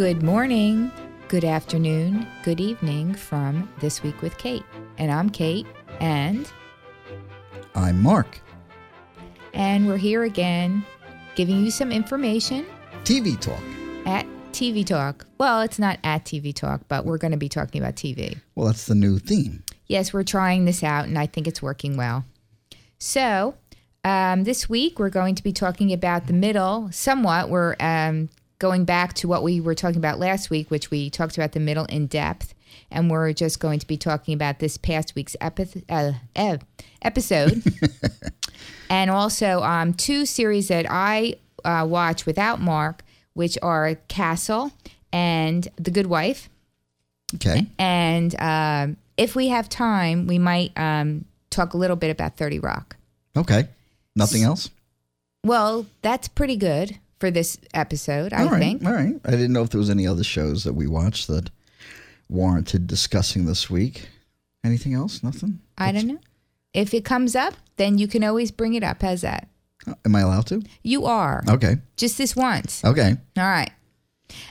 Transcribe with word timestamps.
Good 0.00 0.22
morning, 0.22 0.90
good 1.28 1.44
afternoon, 1.44 2.26
good 2.42 2.58
evening 2.58 3.12
from 3.12 3.68
This 3.80 4.02
Week 4.02 4.22
with 4.22 4.38
Kate. 4.38 4.62
And 4.96 5.12
I'm 5.12 5.28
Kate, 5.28 5.66
and 6.00 6.50
I'm 7.74 8.00
Mark. 8.00 8.40
and 9.52 9.86
we're 9.86 9.98
here 9.98 10.22
again 10.22 10.86
giving 11.34 11.62
you 11.62 11.70
some 11.70 11.92
information 11.92 12.64
TV 13.04 13.38
Talk. 13.38 13.60
at 14.06 14.24
TV 14.52 14.86
Talk. 14.86 15.26
Well, 15.36 15.60
it's 15.60 15.78
not 15.78 15.98
at 16.02 16.24
TV 16.24 16.54
Talk, 16.54 16.80
but 16.88 17.04
we're 17.04 17.18
going 17.18 17.32
to 17.32 17.36
be 17.36 17.50
talking 17.50 17.82
about 17.82 17.94
TV. 17.94 18.40
Well, 18.54 18.68
that's 18.68 18.86
the 18.86 18.94
new 18.94 19.18
theme. 19.18 19.64
Yes, 19.86 20.14
we're 20.14 20.22
trying 20.22 20.64
this 20.64 20.82
out, 20.82 21.08
and 21.08 21.18
I 21.18 21.26
think 21.26 21.46
it's 21.46 21.60
working 21.60 21.98
well. 21.98 22.24
So, 22.98 23.54
um, 24.02 24.44
this 24.44 24.66
week 24.66 24.98
we're 24.98 25.10
going 25.10 25.34
to 25.34 25.42
be 25.42 25.52
talking 25.52 25.92
about 25.92 26.26
the 26.26 26.32
middle 26.32 26.90
somewhat. 26.90 27.50
We're 27.50 27.76
um, 27.78 28.30
going 28.60 28.84
back 28.84 29.14
to 29.14 29.26
what 29.26 29.42
we 29.42 29.60
were 29.60 29.74
talking 29.74 29.96
about 29.96 30.20
last 30.20 30.50
week, 30.50 30.70
which 30.70 30.92
we 30.92 31.10
talked 31.10 31.36
about 31.36 31.52
the 31.52 31.58
middle 31.58 31.86
in 31.86 32.06
depth, 32.06 32.54
and 32.92 33.10
we're 33.10 33.32
just 33.32 33.58
going 33.58 33.80
to 33.80 33.86
be 33.86 33.96
talking 33.96 34.34
about 34.34 34.60
this 34.60 34.76
past 34.76 35.16
week's 35.16 35.34
epi- 35.40 35.84
uh, 35.88 36.12
episode, 37.02 37.64
and 38.90 39.10
also 39.10 39.62
um, 39.62 39.92
two 39.94 40.24
series 40.24 40.68
that 40.68 40.86
I 40.88 41.34
uh, 41.64 41.86
watch 41.88 42.26
without 42.26 42.60
Mark, 42.60 43.02
which 43.32 43.58
are 43.62 43.96
Castle 44.06 44.70
and 45.12 45.66
The 45.76 45.90
Good 45.90 46.06
Wife. 46.06 46.48
Okay. 47.36 47.66
And 47.78 48.38
um, 48.40 48.96
if 49.16 49.34
we 49.34 49.48
have 49.48 49.68
time, 49.68 50.26
we 50.26 50.38
might 50.38 50.72
um, 50.76 51.24
talk 51.48 51.74
a 51.74 51.76
little 51.76 51.96
bit 51.96 52.10
about 52.10 52.36
30 52.36 52.58
Rock. 52.58 52.96
Okay. 53.36 53.68
Nothing 54.14 54.42
else? 54.42 54.70
Well, 55.44 55.86
that's 56.02 56.28
pretty 56.28 56.56
good 56.56 56.98
for 57.20 57.30
this 57.30 57.58
episode, 57.74 58.32
I 58.32 58.42
All 58.44 58.48
right. 58.50 58.58
think. 58.58 58.84
All 58.84 58.92
right. 58.92 59.14
I 59.24 59.30
didn't 59.30 59.52
know 59.52 59.62
if 59.62 59.70
there 59.70 59.78
was 59.78 59.90
any 59.90 60.06
other 60.06 60.24
shows 60.24 60.64
that 60.64 60.72
we 60.72 60.86
watched 60.86 61.28
that 61.28 61.50
warranted 62.28 62.86
discussing 62.86 63.44
this 63.44 63.68
week. 63.70 64.08
Anything 64.64 64.94
else? 64.94 65.22
Nothing? 65.22 65.60
I 65.78 65.92
don't 65.92 66.06
know. 66.06 66.18
If 66.72 66.94
it 66.94 67.04
comes 67.04 67.36
up, 67.36 67.54
then 67.76 67.98
you 67.98 68.08
can 68.08 68.24
always 68.24 68.50
bring 68.50 68.74
it 68.74 68.82
up. 68.82 69.02
How's 69.02 69.20
that? 69.20 69.48
Uh, 69.86 69.94
Am 70.04 70.16
I 70.16 70.20
allowed 70.20 70.46
to? 70.46 70.62
You 70.82 71.04
are. 71.06 71.42
Okay. 71.48 71.76
Just 71.96 72.18
this 72.18 72.34
once. 72.34 72.84
Okay. 72.84 73.16
All 73.36 73.44
right. 73.44 73.70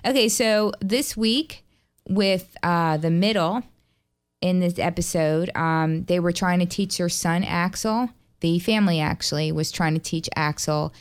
Okay, 0.05 0.27
so 0.27 0.73
this 0.81 1.15
week 1.15 1.63
with 2.07 2.55
uh, 2.63 2.97
the 2.97 3.09
middle 3.11 3.63
in 4.41 4.59
this 4.59 4.77
episode, 4.77 5.49
um, 5.55 6.03
they 6.05 6.19
were 6.19 6.31
trying 6.31 6.59
to 6.59 6.65
teach 6.65 6.97
their 6.97 7.09
son 7.09 7.43
Axel. 7.43 8.09
The 8.41 8.59
family 8.59 8.99
actually 8.99 9.51
was 9.51 9.71
trying 9.71 9.93
to 9.93 9.99
teach 9.99 10.29
Axel 10.35 10.93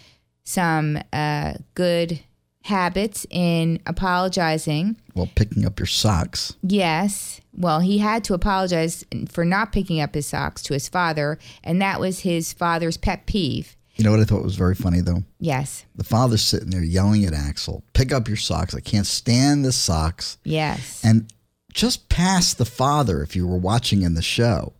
some 0.48 0.98
uh, 1.12 1.52
good 1.74 2.20
habits 2.64 3.26
in 3.30 3.80
apologizing. 3.86 4.96
Well, 5.14 5.28
picking 5.34 5.66
up 5.66 5.78
your 5.78 5.86
socks. 5.86 6.54
Yes. 6.62 7.40
Well, 7.54 7.80
he 7.80 7.98
had 7.98 8.24
to 8.24 8.34
apologize 8.34 9.04
for 9.28 9.44
not 9.44 9.72
picking 9.72 10.00
up 10.00 10.14
his 10.14 10.26
socks 10.26 10.62
to 10.62 10.74
his 10.74 10.88
father, 10.88 11.38
and 11.62 11.82
that 11.82 12.00
was 12.00 12.20
his 12.20 12.52
father's 12.52 12.96
pet 12.96 13.26
peeve. 13.26 13.76
You 13.96 14.04
know 14.04 14.10
what 14.12 14.20
I 14.20 14.24
thought 14.24 14.44
was 14.44 14.56
very 14.56 14.74
funny, 14.76 15.00
though? 15.00 15.24
Yes. 15.38 15.84
The 15.96 16.04
father's 16.04 16.44
sitting 16.44 16.70
there 16.70 16.84
yelling 16.84 17.24
at 17.24 17.34
Axel, 17.34 17.82
pick 17.92 18.12
up 18.12 18.28
your 18.28 18.36
socks. 18.36 18.74
I 18.74 18.80
can't 18.80 19.06
stand 19.06 19.64
the 19.64 19.72
socks. 19.72 20.38
Yes. 20.44 21.02
And 21.04 21.30
just 21.74 22.08
past 22.08 22.58
the 22.58 22.64
father, 22.64 23.22
if 23.22 23.36
you 23.36 23.46
were 23.46 23.58
watching 23.58 24.02
in 24.02 24.14
the 24.14 24.22
show, 24.22 24.72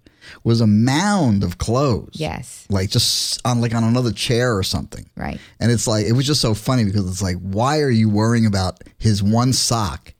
was 0.44 0.60
a 0.60 0.66
mound 0.66 1.42
of 1.44 1.58
clothes. 1.58 2.10
yes. 2.14 2.66
Like 2.70 2.90
just 2.90 3.40
on 3.46 3.60
like 3.60 3.74
on 3.74 3.84
another 3.84 4.12
chair 4.12 4.56
or 4.56 4.62
something. 4.62 5.08
Right. 5.16 5.40
And 5.60 5.70
it's 5.72 5.86
like 5.86 6.06
it 6.06 6.12
was 6.12 6.26
just 6.26 6.40
so 6.40 6.54
funny 6.54 6.84
because 6.84 7.08
it's 7.10 7.22
like, 7.22 7.36
why 7.36 7.80
are 7.80 7.90
you 7.90 8.08
worrying 8.10 8.46
about 8.46 8.82
his 8.98 9.22
one 9.22 9.52
sock? 9.52 10.14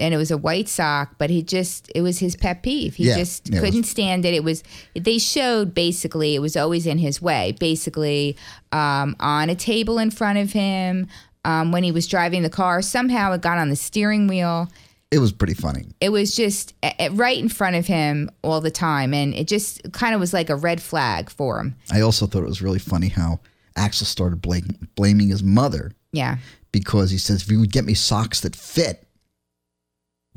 and 0.00 0.14
it 0.14 0.16
was 0.16 0.30
a 0.30 0.38
white 0.38 0.68
sock, 0.68 1.16
but 1.18 1.28
he 1.28 1.42
just 1.42 1.90
it 1.92 2.02
was 2.02 2.20
his 2.20 2.36
pet 2.36 2.62
peeve. 2.62 2.94
He 2.94 3.08
Yeah, 3.08 3.16
just 3.18 3.48
yeah, 3.48 3.58
it 3.58 3.60
was- 3.62 3.70
couldn't 3.70 3.82
stand 3.84 4.24
it. 4.24 4.32
It 4.32 4.44
was 4.44 4.62
they 4.94 5.18
showed 5.18 5.74
basically 5.74 6.36
it 6.36 6.38
was 6.38 6.56
always 6.56 6.86
in 6.86 6.98
his 6.98 7.20
way. 7.20 7.56
Basically, 7.58 8.36
um, 8.70 9.16
on 9.18 9.50
a 9.50 9.56
table 9.56 9.98
in 9.98 10.12
front 10.12 10.38
of 10.38 10.52
him, 10.52 11.08
um, 11.44 11.72
when 11.72 11.82
he 11.82 11.90
was 11.90 12.06
driving 12.06 12.44
the 12.44 12.48
car, 12.50 12.80
somehow 12.80 13.32
it 13.32 13.40
got 13.40 13.58
on 13.58 13.70
the 13.70 13.76
steering 13.76 14.28
wheel. 14.28 14.68
It 15.10 15.20
was 15.20 15.32
pretty 15.32 15.54
funny. 15.54 15.86
It 16.00 16.10
was 16.10 16.36
just 16.36 16.74
right 17.12 17.38
in 17.38 17.48
front 17.48 17.76
of 17.76 17.86
him 17.86 18.30
all 18.42 18.60
the 18.60 18.70
time, 18.70 19.14
and 19.14 19.32
it 19.32 19.48
just 19.48 19.90
kind 19.92 20.14
of 20.14 20.20
was 20.20 20.34
like 20.34 20.50
a 20.50 20.56
red 20.56 20.82
flag 20.82 21.30
for 21.30 21.58
him. 21.58 21.76
I 21.90 22.02
also 22.02 22.26
thought 22.26 22.42
it 22.42 22.48
was 22.48 22.60
really 22.60 22.78
funny 22.78 23.08
how 23.08 23.40
Axel 23.74 24.06
started 24.06 24.42
blaming, 24.42 24.86
blaming 24.96 25.30
his 25.30 25.42
mother 25.42 25.92
Yeah, 26.12 26.36
because 26.72 27.10
he 27.10 27.16
says, 27.16 27.42
if 27.42 27.50
you 27.50 27.58
would 27.60 27.72
get 27.72 27.86
me 27.86 27.94
socks 27.94 28.40
that 28.40 28.54
fit, 28.54 29.07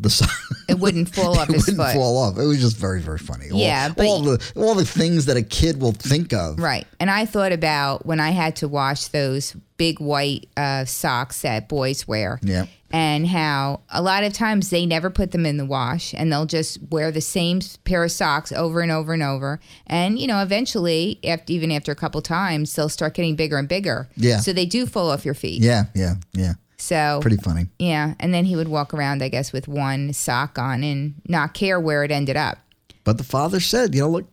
the 0.01 0.29
it 0.67 0.79
wouldn't 0.79 1.09
fall 1.15 1.37
off 1.37 1.49
it 1.49 1.53
his 1.53 1.67
wouldn't 1.67 1.85
foot. 1.87 1.93
fall 1.95 2.17
off. 2.17 2.37
It 2.37 2.43
was 2.45 2.59
just 2.59 2.77
very, 2.77 2.99
very 3.01 3.17
funny. 3.19 3.49
All- 3.51 3.59
Yeah, 3.59 3.89
but- 3.89 4.05
all, 4.05 4.21
the 4.21 4.53
all 4.55 4.75
the 4.75 4.85
things 4.85 5.25
that 5.27 5.37
a 5.37 5.43
kid 5.43 5.79
will 5.81 5.91
think 5.93 6.33
of. 6.33 6.59
Right. 6.59 6.85
And 6.99 7.09
I 7.09 7.25
thought 7.25 7.51
about 7.51 8.05
when 8.05 8.19
I 8.19 8.31
had 8.31 8.55
to 8.57 8.67
wash 8.67 9.07
those 9.07 9.55
big 9.77 9.99
white 9.99 10.47
uh, 10.57 10.85
socks 10.85 11.41
that 11.41 11.67
boys 11.69 12.07
wear. 12.07 12.39
Yeah. 12.43 12.65
And 12.93 13.25
how 13.25 13.79
a 13.89 14.01
lot 14.01 14.25
of 14.25 14.33
times 14.33 14.69
they 14.69 14.85
never 14.85 15.09
put 15.09 15.31
them 15.31 15.45
in 15.45 15.55
the 15.55 15.65
wash 15.65 16.13
and 16.13 16.29
they'll 16.29 16.45
just 16.45 16.77
wear 16.89 17.09
the 17.09 17.21
same 17.21 17.61
pair 17.85 18.03
of 18.03 18.11
socks 18.11 18.51
over 18.51 18.81
and 18.81 18.91
over 18.91 19.13
and 19.13 19.23
over. 19.23 19.61
And, 19.87 20.19
you 20.19 20.27
know, 20.27 20.41
eventually, 20.43 21.17
after, 21.23 21.53
even 21.53 21.71
after 21.71 21.93
a 21.93 21.95
couple 21.95 22.21
times, 22.21 22.75
they'll 22.75 22.89
start 22.89 23.13
getting 23.13 23.37
bigger 23.37 23.57
and 23.57 23.69
bigger. 23.69 24.09
Yeah. 24.17 24.39
So 24.41 24.51
they 24.51 24.65
do 24.65 24.85
fall 24.85 25.09
off 25.09 25.23
your 25.23 25.33
feet. 25.35 25.61
Yeah, 25.61 25.85
yeah, 25.95 26.15
yeah. 26.33 26.53
So, 26.81 27.19
Pretty 27.21 27.37
funny. 27.37 27.67
yeah. 27.77 28.15
And 28.19 28.33
then 28.33 28.45
he 28.45 28.55
would 28.55 28.67
walk 28.67 28.91
around, 28.93 29.21
I 29.21 29.29
guess, 29.29 29.53
with 29.53 29.67
one 29.67 30.13
sock 30.13 30.57
on 30.57 30.83
and 30.83 31.13
not 31.27 31.53
care 31.53 31.79
where 31.79 32.03
it 32.03 32.09
ended 32.11 32.35
up. 32.35 32.57
But 33.03 33.17
the 33.19 33.23
father 33.23 33.59
said, 33.59 33.93
you 33.93 34.01
know, 34.01 34.09
look, 34.09 34.25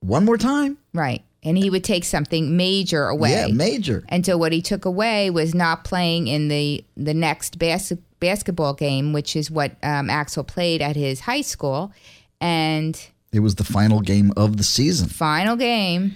one 0.00 0.24
more 0.24 0.36
time. 0.36 0.76
Right. 0.92 1.22
And 1.44 1.56
he 1.56 1.70
would 1.70 1.84
take 1.84 2.04
something 2.04 2.56
major 2.56 3.06
away. 3.06 3.30
Yeah, 3.30 3.46
major. 3.54 4.02
And 4.08 4.26
so 4.26 4.36
what 4.36 4.50
he 4.52 4.60
took 4.60 4.84
away 4.84 5.30
was 5.30 5.54
not 5.54 5.84
playing 5.84 6.26
in 6.26 6.48
the 6.48 6.84
the 6.96 7.14
next 7.14 7.58
bas- 7.58 7.92
basketball 8.18 8.74
game, 8.74 9.12
which 9.12 9.36
is 9.36 9.50
what 9.50 9.72
um, 9.82 10.10
Axel 10.10 10.42
played 10.42 10.82
at 10.82 10.96
his 10.96 11.20
high 11.20 11.42
school. 11.42 11.92
And 12.40 13.00
It 13.32 13.40
was 13.40 13.54
the 13.56 13.64
final 13.64 14.00
game 14.00 14.32
of 14.36 14.56
the 14.56 14.64
season. 14.64 15.08
final 15.08 15.54
game, 15.56 16.14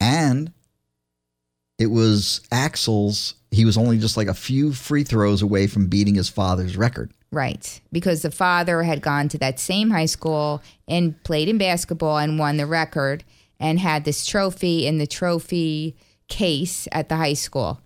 And 0.00 0.52
it 1.78 1.86
was 1.88 2.40
Axel's, 2.50 3.34
he 3.50 3.64
was 3.64 3.78
only 3.78 3.98
just 3.98 4.16
like 4.16 4.28
a 4.28 4.34
few 4.34 4.72
free 4.72 5.04
throws 5.04 5.42
away 5.42 5.66
from 5.66 5.86
beating 5.86 6.14
his 6.14 6.28
father's 6.28 6.76
record. 6.76 7.12
right? 7.30 7.80
Because 7.92 8.22
the 8.22 8.30
father 8.30 8.82
had 8.82 9.02
gone 9.02 9.28
to 9.28 9.38
that 9.38 9.60
same 9.60 9.90
high 9.90 10.06
school 10.06 10.62
and 10.86 11.22
played 11.24 11.48
in 11.48 11.58
basketball 11.58 12.18
and 12.18 12.38
won 12.38 12.56
the 12.56 12.66
record 12.66 13.24
and 13.60 13.78
had 13.78 14.04
this 14.04 14.24
trophy 14.24 14.86
in 14.86 14.98
the 14.98 15.06
trophy 15.06 15.96
case 16.28 16.88
at 16.92 17.08
the 17.08 17.16
high 17.16 17.34
school. 17.34 17.80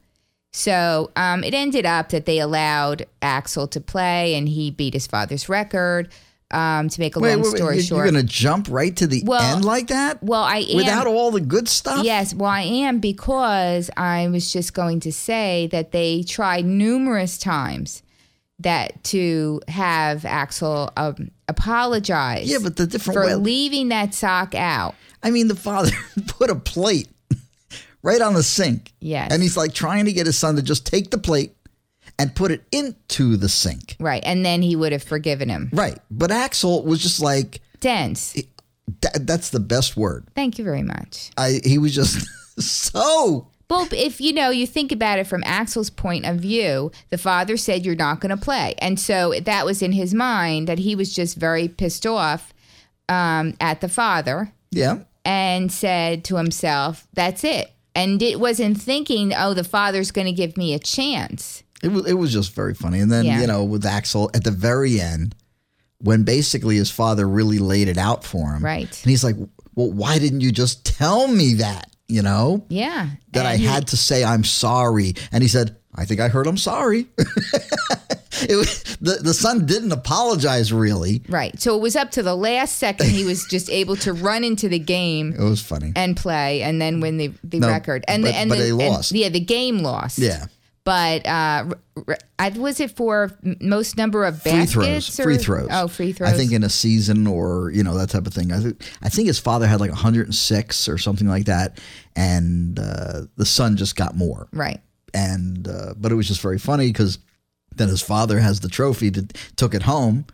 So 0.53 1.11
um, 1.17 1.43
it 1.45 1.55
ended 1.55 1.87
up 1.87 2.11
that 2.11 2.27
they 2.27 2.39
allowed 2.39 3.07
Axel 3.23 3.67
to 3.69 3.81
play 3.81 4.35
and 4.35 4.49
he 4.49 4.71
beat 4.71 4.95
his 4.95 5.07
father's 5.07 5.49
record. 5.49 6.13
Um, 6.53 6.89
to 6.91 7.01
make 7.01 7.17
a 7.17 7.19
long 7.19 7.43
story 7.45 7.77
you- 7.77 7.83
short, 7.83 8.05
You're 8.05 8.13
going 8.13 8.27
to 8.27 8.31
jump 8.33 8.69
right 8.71 8.95
to 8.97 9.07
the 9.07 9.23
Well- 9.25 9.57
end 9.57 9.65
like 9.65 9.87
that? 9.89 10.23
well, 10.23 10.43
I 10.43 10.59
am 10.59 10.77
Without 10.77 11.07
all 11.07 11.31
the 11.31 11.41
good 11.41 11.67
stuff? 11.69 12.05
Yes, 12.05 12.35
well, 12.35 12.51
I 12.51 12.61
am 12.61 12.99
because 13.01 13.89
I 13.97 14.29
was 14.29 14.53
just 14.53 14.75
going 14.75 15.01
to 15.01 15.13
say 15.13 15.69
that 15.73 15.93
they 15.93 16.23
tried 16.23 16.67
numerous 16.67 17.39
times 17.39 18.03
that 18.59 19.03
to 19.05 19.61
have 19.69 20.25
Axel 20.25 20.93
um, 20.97 21.31
apologize. 21.49 22.49
Yeah, 22.51 22.59
but 22.63 22.77
the 22.77 22.87
different 22.87 23.15
for 23.19 23.27
way. 23.27 23.35
leaving 23.35 23.89
that 23.89 24.15
sock 24.15 24.55
out. 24.55 24.95
I 25.23 25.31
mean, 25.31 25.49
the 25.49 25.57
father 25.57 25.91
put 26.27 26.51
a 26.51 26.55
plate 26.55 27.09
right 28.03 28.21
on 28.21 28.35
the 28.35 28.43
sink. 28.43 28.93
Yes. 29.01 29.33
And 29.33 29.43
he's 29.43 29.57
like 29.57 29.73
trying 29.75 30.05
to 30.05 30.13
get 30.13 30.27
his 30.27 30.37
son 30.37 30.57
to 30.57 30.63
just 30.63 30.85
take 30.87 31.11
the 31.11 31.19
plate 31.19 31.55
and 32.23 32.35
put 32.35 32.51
it 32.51 32.63
into 32.73 33.37
the 33.37 33.49
sink. 33.49 33.97
Right, 34.01 34.23
and 34.25 34.45
then 34.45 34.63
he 34.63 34.77
would 34.77 34.93
have 34.93 35.03
forgiven 35.03 35.49
him. 35.49 35.69
Right. 35.73 35.99
But 36.11 36.31
Axel 36.31 36.85
was 36.85 37.01
just 37.03 37.21
like, 37.21 37.61
Dense. 37.81 38.35
that, 39.01 39.27
that's 39.27 39.51
the 39.51 39.61
best 39.61 39.97
word. 39.97 40.27
Thank 40.35 40.59
you 40.59 40.65
very 40.65 40.83
much. 40.83 41.31
I 41.37 41.61
He 41.65 41.79
was 41.79 41.95
just 41.95 42.27
so. 42.59 43.49
Well, 43.71 43.89
if 43.91 44.21
you 44.21 44.35
know, 44.35 44.51
you 44.51 44.67
think 44.67 44.93
about 44.93 45.19
it 45.19 45.27
from 45.27 45.43
Axel's 45.47 45.89
point 45.89 46.27
of 46.27 46.37
view, 46.37 46.93
the 47.09 47.17
father 47.17 47.57
said 47.57 47.87
you're 47.87 47.95
not 47.95 48.21
going 48.21 48.31
to 48.37 48.43
play, 48.43 48.75
and 48.79 49.01
so 49.01 49.33
that 49.41 49.65
was 49.65 49.81
in 49.83 49.93
his 49.93 50.13
mind 50.13 50.69
that 50.69 50.79
he 50.81 50.95
was 50.95 51.15
just 51.15 51.37
very 51.39 51.69
pissed 51.69 52.07
off 52.07 52.53
um, 53.09 53.55
at 53.61 53.81
the 53.81 53.89
father 53.89 54.53
Yeah. 54.71 54.99
and 55.25 55.73
said 55.73 56.23
to 56.25 56.37
himself, 56.37 57.07
"That's 57.15 57.45
it." 57.45 57.73
And 57.95 58.21
it 58.23 58.39
wasn't 58.39 58.79
thinking, 58.81 59.33
"Oh, 59.35 59.55
the 59.55 59.65
father's 59.65 60.11
going 60.11 60.27
to 60.27 60.33
give 60.33 60.57
me 60.59 60.75
a 60.75 60.79
chance." 60.79 61.63
It 61.83 61.89
was 61.93 62.07
it 62.07 62.15
was 62.15 62.33
just 62.33 62.55
very 62.55 62.75
funny. 62.75 63.01
And 63.01 63.11
then, 63.11 63.25
Yeah. 63.25 63.41
you 63.41 63.47
know, 63.47 63.65
with 63.65 63.85
Axel 63.85 64.31
at 64.35 64.45
the 64.45 64.51
very 64.51 65.01
end, 65.01 65.35
when 65.99 66.23
basically 66.25 66.77
his 66.77 66.91
father 66.91 67.29
really 67.29 67.59
laid 67.59 67.89
it 67.89 67.99
out 67.99 68.25
for 68.25 68.53
him. 68.53 68.65
Right. 68.65 69.03
And 69.03 69.11
he's 69.11 69.25
like, 69.25 69.37
Well, 69.75 69.91
why 69.91 70.19
didn't 70.19 70.41
you 70.43 70.53
just 70.53 70.85
tell 70.85 71.27
me 71.29 71.55
that? 71.55 71.89
You 72.09 72.23
know? 72.23 72.65
Yeah, 72.69 73.09
That 73.33 73.47
I 73.47 73.57
he- 73.57 73.65
had 73.65 73.87
to 73.89 73.97
say 73.97 74.23
I'm 74.23 74.45
sorry. 74.45 75.15
And 75.33 75.43
he 75.43 75.49
said, 75.49 75.77
I 75.95 76.05
think 76.05 76.21
I 76.21 76.29
heard 76.29 76.47
I'm 76.47 76.57
sorry. 76.59 77.07
it 77.19 78.57
was, 78.57 78.83
the 79.01 79.19
the 79.23 79.35
son 79.35 79.67
didn't 79.67 79.93
apologize 79.93 80.73
really. 80.73 81.23
Right. 81.29 81.59
So 81.61 81.77
it 81.77 81.81
was 81.81 81.97
up 81.97 82.11
to 82.13 82.23
the 82.23 82.35
last 82.37 82.79
second 82.79 83.11
he 83.11 83.25
was 83.25 83.47
just 83.47 83.71
able 83.71 83.97
to 83.97 84.13
run 84.13 84.45
into 84.45 84.69
the 84.69 84.79
game 84.79 85.33
It 85.33 85.41
was 85.43 85.61
funny. 85.63 85.93
and 85.97 86.17
play 86.17 86.63
and 86.63 86.81
then 86.81 87.01
win 87.01 87.17
the, 87.19 87.33
the 87.45 87.61
No, 87.61 87.69
record. 87.69 88.05
And 88.09 88.23
but- 88.23 88.33
the, 88.33 88.37
and 88.37 88.49
but 88.51 88.57
the, 88.59 88.63
they 88.65 88.71
and- 88.71 88.79
lost. 88.79 89.13
yeah, 89.13 89.29
the 89.29 89.41
game 89.41 89.79
lost. 89.79 90.19
Yeah. 90.19 90.47
But 90.85 91.25
uh, 91.27 91.67
r- 91.71 92.05
r- 92.09 92.19
I- 92.41 92.49
was 92.51 92.81
it 92.81 92.91
for 92.91 93.31
most 93.61 93.97
number 93.97 94.25
of 94.25 94.43
Free 94.43 94.53
baskets? 94.53 94.73
throws. 94.73 95.21
or- 95.21 95.23
Free 95.23 95.37
throws. 95.39 95.69
Oh, 95.71 95.87
free 95.89 96.13
throws. 96.13 96.33
I 96.33 96.37
think 96.37 96.51
in 96.53 96.65
a 96.65 96.69
season 96.69 97.27
or 97.27 97.71
you 97.73 97.85
know 97.85 97.97
that 97.99 98.09
type 98.11 98.27
of 98.27 98.35
thing. 98.35 98.51
I 98.53 98.59
think 98.61 98.83
I 99.03 99.09
think 99.09 99.29
his 99.29 99.39
father 99.39 99.67
had 99.67 99.79
like 99.81 99.91
106 99.91 100.89
or 100.89 100.99
something 100.99 101.29
like 101.29 101.45
that, 101.45 101.79
and 102.17 102.79
uh, 102.79 103.23
the 103.37 103.47
son 103.47 103.77
just 103.77 103.95
got 103.97 104.17
more. 104.17 104.49
right. 104.53 104.81
And 105.15 105.69
uh, 105.69 105.95
but 105.97 106.11
it 106.11 106.15
was 106.15 106.27
just 106.27 106.41
very 106.41 106.59
funny 106.59 106.89
because 106.89 107.19
then 107.77 107.89
his 107.89 108.01
father 108.03 108.41
has 108.41 108.61
the 108.61 108.69
trophy 108.69 109.11
to 109.11 109.27
took 109.57 109.75
it 109.75 109.83
home 109.83 110.25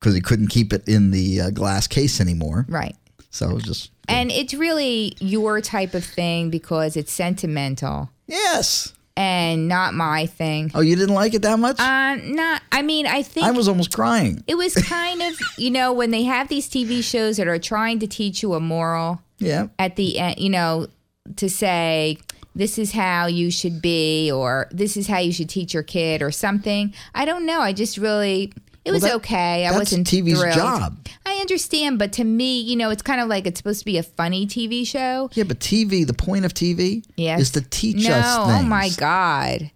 because 0.00 0.14
he 0.14 0.20
couldn't 0.20 0.48
keep 0.48 0.72
it 0.72 0.86
in 0.88 1.10
the 1.12 1.40
uh, 1.40 1.50
glass 1.50 1.86
case 1.86 2.20
anymore. 2.20 2.66
Right. 2.68 2.96
So 3.30 3.48
it 3.50 3.54
was 3.54 3.62
just 3.64 3.90
And 4.08 4.30
it's 4.32 4.52
really 4.52 5.14
your 5.20 5.60
type 5.60 5.94
of 5.94 6.04
thing 6.04 6.50
because 6.50 6.96
it's 6.96 7.12
sentimental 7.12 8.10
yes. 8.26 8.92
And 9.16 9.68
not 9.68 9.94
my 9.94 10.26
thing. 10.26 10.70
Oh, 10.74 10.80
you 10.80 10.94
didn't 10.96 11.14
like 11.14 11.34
it 11.34 11.42
that 11.42 11.58
much? 11.58 11.78
Uh, 11.80 12.16
not. 12.16 12.62
I 12.72 12.82
mean, 12.82 13.06
I 13.06 13.22
think 13.22 13.46
I 13.46 13.50
was 13.52 13.68
almost 13.68 13.92
crying. 13.92 14.42
it 14.46 14.56
was 14.56 14.74
kind 14.74 15.22
of 15.22 15.38
you 15.58 15.70
know 15.70 15.92
when 15.92 16.10
they 16.10 16.24
have 16.24 16.48
these 16.48 16.68
TV 16.68 17.02
shows 17.02 17.36
that 17.38 17.48
are 17.48 17.58
trying 17.58 17.98
to 18.00 18.06
teach 18.06 18.42
you 18.42 18.54
a 18.54 18.60
moral 18.60 19.20
Yeah. 19.38 19.68
at 19.78 19.96
the 19.96 20.18
end, 20.18 20.38
you 20.38 20.50
know, 20.50 20.88
to 21.36 21.48
say 21.48 22.18
this 22.54 22.78
is 22.78 22.92
how 22.92 23.26
you 23.26 23.50
should 23.50 23.82
be 23.82 24.30
or 24.32 24.66
this 24.70 24.96
is 24.96 25.06
how 25.06 25.18
you 25.18 25.30
should 25.32 25.48
teach 25.50 25.74
your 25.74 25.82
kid 25.82 26.22
or 26.22 26.30
something. 26.30 26.94
I 27.14 27.24
don't 27.26 27.44
know. 27.44 27.60
I 27.60 27.72
just 27.74 27.98
really 27.98 28.52
it 28.86 28.92
was 28.92 29.02
that- 29.02 29.14
okay. 29.16 29.66
I 29.66 29.70
that's 29.72 29.78
wasn't 29.92 30.06
TV's 30.06 30.40
thrilled. 30.40 30.54
job. 30.54 31.06
I 31.26 31.34
understand, 31.40 31.98
but 31.98 32.12
to 32.14 32.24
me, 32.24 32.60
you 32.60 32.76
know, 32.76 32.90
it's 32.90 33.02
kind 33.02 33.20
of 33.20 33.28
like 33.28 33.46
it's 33.46 33.58
supposed 33.58 33.80
to 33.80 33.84
be 33.84 33.98
a 33.98 34.02
funny 34.02 34.46
TV 34.46 34.86
show. 34.86 35.28
Yeah, 35.34 35.44
but 35.44 35.58
TV, 35.60 36.06
the 36.06 36.14
point 36.14 36.44
of 36.44 36.54
TV 36.54 37.04
Yes. 37.16 37.40
is 37.40 37.50
to 37.52 37.60
teach 37.60 38.06
no, 38.08 38.14
us 38.14 38.46
things. 38.48 38.60
oh 38.60 38.62
my 38.66 38.88
god. 38.96 39.70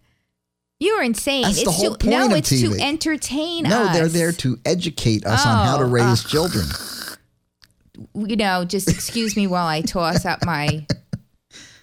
You're 0.78 1.02
insane. 1.02 1.42
That's 1.42 1.56
it's 1.58 1.64
the 1.64 1.70
whole 1.72 1.94
to, 1.96 2.06
no, 2.08 2.20
point 2.20 2.32
of 2.32 2.38
it's 2.38 2.48
to 2.48 2.80
entertain 2.80 3.64
No, 3.64 3.82
us. 3.82 3.94
they're 3.96 4.08
there 4.08 4.32
to 4.32 4.58
educate 4.64 5.26
us 5.26 5.44
on 5.44 5.66
how 5.66 5.76
to 5.76 5.84
Oh, 5.84 5.88
raise 5.88 6.24
children. 6.24 6.66
you 8.14 8.36
know, 8.36 8.64
just 8.64 8.88
excuse 8.88 9.36
me 9.36 9.46
while 9.46 9.66
I 9.66 9.82
toss 9.82 10.24
up 10.24 10.44
my 10.46 10.86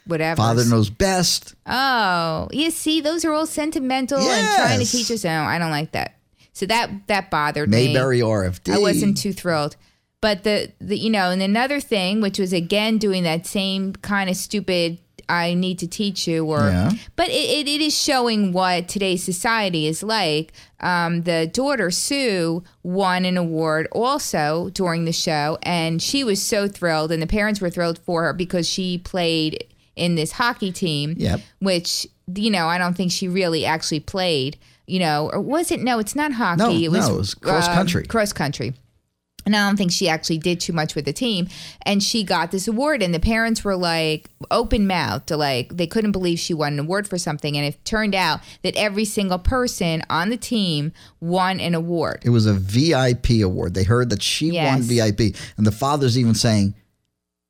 whatever. 0.06 0.38
Father 0.38 0.65
knows 0.65 0.89
best. 0.89 1.53
Oh, 1.68 2.47
you 2.51 2.71
see, 2.71 3.01
those 3.01 3.23
are 3.23 3.33
all 3.33 3.45
sentimental 3.45 4.18
and 4.19 4.47
trying 4.56 4.80
to 4.80 4.85
teach 4.85 5.12
us. 5.12 5.23
No, 5.23 5.44
I 5.44 5.59
don't 5.59 5.69
like 5.71 5.91
that. 5.91 6.15
So 6.57 6.65
that 6.65 6.89
that 7.07 7.30
bothered 7.30 7.69
me. 7.69 7.88
Mayberry 7.94 8.19
RFD. 8.19 8.74
I 8.74 8.80
wasn't 8.80 9.18
too 9.18 9.33
thrilled. 9.33 9.75
But 10.19 10.44
the, 10.44 10.71
the 10.81 10.98
you 10.98 11.12
know, 11.12 11.30
and 11.30 11.42
another 11.44 11.80
thing, 11.80 12.21
which 12.21 12.39
was 12.39 12.51
again 12.51 12.98
doing 12.98 13.24
that 13.24 13.45
same 13.45 13.94
kind 13.94 14.30
of 14.30 14.36
stupid 14.36 14.98
I 15.30 15.54
need 15.54 15.77
to 15.80 15.88
teach 15.88 16.25
you 16.27 16.45
or 16.45 16.59
Yeah. 16.59 16.92
but 17.18 17.27
it, 17.27 17.31
it, 17.33 17.68
it 17.68 17.81
is 17.81 17.95
showing 17.95 18.54
what 18.54 18.88
today's 18.88 19.24
society 19.24 19.86
is 19.86 20.01
like. 20.01 20.54
Um, 20.80 21.24
the 21.24 21.48
daughter 21.51 21.92
Sue 21.92 22.63
won 22.81 23.25
an 23.25 23.36
award 23.38 23.88
also 23.92 24.69
during 24.74 25.04
the 25.06 25.12
show 25.12 25.57
and 25.63 26.01
she 26.01 26.24
was 26.24 26.42
so 26.42 26.68
thrilled 26.69 27.12
and 27.12 27.21
the 27.21 27.27
parents 27.27 27.59
were 27.59 27.69
thrilled 27.69 28.00
for 28.00 28.24
her 28.24 28.31
because 28.33 28.68
she 28.69 28.98
played 28.98 29.65
in 29.98 30.15
this 30.15 30.31
hockey 30.33 30.71
team 30.71 31.15
Yep. 31.18 31.42
which 31.59 32.07
you 32.33 32.50
know 32.50 32.68
I 32.68 32.77
don't 32.77 32.95
think 32.95 33.12
she 33.12 33.27
really 33.27 33.65
actually 33.65 34.00
played. 34.00 34.57
You 34.87 34.99
know, 34.99 35.29
or 35.31 35.41
was 35.41 35.69
it? 35.71 35.81
No, 35.81 35.99
it's 35.99 36.15
not 36.15 36.31
hockey. 36.31 36.63
No, 36.63 36.71
it 36.71 36.89
was, 36.89 37.07
no, 37.09 37.15
it 37.15 37.17
was 37.17 37.33
cross 37.33 37.67
um, 37.67 37.75
country. 37.75 38.05
cross 38.05 38.31
country. 38.33 38.73
And 39.45 39.55
I 39.55 39.65
don't 39.65 39.77
think 39.77 39.93
she 39.93 40.09
actually 40.09 40.39
did 40.39 40.59
too 40.59 40.73
much 40.73 40.93
with 40.93 41.05
the 41.05 41.13
team. 41.13 41.47
And 41.83 42.03
she 42.03 42.25
got 42.25 42.51
this 42.51 42.67
award, 42.67 43.01
and 43.01 43.13
the 43.13 43.19
parents 43.19 43.63
were 43.63 43.77
like 43.77 44.29
open 44.51 44.87
mouthed, 44.87 45.31
like 45.31 45.75
they 45.77 45.87
couldn't 45.87 46.11
believe 46.11 46.37
she 46.37 46.53
won 46.53 46.73
an 46.73 46.79
award 46.79 47.07
for 47.07 47.17
something. 47.17 47.55
And 47.55 47.65
it 47.65 47.83
turned 47.85 48.13
out 48.13 48.41
that 48.63 48.75
every 48.75 49.05
single 49.05 49.39
person 49.39 50.03
on 50.09 50.29
the 50.31 50.35
team 50.37 50.91
won 51.21 51.61
an 51.61 51.75
award. 51.75 52.23
It 52.25 52.31
was 52.31 52.45
a 52.45 52.53
VIP 52.53 53.41
award. 53.41 53.73
They 53.73 53.83
heard 53.85 54.09
that 54.09 54.21
she 54.21 54.47
Yes. 54.51 54.73
won 54.73 54.81
VIP. 54.81 55.33
And 55.55 55.65
the 55.65 55.71
father's 55.71 56.17
even 56.17 56.35
saying, 56.35 56.75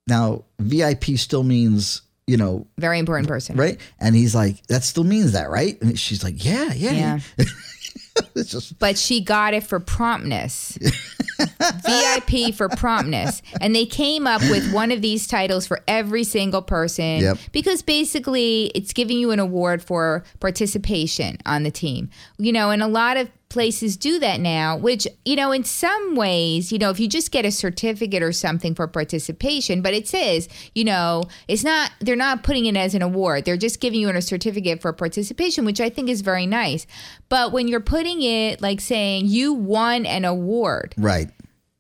now, 0.08 0.46
VIP 0.60 1.18
still 1.18 1.44
means, 1.44 2.02
you 2.28 2.38
know, 2.38 2.68
Very 2.78 3.00
important 3.00 3.28
person. 3.28 3.56
right? 3.58 3.80
And 4.00 4.16
he's 4.16 4.36
like, 4.36 4.66
that 4.68 4.84
still 4.84 5.04
means 5.06 5.32
that, 5.32 5.50
right? 5.50 5.82
And 5.82 5.98
she's 5.98 6.24
like, 6.24 6.44
yeah, 6.44 6.74
yeah. 6.74 7.20
Yeah. 7.38 7.46
just, 8.38 8.78
but 8.80 8.98
she 8.98 9.22
got 9.22 9.54
it 9.54 9.64
for 9.64 9.80
promptness. 9.80 10.78
VIP 11.86 12.54
for 12.54 12.70
promptness. 12.70 13.42
And 13.62 13.76
they 13.76 13.86
came 13.86 14.28
up 14.28 14.42
with 14.42 14.72
one 14.74 14.92
of 14.92 15.02
these 15.02 15.28
titles 15.28 15.68
for 15.68 15.82
every 15.88 16.24
single 16.24 16.62
person 16.62 17.22
Yep. 17.22 17.38
because 17.52 17.82
basically 17.82 18.72
it's 18.76 18.94
giving 18.94 19.18
you 19.20 19.32
an 19.32 19.40
award 19.40 19.84
for 19.84 20.24
participation 20.40 21.38
on 21.46 21.64
the 21.64 21.72
team. 21.72 22.10
You 22.38 22.52
know, 22.54 22.72
and 22.72 22.82
a 22.82 22.88
lot 22.88 23.18
of 23.18 23.30
places 23.50 23.96
do 23.96 24.20
that 24.20 24.42
now, 24.42 24.76
which, 24.76 25.08
you 25.24 25.34
know, 25.36 25.54
in 25.54 25.64
some 25.64 26.16
ways, 26.16 26.70
you 26.70 26.78
know, 26.78 26.90
if 26.90 27.00
you 27.00 27.08
just 27.08 27.32
get 27.32 27.46
a 27.46 27.52
certificate 27.52 28.22
or 28.22 28.34
something 28.34 28.76
for 28.76 28.88
participation, 28.88 29.82
but 29.82 29.94
it 29.94 30.06
says, 30.06 30.50
you 30.76 30.84
know, 30.84 31.24
it's 31.48 31.64
not, 31.64 31.92
they're 32.02 32.18
not 32.18 32.44
putting 32.44 32.66
it 32.66 32.76
as 32.76 32.94
an 32.94 33.02
award. 33.02 33.46
They're 33.46 33.56
just 33.56 33.80
giving 33.80 34.02
you 34.02 34.10
a 34.10 34.22
certificate 34.22 34.82
for 34.82 34.92
participation, 34.92 35.64
which 35.64 35.80
I 35.80 35.90
think 35.90 36.10
is 36.10 36.20
very 36.20 36.46
nice. 36.46 36.86
But 37.30 37.54
when 37.54 37.70
you're 37.70 37.80
putting 37.80 38.07
it 38.22 38.62
like 38.62 38.82
saying 38.82 39.26
you 39.28 39.54
won 39.54 40.06
an 40.06 40.26
award, 40.26 40.94
right. 40.98 41.30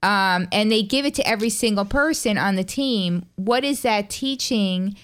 um, 0.03 0.47
and 0.51 0.71
they 0.71 0.83
give 0.83 1.05
it 1.05 1.15
to 1.15 1.27
every 1.27 1.49
single 1.49 1.85
person 1.85 2.37
on 2.37 2.55
the 2.55 2.63
team, 2.63 3.25
what 3.35 3.63
is 3.63 3.81
that 3.81 4.09
teaching 4.09 4.95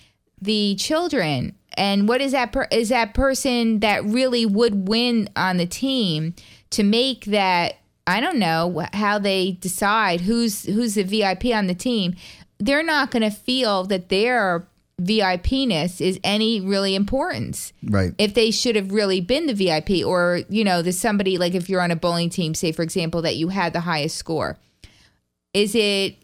the 0.42 0.76
children? 0.76 1.56
And 1.76 2.08
what 2.08 2.22
is 2.22 2.34
that? 2.34 2.52
Per- 2.52 2.68
is 2.72 2.90
that 2.90 3.14
person 3.14 3.80
that 3.80 4.04
really 4.06 4.46
would 4.46 4.88
win 4.88 5.30
on 5.36 5.58
the 5.58 5.66
team 5.66 6.36
to 6.72 6.84
make 6.84 7.26
that? 7.26 7.76
I 8.06 8.20
don't 8.20 8.38
know 8.38 8.86
how 8.94 9.18
they 9.18 9.54
decide 9.54 10.22
who's 10.22 10.66
who's 10.66 10.96
the 10.96 11.04
VIP 11.04 11.46
on 11.46 11.68
the 11.68 11.74
team. 11.74 12.16
They're 12.60 12.84
not 12.84 13.12
going 13.12 13.24
to 13.24 13.32
feel 13.32 13.86
that 13.86 14.10
their 14.10 14.68
VIPness 15.04 16.00
is 16.02 16.20
any 16.24 16.60
really 16.62 16.96
importance 16.96 17.74
Right. 17.84 18.14
if 18.18 18.34
they 18.34 18.52
should 18.52 18.76
have 18.76 18.92
really 18.92 19.22
been 19.22 19.48
the 19.48 19.54
VIP 19.54 20.06
or 20.06 20.42
you 20.50 20.64
know 20.64 20.82
there's 20.82 20.98
somebody 21.00 21.38
like 21.38 21.54
if 21.56 21.70
you're 21.70 21.82
on 21.82 21.92
a 21.92 21.96
bowling 21.96 22.30
team 22.30 22.54
say 22.54 22.72
for 22.72 22.82
example 22.84 23.22
that 23.24 23.36
you 23.36 23.50
had 23.50 23.74
the 23.74 23.82
highest 23.82 24.18
score 24.18 24.58
is 25.54 25.76
it 25.76 26.16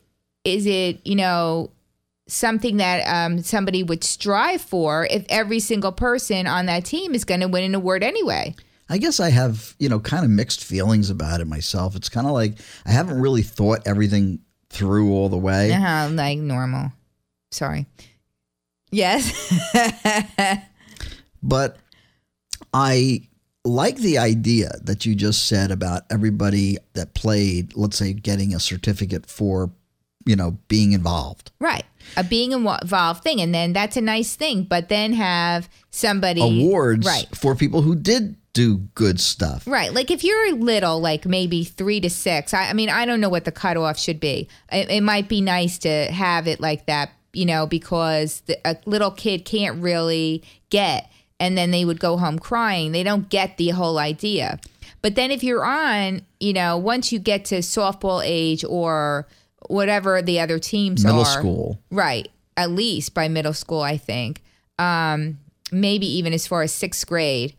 is 0.45 0.65
it 0.65 0.99
you 1.05 1.15
know 1.15 1.71
something 2.27 2.77
that 2.77 3.01
um, 3.07 3.41
somebody 3.41 3.81
would 3.81 4.03
strive 4.03 4.61
for 4.61 5.07
if 5.09 5.25
every 5.29 5.59
single 5.59 5.91
person 5.91 6.45
on 6.45 6.67
that 6.67 6.85
team 6.85 7.15
is 7.15 7.25
going 7.25 7.39
to 7.41 7.47
win 7.47 7.63
an 7.63 7.75
award 7.75 8.03
anyway 8.03 8.55
I 8.91 8.97
guess 8.97 9.19
I 9.19 9.29
have, 9.29 9.75
you 9.77 9.87
know, 9.87 9.99
kind 9.99 10.25
of 10.25 10.31
mixed 10.31 10.63
feelings 10.63 11.11
about 11.11 11.41
it 11.41 11.45
myself. 11.45 11.95
It's 11.95 12.09
kind 12.09 12.25
of 12.25 12.33
like 12.33 12.55
I 12.87 12.91
haven't 12.91 13.21
really 13.21 13.43
thought 13.43 13.81
everything 13.85 14.39
through 14.71 15.11
all 15.13 15.29
the 15.29 15.37
way. 15.37 15.71
uh-huh, 15.71 16.09
like 16.13 16.39
normal 16.39 16.91
sorry 17.51 17.85
yes 18.91 19.33
But 21.41 21.77
I 22.73 23.27
like 23.65 23.97
the 23.97 24.17
idea 24.17 24.71
that 24.83 25.05
you 25.05 25.15
just 25.15 25.47
said 25.47 25.71
about 25.71 26.03
everybody 26.09 26.77
that 26.93 27.13
played, 27.13 27.75
let's 27.75 27.97
say, 27.97 28.13
getting 28.13 28.53
a 28.53 28.59
certificate 28.59 29.25
for, 29.25 29.71
you 30.25 30.35
know, 30.35 30.57
being 30.67 30.93
involved. 30.93 31.51
right 31.59 31.85
a 32.17 32.23
being 32.23 32.53
involved 32.53 33.21
thing 33.21 33.39
and 33.39 33.53
then 33.53 33.71
that's 33.71 33.95
a 33.95 34.01
nice 34.01 34.35
thing 34.35 34.63
but 34.63 34.89
then 34.89 35.13
have 35.13 35.69
somebody 35.91 36.41
Awards 36.41 37.05
right 37.05 37.27
for 37.35 37.53
people 37.53 37.83
who 37.83 37.93
did 37.93 38.35
do 38.53 38.77
good 38.95 39.19
stuff. 39.19 39.65
Right. 39.67 39.93
Like 39.93 40.11
if 40.11 40.23
you're 40.23 40.55
little, 40.55 40.99
like 40.99 41.25
maybe 41.25 41.63
three 41.63 42.01
to 42.01 42.09
six, 42.09 42.53
I, 42.53 42.69
I 42.69 42.73
mean, 42.73 42.89
I 42.89 43.05
don't 43.05 43.21
know 43.21 43.29
what 43.29 43.45
the 43.45 43.51
cutoff 43.51 43.97
should 43.97 44.19
be. 44.19 44.49
It, 44.71 44.89
it 44.89 45.01
might 45.01 45.29
be 45.29 45.39
nice 45.41 45.77
to 45.79 46.11
have 46.11 46.47
it 46.47 46.59
like 46.59 46.85
that, 46.87 47.11
you 47.39 47.45
know, 47.45 47.65
because 47.65 48.41
the, 48.47 48.59
a 48.65 48.75
little 48.85 49.11
kid 49.11 49.45
can't 49.45 49.81
really 49.81 50.43
get, 50.69 51.09
and 51.39 51.57
then 51.57 51.71
they 51.71 51.85
would 51.85 51.97
go 51.97 52.17
home 52.17 52.37
crying. 52.37 52.91
They 52.91 53.01
don't 53.01 53.29
get 53.29 53.55
the 53.55 53.69
whole 53.69 53.97
idea. 53.97 54.59
But 55.01 55.15
then 55.15 55.31
if 55.31 55.41
you're 55.41 55.63
on, 55.63 56.23
you 56.41 56.51
know, 56.51 56.75
once 56.75 57.13
you 57.13 57.19
get 57.19 57.45
to 57.45 57.59
softball 57.59 58.21
age 58.25 58.65
or 58.65 59.25
whatever 59.69 60.21
the 60.21 60.41
other 60.41 60.59
teams 60.59 61.05
Middle 61.05 61.21
are, 61.21 61.25
school. 61.25 61.79
Right. 61.89 62.27
At 62.57 62.71
least 62.71 63.13
by 63.13 63.29
middle 63.29 63.53
school, 63.53 63.79
I 63.79 63.95
think. 63.95 64.43
Um, 64.77 65.39
maybe 65.71 66.07
even 66.17 66.33
as 66.33 66.45
far 66.45 66.61
as 66.61 66.73
sixth 66.73 67.07
grade. 67.07 67.55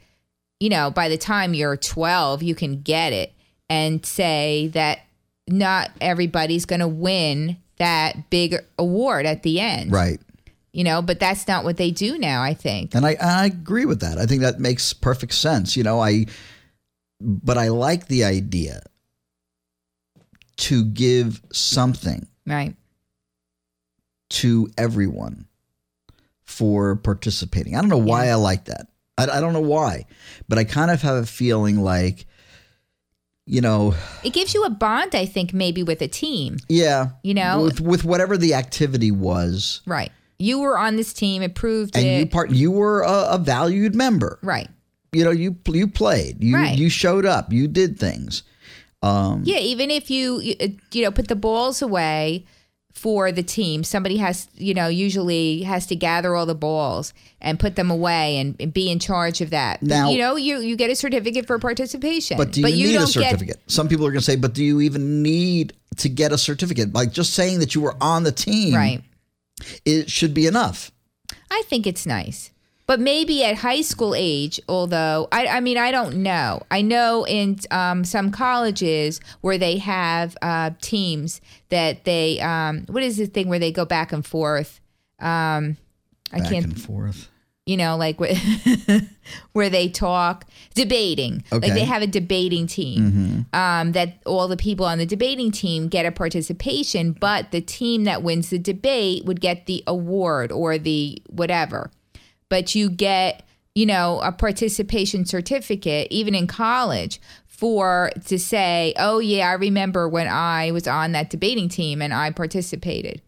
You 0.58 0.68
know, 0.68 0.90
by 0.90 1.08
the 1.08 1.16
time 1.16 1.54
you're 1.54 1.78
12, 1.78 2.42
you 2.42 2.54
can 2.54 2.82
get 2.82 3.14
it 3.14 3.32
and 3.70 4.04
say 4.04 4.68
that 4.75 5.06
not 5.49 5.90
everybody's 6.02 6.66
going 6.66 6.80
to 6.80 6.88
win 6.88 7.56
that 7.80 8.30
big 8.30 8.54
award 8.78 9.26
at 9.26 9.42
the 9.42 9.58
end. 9.58 9.90
Right. 9.90 10.20
You 10.72 10.84
know, 10.84 11.02
but 11.02 11.18
that's 11.18 11.49
not 11.49 11.64
what 11.64 11.76
they 11.76 11.90
do 11.90 12.16
now, 12.16 12.42
I 12.42 12.54
think. 12.54 12.94
And 12.94 13.04
I, 13.04 13.16
I 13.20 13.46
agree 13.46 13.84
with 13.87 14.00
that. 14.02 14.18
I 14.18 14.26
think 14.26 14.42
that 14.42 14.60
makes 14.60 14.92
perfect 14.92 15.34
sense. 15.34 15.76
You 15.76 15.82
know, 15.82 16.00
I 16.00 16.26
but 17.20 17.58
I 17.58 17.68
like 17.68 18.06
the 18.06 18.22
idea 18.25 18.82
to 20.58 20.84
give 20.84 21.42
something 21.52 22.26
Right. 22.46 22.75
to 24.30 24.70
everyone 24.78 25.46
for 26.44 26.96
participating. 26.96 27.75
I 27.76 27.80
don't 27.80 27.90
know 27.90 27.99
why 27.99 28.28
I 28.28 28.34
like 28.34 28.66
that. 28.66 28.88
I, 29.18 29.25
I 29.28 29.40
don't 29.40 29.52
know 29.52 29.60
why, 29.60 30.06
but 30.49 30.58
I 30.58 30.64
kind 30.64 30.90
of 30.90 31.02
have 31.02 31.16
a 31.16 31.26
feeling 31.26 31.80
like, 31.82 32.26
you 33.47 33.61
know, 33.61 33.94
It 34.23 34.32
gives 34.32 34.54
you 34.54 34.64
a 34.64 34.70
bond, 34.70 35.14
I 35.14 35.26
think, 35.26 35.52
maybe 35.52 35.82
with 35.82 36.00
a 36.02 36.09
team. 36.09 36.59
yeah, 36.68 37.11
You 37.23 37.35
know? 37.35 37.62
with, 37.62 37.80
with 37.80 38.04
whatever 38.04 38.37
the 38.37 38.54
activity 38.54 39.11
was, 39.11 39.80
Right. 39.87 40.12
You 40.38 40.61
were 40.61 40.78
on 40.78 40.97
this 40.97 41.12
team, 41.12 41.42
it 41.42 41.54
proved 41.54 41.94
and 41.97 42.06
it. 42.06 42.18
you 42.20 42.26
part, 42.26 42.50
you 42.50 42.70
were 42.70 43.02
a, 43.02 43.32
a 43.32 43.38
valued 43.38 43.94
member. 43.94 44.38
right. 44.42 44.68
You 45.12 45.25
know, 45.25 45.32
you 45.32 45.56
you 45.66 45.88
played, 45.88 46.42
you 46.42 46.54
Right. 46.54 46.78
you 46.78 46.88
showed 46.88 47.26
up, 47.26 47.52
you 47.52 47.66
did 47.66 47.99
things. 47.99 48.44
Um, 49.02 49.42
Yeah, 49.44 49.59
even 49.59 49.90
if 49.90 50.09
you 50.11 50.40
you 50.40 50.54
you 50.92 51.02
know 51.02 51.11
put 51.11 51.26
the 51.28 51.35
balls 51.37 51.82
away 51.82 52.47
for 52.92 53.32
the 53.32 53.42
team, 53.42 53.85
somebody 53.85 54.18
has 54.18 54.49
you 54.54 54.75
know 54.75 54.88
usually 54.88 55.62
has 55.62 55.87
to 55.87 55.97
gather 55.97 56.35
all 56.35 56.47
the 56.47 56.54
balls 56.54 57.12
and 57.40 57.59
put 57.59 57.76
them 57.76 57.90
away 57.90 58.38
and, 58.38 58.56
and 58.61 58.73
be 58.73 58.90
in 58.90 58.99
charge 58.99 59.40
of 59.40 59.50
that. 59.50 59.80
But, 59.82 60.11
you 60.11 60.18
know 60.18 60.37
you 60.37 60.61
you 60.61 60.76
get 60.76 60.90
a 60.90 60.97
certificate 60.97 61.47
for 61.47 61.59
participation. 61.59 62.37
But 62.37 62.52
do 62.52 62.61
you 62.61 62.66
need 62.88 62.97
a 62.97 62.99
don't 62.99 63.06
get- 63.06 63.25
certificate? 63.25 63.61
Some 63.66 63.88
people 63.88 64.06
are 64.06 64.11
going 64.11 64.20
to 64.20 64.25
say, 64.25 64.37
but 64.37 64.52
do 64.52 64.64
you 64.64 64.80
even 64.80 65.23
need 65.23 65.73
to 65.99 66.09
get 66.09 66.32
a 66.32 66.38
certificate? 66.38 66.92
Like 66.92 67.12
just 67.12 67.35
saying 67.35 67.61
that 67.61 67.75
you 67.75 67.80
were 67.80 67.94
on 68.00 68.25
the 68.25 68.32
team, 68.32 68.75
right. 68.75 69.02
It 69.85 70.11
should 70.11 70.35
be 70.35 70.47
enough. 70.47 70.90
I 71.50 71.62
think 71.66 71.87
it's 71.87 72.06
nice. 72.06 72.50
But 72.90 72.99
maybe 72.99 73.44
at 73.44 73.54
high 73.54 73.82
school 73.82 74.16
age, 74.16 74.61
although 74.68 75.28
I, 75.30 75.47
I 75.47 75.61
mean, 75.61 75.78
I 75.78 75.92
don't 75.92 76.25
know. 76.25 76.61
I 76.73 76.82
know 76.82 77.25
in 77.25 77.61
um, 77.70 78.02
some 78.02 78.32
colleges 78.32 79.20
where 79.42 79.56
they 79.59 79.78
have 79.78 80.37
uh, 80.42 80.70
teams 80.82 81.40
that 81.68 82.04
they, 82.04 82.40
um, 82.40 82.87
what 82.88 83.04
is 83.04 83.18
the 83.18 83.26
thing 83.26 83.49
where 83.49 83.61
they 83.61 83.70
go 83.70 83.85
back 83.85 84.12
and 84.12 84.26
forth? 84.26 84.80
Um, 85.20 85.76
I 86.32 86.40
can't, 86.40 86.64
and 86.64 86.82
forth. 86.82 87.28
you 87.64 87.76
know, 87.76 87.97
like 87.97 88.18
where, 88.18 88.35
where 89.52 89.70
they 89.70 89.88
talk, 89.88 90.47
debating. 90.75 91.44
Okay. 91.52 91.68
Like 91.68 91.75
they 91.75 91.85
have 91.85 92.02
a 92.02 92.09
debating 92.09 92.66
team 92.66 93.47
um, 93.52 93.92
that 93.92 94.20
all 94.26 94.49
the 94.49 94.56
people 94.56 94.85
on 94.85 94.99
the 94.99 95.06
debating 95.06 95.52
team 95.52 95.87
get 95.87 96.06
a 96.06 96.11
participation, 96.11 97.12
but 97.12 97.52
the 97.52 97.61
team 97.61 98.02
that 98.02 98.25
wins 98.25 98.50
the 98.50 98.59
debate 98.59 99.25
would 99.26 99.40
get 99.40 99.66
the 99.66 99.85
award 99.87 100.50
or 100.50 100.76
the 100.76 101.23
whatever. 101.28 101.92
But 102.50 102.75
you 102.75 102.90
get, 102.90 103.42
you 103.75 103.87
know, 103.87 104.21
a 104.23 104.33
participation 104.33 105.25
certificate, 105.25 106.09
even 106.11 106.35
in 106.35 106.47
college. 106.47 107.21
For 107.47 108.11
to 108.25 108.38
say, 108.38 108.95
oh 108.97 109.19
yeah, 109.19 109.50
I 109.50 109.52
remember 109.52 110.09
when 110.09 110.26
I 110.26 110.71
was 110.71 110.88
on 110.88 111.12
that 111.12 111.28
debating 111.28 111.69
team 111.69 112.00
and 112.00 112.14
I 112.14 112.30
participated 112.30 113.21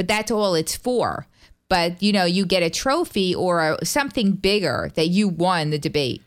but 0.00 0.08
that's 0.08 0.30
all 0.30 0.54
it's 0.54 0.74
for. 0.74 1.26
But 1.68 2.02
you 2.02 2.10
know, 2.10 2.24
you 2.24 2.46
get 2.46 2.62
a 2.62 2.70
trophy 2.70 3.34
or 3.34 3.60
a, 3.60 3.84
something 3.84 4.32
bigger 4.32 4.90
that 4.94 5.08
you 5.08 5.28
won 5.28 5.68
the 5.68 5.78
debate. 5.78 6.22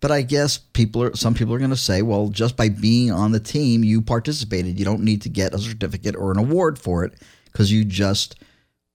But 0.00 0.12
I 0.12 0.22
guess 0.22 0.58
people 0.58 1.02
are 1.02 1.16
some 1.16 1.34
people 1.34 1.52
are 1.52 1.58
going 1.58 1.70
to 1.70 1.76
say, 1.76 2.02
well, 2.02 2.28
just 2.28 2.56
by 2.56 2.68
being 2.68 3.10
on 3.10 3.32
the 3.32 3.40
team, 3.40 3.82
you 3.82 4.00
participated. 4.00 4.78
You 4.78 4.84
don't 4.84 5.02
need 5.02 5.22
to 5.22 5.28
get 5.28 5.52
a 5.52 5.58
certificate 5.58 6.14
or 6.14 6.30
an 6.30 6.38
award 6.38 6.78
for 6.78 7.04
it 7.04 7.14
because 7.46 7.72
you 7.72 7.84
just 7.84 8.36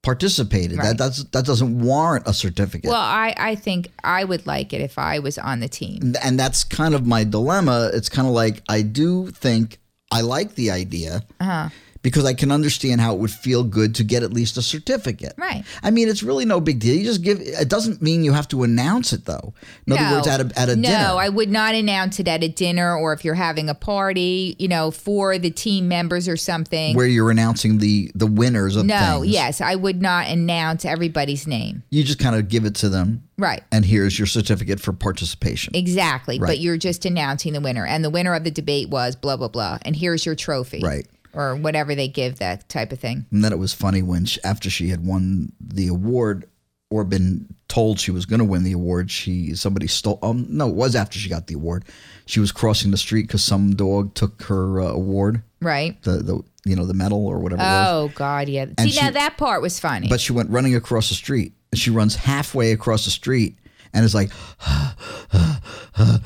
participated. 0.04 0.78
That 0.78 0.98
that's, 0.98 1.24
that 1.24 1.46
doesn't 1.46 1.80
warrant 1.80 2.28
a 2.28 2.34
certificate. 2.34 2.90
Well, 2.90 3.00
I, 3.02 3.34
I 3.38 3.56
think 3.56 3.88
I 4.04 4.24
would 4.24 4.46
like 4.46 4.74
it 4.74 4.82
if 4.82 4.98
I 5.00 5.20
was 5.20 5.38
on 5.38 5.60
the 5.62 5.70
team. 5.70 6.14
and 6.24 6.40
that's 6.40 6.64
kind 6.64 6.94
of 6.94 7.08
my 7.08 7.24
dilemma. 7.24 7.90
It's 7.94 8.10
kind 8.10 8.28
of 8.28 8.34
like 8.34 8.62
I 8.70 8.82
do 8.84 9.32
think 9.32 9.80
I 10.12 10.22
like 10.22 10.54
the 10.56 10.70
idea 10.70 11.24
Uh-huh. 11.40 11.70
Because 12.04 12.26
I 12.26 12.34
can 12.36 12.52
understand 12.52 13.02
how 13.02 13.14
it 13.16 13.20
would 13.20 13.32
feel 13.32 13.64
good 13.64 13.96
to 13.96 14.04
get 14.04 14.22
at 14.22 14.32
least 14.32 14.58
a 14.58 14.62
certificate. 14.62 15.34
Right. 15.38 15.64
I 15.82 15.90
mean, 15.90 16.10
it's 16.10 16.22
really 16.22 16.46
no 16.46 16.60
big 16.60 16.80
deal. 16.80 16.96
You 16.96 17.04
just 17.06 17.24
give. 17.24 17.40
It 17.42 17.70
doesn't 17.70 18.02
mean 18.02 18.24
you 18.24 18.34
have 18.34 18.48
to 18.50 18.62
announce 18.64 19.14
it, 19.14 19.26
though. 19.26 19.54
In 19.88 19.94
other 19.94 20.16
words, 20.18 20.28
at 20.28 20.42
a 20.42 20.60
at 20.60 20.70
a 20.70 20.76
no, 20.76 20.88
dinner. 20.90 20.98
I 21.18 21.30
would 21.30 21.50
not 21.50 21.74
announce 21.74 22.20
it 22.20 22.28
at 22.28 22.44
a 22.44 22.50
dinner 22.50 22.96
or 22.96 23.14
if 23.14 23.26
you're 23.26 23.34
having 23.34 23.70
a 23.70 23.76
party, 23.76 24.56
you 24.60 24.68
know, 24.68 24.92
for 24.92 25.38
the 25.40 25.50
team 25.50 25.88
members 25.88 26.28
or 26.28 26.38
something. 26.38 26.96
where 26.96 27.08
you're 27.08 27.32
announcing 27.32 27.80
the 27.80 28.12
the 28.14 28.28
winners 28.28 28.76
of 28.76 28.86
no, 28.86 29.22
things. 29.22 29.28
yes, 29.34 29.62
I 29.62 29.76
would 29.76 30.02
not 30.02 30.28
announce 30.28 30.86
everybody's 30.86 31.48
name. 31.48 31.84
You 31.90 32.04
just 32.04 32.20
kind 32.20 32.36
of 32.36 32.50
give 32.50 32.66
it 32.66 32.76
to 32.76 32.90
them, 32.90 33.24
Right. 33.38 33.64
and 33.72 33.86
here's 33.86 34.20
your 34.20 34.28
certificate 34.28 34.80
for 34.82 34.92
participation. 34.94 35.74
Exactly. 35.76 36.38
Right. 36.38 36.48
But 36.48 36.60
you're 36.60 36.78
just 36.78 37.06
announcing 37.06 37.54
the 37.54 37.62
winner. 37.62 37.86
And 37.86 38.04
the 38.04 38.10
winner 38.10 38.34
of 38.34 38.44
the 38.44 38.52
debate 38.52 38.90
was 38.90 39.16
blah, 39.16 39.38
blah, 39.38 39.48
blah. 39.48 39.80
And 39.84 39.96
here's 39.96 40.26
your 40.26 40.36
trophy. 40.36 40.82
Right. 40.84 41.08
Or 41.34 41.56
whatever 41.56 41.96
they 41.96 42.08
give 42.08 42.38
that 42.40 42.70
type 42.70 42.92
of 42.92 43.00
thing. 43.00 43.26
And 43.32 43.44
then 43.44 43.52
it 43.52 43.60
was 43.60 43.74
funny 43.74 44.02
when 44.02 44.26
she, 44.26 44.40
after 44.44 44.70
she 44.70 44.90
had 44.90 45.06
won 45.06 45.52
the 45.60 45.88
award 45.88 46.48
or 46.92 47.04
been 47.04 47.48
told 47.68 48.00
she 48.00 48.12
was 48.12 48.28
going 48.28 48.38
to 48.40 48.46
win 48.46 48.64
the 48.64 48.72
award, 48.74 49.10
she 49.10 49.56
somebody 49.56 49.88
stole. 49.88 50.20
Um, 50.22 50.46
no, 50.50 50.70
it 50.70 50.76
was 50.76 50.96
after 50.96 51.18
she 51.18 51.30
got 51.30 51.48
the 51.48 51.56
award. 51.56 51.86
She 52.28 52.40
was 52.40 52.52
crossing 52.52 52.92
the 52.92 52.98
street 52.98 53.24
because 53.24 53.44
some 53.44 53.76
dog 53.76 54.14
took 54.14 54.44
her 54.44 54.80
uh, 54.80 54.86
award, 54.90 55.42
Right. 55.60 56.00
the 56.04 56.12
the 56.18 56.44
you 56.66 56.76
know 56.76 56.86
the 56.86 56.94
medal 56.94 57.26
or 57.26 57.40
whatever. 57.40 57.62
it 57.62 57.66
was. 57.66 57.88
Oh 57.90 58.12
God, 58.14 58.48
yeah. 58.48 58.66
See, 58.80 58.92
she- 58.92 59.02
now 59.02 59.10
that 59.12 59.38
part 59.38 59.62
was 59.64 59.80
funny. 59.80 60.08
But 60.08 60.22
she 60.22 60.34
went 60.34 60.52
running 60.52 60.76
across 60.76 61.10
the 61.10 61.16
street. 61.16 61.54
And 61.72 61.80
she 61.80 61.90
runs 61.90 62.16
halfway 62.16 62.72
across 62.72 63.06
the 63.06 63.12
street 63.12 63.58
and 63.94 64.04
is 64.04 64.16
like, 64.16 64.32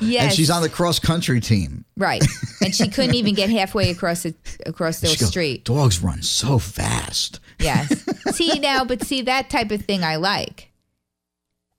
and 0.00 0.32
she's 0.32 0.50
on 0.50 0.62
the 0.62 0.68
cross 0.68 0.98
country 0.98 1.40
team. 1.40 1.84
right, 1.96 2.24
and 2.62 2.74
she 2.74 2.88
couldn't 2.88 3.14
even 3.14 3.34
get 3.34 3.50
halfway 3.50 3.90
across 3.90 4.22
the 4.22 4.34
across 4.66 5.00
the 5.00 5.08
goes, 5.08 5.28
street. 5.28 5.64
Dogs 5.64 6.02
run 6.02 6.22
so 6.22 6.58
fast. 6.58 7.40
Yes. 7.58 8.04
see 8.36 8.58
now, 8.58 8.84
but 8.84 9.02
see 9.02 9.22
that 9.22 9.50
type 9.50 9.70
of 9.70 9.82
thing 9.82 10.04
I 10.04 10.16
like. 10.16 10.70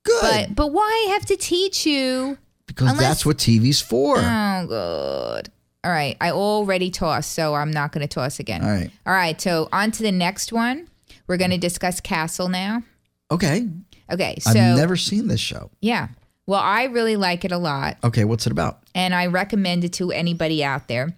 Good. 0.03 0.22
But 0.22 0.55
but 0.55 0.67
why 0.72 1.08
have 1.12 1.25
to 1.27 1.36
teach 1.36 1.86
you? 1.86 2.38
because 2.69 2.91
unless- 2.91 3.08
that's 3.08 3.25
what 3.25 3.38
TV's 3.38 3.81
for. 3.81 4.17
Oh 4.17 4.65
God. 4.67 5.50
All 5.84 5.91
right, 5.91 6.17
I 6.19 6.31
already 6.31 6.91
tossed, 6.91 7.31
so 7.31 7.55
I'm 7.55 7.72
not 7.72 7.93
going 7.93 8.01
to 8.01 8.08
toss 8.08 8.39
again. 8.39 8.63
All 8.63 8.69
right. 8.69 8.91
All 9.05 9.13
right, 9.13 9.39
so 9.39 9.69
on 9.72 9.91
to 9.91 10.03
the 10.03 10.12
next 10.12 10.51
one. 10.51 10.89
We're 11.25 11.38
going 11.38 11.51
to 11.51 11.58
discuss 11.58 12.01
Castle 12.01 12.50
now. 12.50 12.84
Okay. 13.31 13.69
Okay, 14.12 14.38
so 14.39 14.50
I've 14.51 14.78
never 14.78 14.96
seen 14.96 15.28
this 15.28 15.39
show. 15.42 15.70
yeah. 15.82 16.10
Well, 16.46 16.60
I 16.62 16.86
really 16.86 17.16
like 17.16 17.46
it 17.46 17.51
a 17.51 17.60
lot. 17.60 17.98
Okay, 18.04 18.25
what's 18.25 18.48
it 18.48 18.51
about? 18.51 18.80
and 18.96 19.13
I 19.13 19.28
recommend 19.28 19.84
it 19.84 19.94
to 19.94 20.12
anybody 20.12 20.63
out 20.63 20.88
there. 20.88 21.16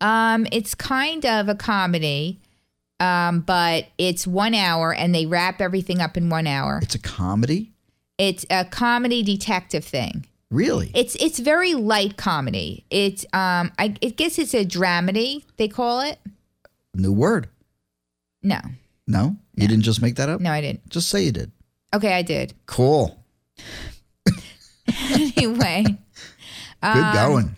Um, 0.00 0.46
it's 0.52 0.74
kind 0.74 1.24
of 1.24 1.48
a 1.48 1.54
comedy, 1.54 2.40
um, 3.00 3.40
but 3.40 3.86
it's 3.96 4.26
one 4.26 4.54
hour 4.54 4.92
and 4.92 5.14
they 5.14 5.26
wrap 5.26 5.60
everything 5.60 6.00
up 6.00 6.16
in 6.16 6.30
one 6.30 6.46
hour. 6.46 6.80
It's 6.82 6.94
a 6.96 6.98
comedy? 7.00 7.72
It's 8.18 8.44
a 8.50 8.64
comedy 8.64 9.22
detective 9.22 9.84
thing. 9.84 10.26
Really? 10.50 10.90
It's 10.94 11.14
it's 11.16 11.38
very 11.38 11.74
light 11.74 12.16
comedy. 12.16 12.84
It's 12.90 13.24
um 13.32 13.70
I, 13.78 13.94
I 14.02 14.08
guess 14.08 14.38
it's 14.38 14.54
a 14.54 14.64
dramedy 14.64 15.44
they 15.58 15.68
call 15.68 16.00
it. 16.00 16.18
New 16.94 17.12
word. 17.12 17.48
No, 18.42 18.60
No? 19.06 19.36
You 19.54 19.68
didn't 19.68 19.84
just 19.84 20.00
make 20.00 20.16
that 20.16 20.28
up? 20.28 20.40
no, 20.40 20.50
I 20.50 20.60
didn't. 20.60 20.88
Just 20.88 21.08
say 21.08 21.22
you 21.24 21.32
did. 21.32 21.50
Okay, 21.94 22.12
I 22.12 22.22
did. 22.22 22.54
Cool. 22.66 23.24
anyway, 25.10 25.84
Good 25.84 25.96
Um, 26.82 27.14
going. 27.14 27.56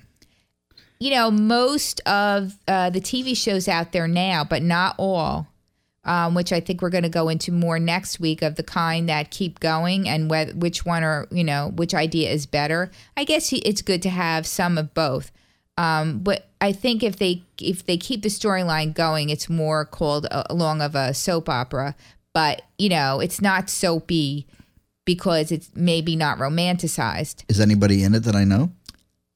you 0.98 1.10
know, 1.10 1.30
most 1.30 2.00
of 2.06 2.56
uh, 2.68 2.90
the 2.90 3.00
TV 3.00 3.36
shows 3.36 3.68
out 3.68 3.92
there 3.92 4.08
now, 4.08 4.44
but 4.44 4.62
not 4.62 4.94
all, 4.98 5.48
um, 6.04 6.34
which 6.34 6.52
I 6.52 6.60
think 6.60 6.80
we're 6.80 6.90
going 6.90 7.02
to 7.02 7.08
go 7.10 7.28
into 7.28 7.52
more 7.52 7.78
next 7.78 8.20
week 8.20 8.42
of 8.42 8.54
the 8.54 8.62
kind 8.62 9.08
that 9.08 9.30
keep 9.30 9.60
going 9.60 10.08
and 10.08 10.30
whether, 10.30 10.52
which 10.54 10.86
one 10.86 11.02
or, 11.02 11.26
you 11.30 11.44
know, 11.44 11.72
which 11.74 11.94
idea 11.94 12.30
is 12.30 12.46
better. 12.46 12.90
I 13.16 13.24
guess 13.24 13.52
it's 13.52 13.82
good 13.82 14.02
to 14.02 14.10
have 14.10 14.46
some 14.46 14.78
of 14.78 14.94
both. 14.94 15.32
Um, 15.76 16.18
but 16.18 16.48
I 16.60 16.72
think 16.72 17.02
if 17.02 17.16
they 17.16 17.42
if 17.58 17.86
they 17.86 17.96
keep 17.96 18.22
the 18.22 18.28
storyline 18.28 18.94
going, 18.94 19.30
it's 19.30 19.48
more 19.48 19.86
called 19.86 20.26
a, 20.26 20.52
along 20.52 20.82
of 20.82 20.94
a 20.94 21.14
soap 21.14 21.48
opera. 21.48 21.96
But 22.32 22.62
you 22.78 22.88
know, 22.88 23.20
it's 23.20 23.40
not 23.40 23.68
soapy 23.70 24.46
because 25.04 25.50
it's 25.50 25.70
maybe 25.74 26.16
not 26.16 26.38
romanticized. 26.38 27.44
Is 27.48 27.60
anybody 27.60 28.04
in 28.04 28.14
it 28.14 28.20
that 28.20 28.36
I 28.36 28.44
know? 28.44 28.70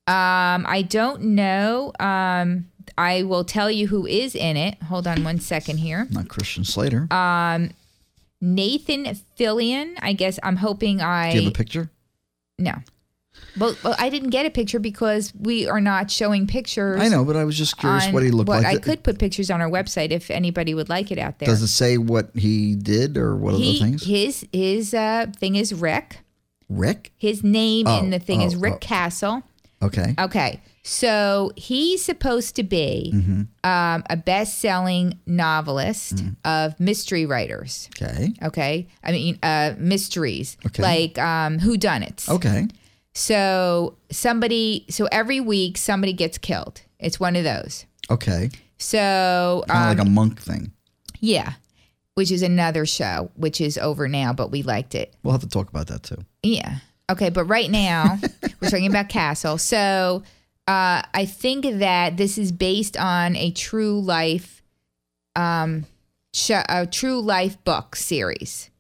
Um, 0.07 0.67
I 0.69 0.85
don't 0.89 1.23
know. 1.23 1.93
Um, 1.99 2.67
I 2.99 3.23
will 3.23 3.45
tell 3.45 3.71
you 3.71 3.89
who 3.89 4.07
is 4.07 4.35
in 4.35 4.57
it. 4.57 4.81
Hold 4.85 5.07
on 5.07 5.25
one 5.25 5.41
second 5.41 5.79
here. 5.79 6.07
Not 6.11 6.29
Christian 6.29 6.65
Slater. 6.65 7.09
Uh, 7.11 7.69
Nathan 8.41 9.07
Fillion. 9.39 9.95
I 10.03 10.13
guess 10.13 10.39
I'm 10.43 10.57
hoping 10.57 11.01
I 11.01 11.33
Do 11.33 11.39
you 11.39 11.45
have 11.45 11.53
a 11.53 11.57
picture? 11.57 11.91
no. 12.59 12.75
Well, 13.59 13.77
well, 13.85 13.95
I 13.99 14.09
didn't 14.11 14.31
get 14.31 14.47
a 14.47 14.51
picture 14.51 14.79
because 14.81 15.33
we 15.39 15.69
are 15.69 15.81
not 15.81 16.11
showing 16.11 16.47
pictures. 16.47 17.01
I 17.01 17.09
know, 17.09 17.25
but 17.25 17.37
I 17.37 17.45
was 17.45 17.57
just 17.57 17.77
curious 17.79 18.09
what 18.09 18.23
he 18.23 18.31
looked 18.31 18.49
what- 18.49 18.63
like. 18.65 18.77
I 18.77 18.79
could 18.81 19.03
put 19.05 19.19
pictures 19.19 19.51
on 19.51 19.61
our 19.61 19.71
website 19.71 20.11
if 20.11 20.31
anybody 20.31 20.75
would 20.75 20.89
like 20.89 21.11
it 21.13 21.19
out 21.19 21.39
there. 21.39 21.47
Does 21.47 21.63
it 21.63 21.69
say 21.69 21.97
what 21.99 22.31
he 22.35 22.75
did 22.75 23.17
or 23.17 23.37
what 23.37 23.55
he, 23.55 23.71
other 23.77 23.79
things? 23.87 24.05
His 24.05 24.47
his 24.53 24.93
uh, 24.95 25.27
thing 25.37 25.55
is 25.57 25.73
Rick. 25.73 26.19
Rick? 26.69 27.13
His 27.17 27.45
name 27.45 27.87
Oh, 27.87 27.99
in 28.01 28.11
the 28.11 28.19
thing 28.19 28.41
is 28.43 28.55
oh, 28.57 28.59
Rick 28.59 28.75
oh. 28.75 28.79
Castle. 28.79 29.43
Okay. 29.83 30.15
Okay. 30.19 30.61
So 30.83 31.53
he's 31.57 32.03
supposed 32.05 32.57
to 32.57 32.63
be 32.63 33.13
Mm-hmm. 33.15 33.43
um, 33.71 34.03
a 34.11 34.17
best 34.17 34.59
selling 34.59 35.19
novelist 35.27 36.23
of 36.45 36.79
mystery 36.81 37.25
writers. 37.27 37.89
Okay. 38.01 38.33
Okay. 38.43 38.89
I 39.03 39.13
mean, 39.13 39.39
uh, 39.43 39.75
mysteries 39.79 40.57
Okay. 40.67 40.83
like 40.83 41.19
um, 41.19 41.59
whodunits. 41.59 42.29
Okay. 42.29 42.67
So 43.15 43.97
somebody, 44.11 44.87
so 44.91 45.07
every 45.13 45.41
week 45.41 45.79
somebody 45.79 46.13
gets 46.13 46.39
killed. 46.39 46.83
It's 46.99 47.21
one 47.21 47.37
of 47.37 47.45
those. 47.45 47.87
Okay. 48.11 48.51
So 48.79 49.65
Kind 49.69 49.79
um, 49.87 49.91
of 49.93 49.99
like 49.99 50.07
a 50.07 50.11
monk 50.11 50.41
thing. 50.41 50.73
yeah, 51.21 51.55
which 52.15 52.31
is 52.31 52.43
another 52.43 52.85
show, 52.87 53.31
which 53.37 53.61
is 53.61 53.79
over 53.79 54.09
now, 54.09 54.33
but 54.33 54.51
we 54.51 54.63
liked 54.63 54.95
it. 54.95 55.15
We'll 55.23 55.33
have 55.33 55.41
to 55.43 55.49
talk 55.49 55.69
about 55.69 55.87
that 55.89 56.03
too. 56.03 56.19
Yeah. 56.43 56.79
Okay, 57.11 57.31
but 57.31 57.45
right 57.45 57.71
now 57.71 58.19
we're 58.61 58.69
talking 58.71 58.87
about 58.87 59.09
Castle. 59.09 59.59
So 59.59 60.23
uh, 60.67 61.03
I 61.15 61.25
think 61.27 61.67
that 61.79 62.17
this 62.17 62.37
is 62.39 62.51
based 62.51 62.97
on 62.97 63.37
a 63.37 63.51
true 63.53 64.01
life, 64.01 64.63
um, 65.37 65.87
sh- 66.33 66.51
a 66.69 66.87
true 66.91 67.21
life 67.21 67.63
book 67.65 67.95
series, 67.97 68.71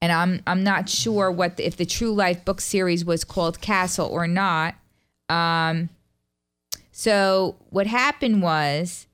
and 0.00 0.12
I'm 0.12 0.42
I'm 0.46 0.62
not 0.62 0.88
sure 0.88 1.30
what 1.30 1.56
the, 1.56 1.66
if 1.66 1.76
the 1.76 1.86
true 1.86 2.12
life 2.12 2.44
book 2.44 2.60
series 2.60 3.04
was 3.04 3.24
called 3.24 3.60
Castle 3.60 4.08
or 4.08 4.26
not. 4.26 4.74
Um, 5.28 5.88
so 6.92 7.56
what 7.70 7.86
happened 7.86 8.42
was 8.42 9.06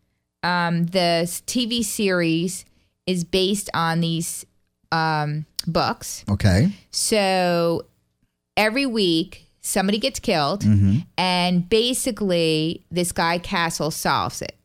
um, 0.42 0.86
the 0.86 1.24
TV 1.46 1.84
series 1.84 2.64
is 3.06 3.24
based 3.24 3.68
on 3.74 4.00
these 4.00 4.46
um, 4.92 5.46
books. 5.66 6.24
Okay. 6.30 6.72
So 6.90 7.86
every 8.56 8.86
week 8.86 9.46
somebody 9.60 9.98
gets 9.98 10.20
killed 10.20 10.60
Mm-hmm. 10.62 10.98
and 11.16 11.68
basically 11.68 12.84
this 12.90 13.12
guy 13.12 13.38
Castle 13.38 13.90
solves 13.90 14.42
it. 14.42 14.56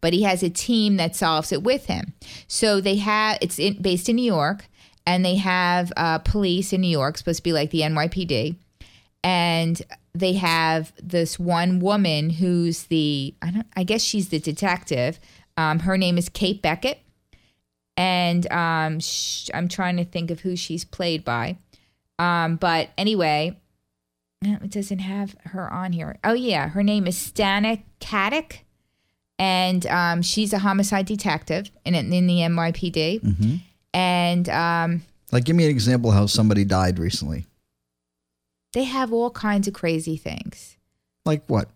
But 0.00 0.12
he 0.12 0.22
has 0.22 0.42
a 0.42 0.50
team 0.50 0.96
that 0.98 1.16
solves 1.16 1.50
it 1.50 1.62
with 1.62 1.86
him. 1.86 2.12
So 2.46 2.80
they 2.82 2.96
have 2.96 3.38
it's 3.40 3.58
in, 3.58 3.80
based 3.80 4.08
in 4.08 4.16
New 4.16 4.24
York 4.24 4.66
and 5.06 5.24
they 5.24 5.36
have 5.36 5.92
uh, 5.96 6.18
police 6.18 6.72
in 6.72 6.80
New 6.80 6.88
York 6.88 7.18
supposed 7.18 7.38
to 7.38 7.42
be 7.42 7.52
like 7.52 7.70
the 7.70 7.80
NYPD 7.80 8.56
and 9.22 9.82
they 10.14 10.34
have 10.34 10.92
this 11.02 11.38
one 11.38 11.80
woman 11.80 12.30
who's 12.30 12.84
the 12.84 13.34
I 13.42 13.50
don't 13.50 13.66
I 13.76 13.84
guess 13.84 14.02
she's 14.02 14.28
the 14.28 14.38
detective. 14.38 15.18
Um, 15.56 15.80
her 15.80 15.96
name 15.96 16.18
is 16.18 16.28
Kate 16.28 16.60
Beckett 16.62 17.00
and 17.96 18.50
um, 18.52 19.00
sh- 19.00 19.50
I'm 19.54 19.68
trying 19.68 19.96
to 19.96 20.04
think 20.04 20.30
of 20.30 20.40
who 20.40 20.56
she's 20.56 20.84
played 20.84 21.24
by. 21.24 21.58
Um, 22.18 22.56
but 22.56 22.90
anyway, 22.96 23.58
it 24.42 24.70
doesn't 24.70 24.98
have 25.00 25.36
her 25.46 25.72
on 25.72 25.92
here. 25.92 26.18
Oh 26.22 26.34
yeah, 26.34 26.68
her 26.68 26.82
name 26.82 27.06
is 27.06 27.16
Stana 27.16 27.82
Katic, 28.00 28.58
and 29.38 29.86
um, 29.86 30.22
she's 30.22 30.52
a 30.52 30.58
homicide 30.58 31.06
detective 31.06 31.70
in 31.84 31.94
in 31.94 32.26
the 32.26 32.38
NYPD. 32.38 33.20
Mm-hmm. 33.20 33.56
And 33.94 34.48
um, 34.48 35.02
Like, 35.32 35.44
give 35.44 35.56
me 35.56 35.64
an 35.64 35.70
example 35.70 36.10
of 36.10 36.16
how 36.16 36.26
somebody 36.26 36.64
died 36.64 36.98
recently. 36.98 37.46
they 38.74 38.84
have 38.84 39.12
all 39.12 39.30
kinds 39.30 39.68
of 39.68 39.74
crazy 39.74 40.16
things. 40.16 40.76
Like 41.24 41.44
what? 41.46 41.70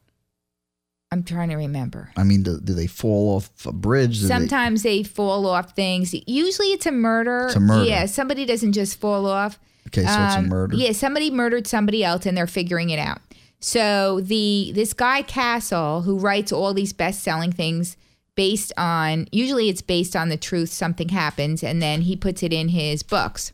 I'm 1.11 1.23
trying 1.23 1.49
to 1.49 1.57
remember. 1.57 2.11
I 2.19 2.25
mean, 2.25 2.43
do, 2.43 2.61
do 2.61 2.75
they 2.75 2.87
fall 2.87 3.37
off 3.37 3.49
a 3.65 3.73
bridge? 3.73 4.21
Do 4.21 4.27
Sometimes 4.27 4.83
they 4.83 5.03
fall 5.05 5.47
off 5.47 5.75
things. 5.75 6.13
Usually 6.27 6.67
it's 6.73 6.85
a 6.85 6.93
murder. 6.93 7.47
It's 7.47 7.57
a 7.57 7.61
murder. 7.61 7.89
Yeah, 7.89 8.05
somebody 8.07 8.45
doesn't 8.45 8.73
just 8.75 9.01
fall 9.01 9.25
off. 9.27 9.59
okay, 9.87 10.03
so 10.03 10.09
it's 10.11 10.35
a 10.35 10.39
Um, 10.41 10.49
murder. 10.49 10.77
Yeah, 10.77 10.93
somebody 10.93 11.31
murdered 11.31 11.67
somebody 11.67 12.05
else 12.05 12.27
and 12.27 12.37
they're 12.37 12.47
figuring 12.47 12.91
it 12.91 12.99
out. 12.99 13.23
So 13.61 14.21
the 14.21 14.71
this 14.75 14.93
guy 14.93 15.23
Castle 15.23 16.03
who 16.03 16.19
writes 16.19 16.53
all 16.53 16.75
these 16.75 16.93
best-selling 16.93 17.53
things 17.53 17.97
based 18.39 18.73
on 18.77 19.27
usually 19.33 19.69
it's 19.69 19.83
based 19.83 20.15
on 20.15 20.29
the 20.29 20.37
truth 20.37 20.69
something 20.69 21.09
happens 21.09 21.65
and 21.65 21.83
then 21.83 22.03
he 22.03 22.15
puts 22.15 22.41
it 22.45 22.53
in 22.53 22.69
his 22.69 23.03
books. 23.03 23.53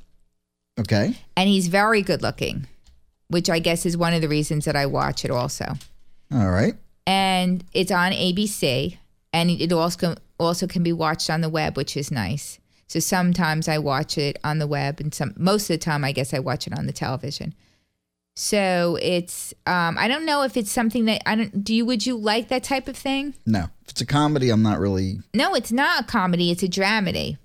Okay. 0.78 1.16
And 1.38 1.48
he's 1.48 1.68
very 1.68 2.02
good 2.02 2.20
looking, 2.20 2.66
which 3.28 3.48
I 3.48 3.60
guess 3.60 3.86
is 3.86 3.96
one 3.96 4.12
of 4.12 4.20
the 4.20 4.28
reasons 4.28 4.66
that 4.66 4.76
I 4.76 4.84
watch 4.84 5.24
it 5.24 5.30
also. 5.30 5.72
All 6.30 6.50
right. 6.50 6.74
And 7.06 7.64
it's 7.72 7.90
on 7.90 8.12
ABC 8.12 8.98
and 9.32 9.48
it 9.48 9.72
also 9.72 10.16
also 10.38 10.66
can 10.66 10.82
be 10.82 10.92
watched 10.92 11.30
on 11.30 11.40
the 11.40 11.48
web, 11.48 11.78
which 11.78 11.96
is 11.96 12.10
nice. 12.10 12.58
So 12.86 13.00
sometimes 13.00 13.68
I 13.68 13.78
watch 13.78 14.18
it 14.18 14.38
on 14.44 14.58
the 14.58 14.66
web 14.66 15.00
and 15.00 15.14
some 15.14 15.32
most 15.38 15.70
of 15.70 15.74
the 15.74 15.78
time 15.78 16.04
I 16.04 16.12
guess 16.12 16.34
I 16.34 16.40
watch 16.40 16.66
it 16.66 16.78
on 16.78 16.84
the 16.84 16.92
television. 16.92 17.54
So 18.36 18.98
it's 19.00 19.54
um 19.66 19.96
I 19.98 20.08
don't 20.08 20.26
know 20.26 20.42
if 20.42 20.56
it's 20.56 20.70
something 20.70 21.04
that 21.04 21.22
I 21.26 21.36
don't 21.36 21.64
do 21.64 21.74
you 21.74 21.86
would 21.86 22.04
you 22.06 22.16
like 22.16 22.48
that 22.48 22.64
type 22.64 22.88
of 22.88 22.96
thing? 22.96 23.34
No, 23.46 23.68
if 23.84 23.90
it's 23.90 24.00
a 24.00 24.06
comedy, 24.06 24.50
I'm 24.50 24.62
not 24.62 24.80
really. 24.80 25.20
No, 25.32 25.54
it's 25.54 25.72
not 25.72 26.02
a 26.02 26.04
comedy, 26.04 26.50
it's 26.50 26.62
a 26.62 26.68
dramedy. 26.68 27.38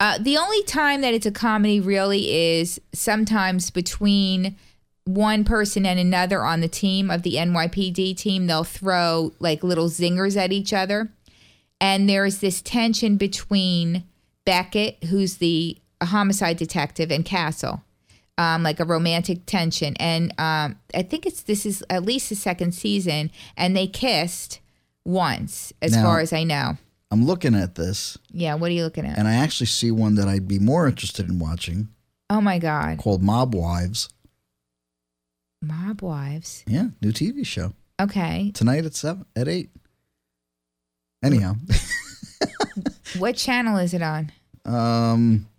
Uh, 0.00 0.16
the 0.18 0.36
only 0.36 0.62
time 0.62 1.00
that 1.00 1.12
it's 1.12 1.26
a 1.26 1.32
comedy 1.32 1.80
really 1.80 2.30
is 2.30 2.80
sometimes 2.92 3.70
between 3.70 4.56
one 5.04 5.42
person 5.42 5.86
and 5.86 5.98
another 5.98 6.44
on 6.44 6.60
the 6.60 6.68
team 6.68 7.10
of 7.10 7.22
the 7.22 7.34
NYPD 7.34 8.16
team. 8.16 8.46
They'll 8.46 8.62
throw 8.62 9.32
like 9.40 9.64
little 9.64 9.88
zingers 9.88 10.36
at 10.36 10.52
each 10.52 10.72
other. 10.72 11.10
And 11.80 12.08
there's 12.08 12.38
this 12.38 12.60
tension 12.60 13.16
between 13.16 14.04
Beckett, 14.44 15.04
who's 15.04 15.36
the 15.36 15.78
homicide 16.02 16.56
detective, 16.56 17.10
and 17.10 17.24
Castle, 17.24 17.82
um, 18.38 18.62
like 18.62 18.80
a 18.80 18.84
romantic 18.86 19.44
tension. 19.44 19.94
And 20.00 20.32
um, 20.38 20.78
I 20.94 21.02
think 21.02 21.26
it's 21.26 21.42
this 21.42 21.66
is 21.66 21.84
at 21.90 22.04
least 22.04 22.30
the 22.30 22.34
second 22.36 22.72
season, 22.72 23.30
and 23.56 23.76
they 23.76 23.86
kissed 23.86 24.60
once, 25.04 25.72
as 25.82 25.92
Now- 25.92 26.04
far 26.04 26.20
as 26.20 26.32
I 26.32 26.44
know. 26.44 26.78
I'm 27.10 27.24
looking 27.24 27.54
at 27.54 27.74
this, 27.74 28.18
Yeah, 28.30 28.54
what 28.56 28.70
are 28.70 28.74
you 28.74 28.84
looking 28.84 29.06
at? 29.06 29.18
and 29.18 29.26
I 29.26 29.34
actually 29.36 29.68
see 29.68 29.90
one 29.90 30.16
that 30.16 30.28
I'd 30.28 30.46
be 30.46 30.58
more 30.58 30.86
interested 30.86 31.26
in 31.26 31.38
watching 31.38 31.88
oh 32.28 32.42
my 32.42 32.58
God, 32.58 32.98
called 32.98 33.22
Mob 33.22 33.54
Wives. 33.54 34.10
Mob 35.62 36.02
Wives. 36.02 36.64
Yeah, 36.66 36.88
new 37.00 37.12
TV 37.12 37.46
show 37.46 37.72
Okay, 37.98 38.50
tonight 38.52 38.84
at 38.84 38.94
seven 38.94 39.24
at 39.34 39.48
eight. 39.48 39.70
Anyhow, 41.24 41.54
what 43.18 43.36
channel 43.36 43.78
is 43.78 43.94
it 43.94 44.02
on? 44.02 44.30
um, 44.66 44.66
I 44.66 44.76
never 44.76 45.46
heard 45.46 45.57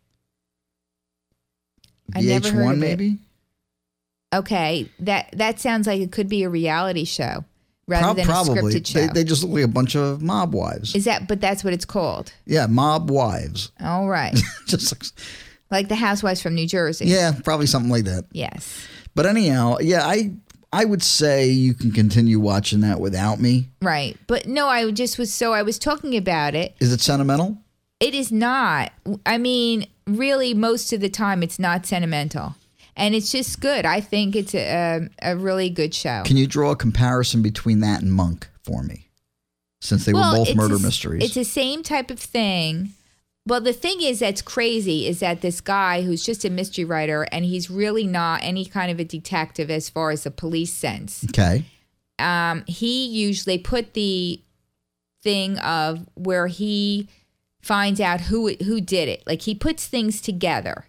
VH1 2.11 2.71
of 2.71 2.73
it. 2.73 2.77
maybe. 2.77 3.17
Okay, 4.33 4.89
that 4.99 5.29
that 5.33 5.59
sounds 5.59 5.87
like 5.87 6.01
it 6.01 6.11
could 6.11 6.29
be 6.29 6.43
a 6.43 6.49
reality 6.49 7.03
show 7.03 7.43
rather 7.87 8.03
Prob- 8.05 8.17
than 8.17 8.25
probably 8.25 8.59
a 8.59 8.61
scripted 8.61 8.87
show. 8.87 8.99
they, 8.99 9.07
they 9.07 9.23
just 9.23 9.43
look 9.43 9.53
like 9.53 9.63
a 9.63 9.67
bunch 9.67 9.95
of 9.95 10.21
mob 10.21 10.53
wives. 10.53 10.95
is 10.95 11.05
that? 11.05 11.27
But 11.27 11.41
that's 11.41 11.63
what 11.63 11.73
it's 11.73 11.85
called. 11.85 12.31
yeah, 12.45 12.67
mob 12.67 13.09
wives. 13.09 13.71
All 13.81 14.07
right, 14.07 14.39
just 14.67 14.91
looks, 14.91 15.13
like 15.71 15.87
the 15.87 15.95
Housewives 15.95 16.41
from 16.43 16.53
New 16.53 16.67
Jersey. 16.67 17.05
yeah, 17.07 17.31
probably 17.43 17.65
something 17.65 17.89
like 17.91 18.03
that. 18.05 18.25
Yes. 18.31 18.87
But 19.15 19.25
anyhow, 19.25 19.77
yeah, 19.81 20.05
I 20.05 20.33
I 20.71 20.85
would 20.85 21.01
say 21.01 21.47
you 21.47 21.73
can 21.73 21.91
continue 21.91 22.39
watching 22.39 22.81
that 22.81 22.99
without 22.99 23.39
me. 23.39 23.69
Right. 23.81 24.15
But 24.27 24.45
no, 24.45 24.67
I 24.67 24.91
just 24.91 25.17
was 25.17 25.33
so 25.33 25.53
I 25.53 25.63
was 25.63 25.79
talking 25.79 26.15
about 26.15 26.53
it. 26.53 26.75
Is 26.79 26.93
it 26.93 27.01
sentimental? 27.01 27.57
It 27.99 28.13
is 28.13 28.31
not. 28.31 28.93
I 29.25 29.39
mean, 29.39 29.87
really, 30.17 30.53
most 30.53 30.93
of 30.93 31.01
the 31.01 31.09
time, 31.09 31.43
it's 31.43 31.59
not 31.59 31.85
sentimental, 31.85 32.55
and 32.95 33.13
it's 33.15 33.31
just 33.31 33.59
good. 33.59 33.85
I 33.85 34.01
think 34.01 34.35
it's 34.35 34.53
a 34.55 35.09
a, 35.21 35.33
a 35.33 35.37
really 35.37 35.69
good 35.69 35.93
show. 35.93 36.23
Can 36.25 36.37
you 36.37 36.47
draw 36.47 36.71
a 36.71 36.75
comparison 36.75 37.41
between 37.41 37.79
that 37.81 38.01
and 38.01 38.11
Monk 38.11 38.47
for 38.63 38.83
me? 38.83 39.07
Since 39.81 40.05
they 40.05 40.13
were 40.13 40.19
both 40.21 40.55
murder 40.55 40.75
s- 40.75 40.81
mysteries. 40.81 41.23
It's 41.23 41.35
the 41.35 41.45
same 41.45 41.83
type 41.83 42.11
of 42.11 42.19
thing. 42.19 42.89
Well, 43.47 43.61
the 43.61 43.73
thing 43.73 44.01
is 44.01 44.19
that's 44.19 44.41
crazy 44.41 45.07
is 45.07 45.21
that 45.21 45.41
this 45.41 45.61
guy 45.61 46.01
who's 46.03 46.23
just 46.23 46.43
a 46.45 46.49
mystery 46.49 46.83
writer 46.85 47.25
and 47.31 47.45
he's 47.45 47.69
really 47.69 48.05
not 48.05 48.41
any 48.43 48.65
kind 48.65 48.91
of 48.91 48.99
a 48.99 49.05
detective 49.05 49.71
as 49.71 49.89
far 49.89 50.11
as 50.11 50.23
the 50.23 50.31
police 50.31 50.73
sense. 50.73 51.23
okay. 51.29 51.63
Um, 52.19 52.65
he 52.67 53.07
usually 53.07 53.57
put 53.57 53.93
the 53.93 54.41
thing 55.23 55.57
of 55.59 56.05
where 56.15 56.47
he 56.47 57.07
finds 57.61 57.99
out 57.99 58.21
who 58.21 58.53
who 58.63 58.79
did 58.81 59.09
it. 59.09 59.23
Like 59.27 59.41
he 59.43 59.53
puts 59.55 59.87
things 59.87 60.21
together. 60.21 60.85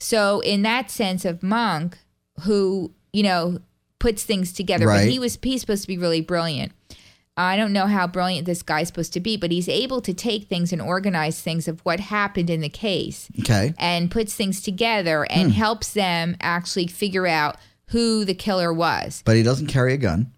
So 0.00 0.40
in 0.40 0.62
that 0.62 0.90
sense 0.90 1.24
of 1.24 1.42
Monk, 1.42 1.98
who 2.42 2.92
you 3.12 3.22
know 3.22 3.58
puts 3.98 4.24
things 4.24 4.52
together, 4.52 4.86
Right. 4.86 5.04
but 5.04 5.10
he 5.12 5.18
was 5.18 5.38
he's 5.42 5.60
supposed 5.62 5.82
to 5.82 5.88
be 5.88 5.98
really 5.98 6.20
brilliant. 6.20 6.72
I 7.38 7.56
don't 7.58 7.72
know 7.74 7.86
how 7.86 8.06
brilliant 8.06 8.46
this 8.46 8.62
guy's 8.62 8.88
supposed 8.88 9.12
to 9.12 9.20
be, 9.20 9.36
but 9.36 9.50
he's 9.50 9.68
able 9.68 10.00
to 10.00 10.14
take 10.14 10.48
things 10.48 10.72
and 10.72 10.80
organize 10.80 11.38
things 11.40 11.68
of 11.68 11.80
what 11.80 12.00
happened 12.00 12.48
in 12.48 12.62
the 12.62 12.70
case 12.70 13.28
Okay. 13.40 13.74
and 13.78 14.10
puts 14.10 14.32
things 14.34 14.62
together 14.62 15.26
Hmm. 15.30 15.40
and 15.40 15.52
helps 15.52 15.92
them 15.92 16.36
actually 16.40 16.86
figure 16.86 17.26
out 17.26 17.56
who 17.88 18.24
the 18.24 18.34
killer 18.34 18.72
was. 18.72 19.22
But 19.26 19.36
he 19.36 19.42
doesn't 19.42 19.66
carry 19.66 19.92
a 19.92 19.98
gun. 19.98 20.32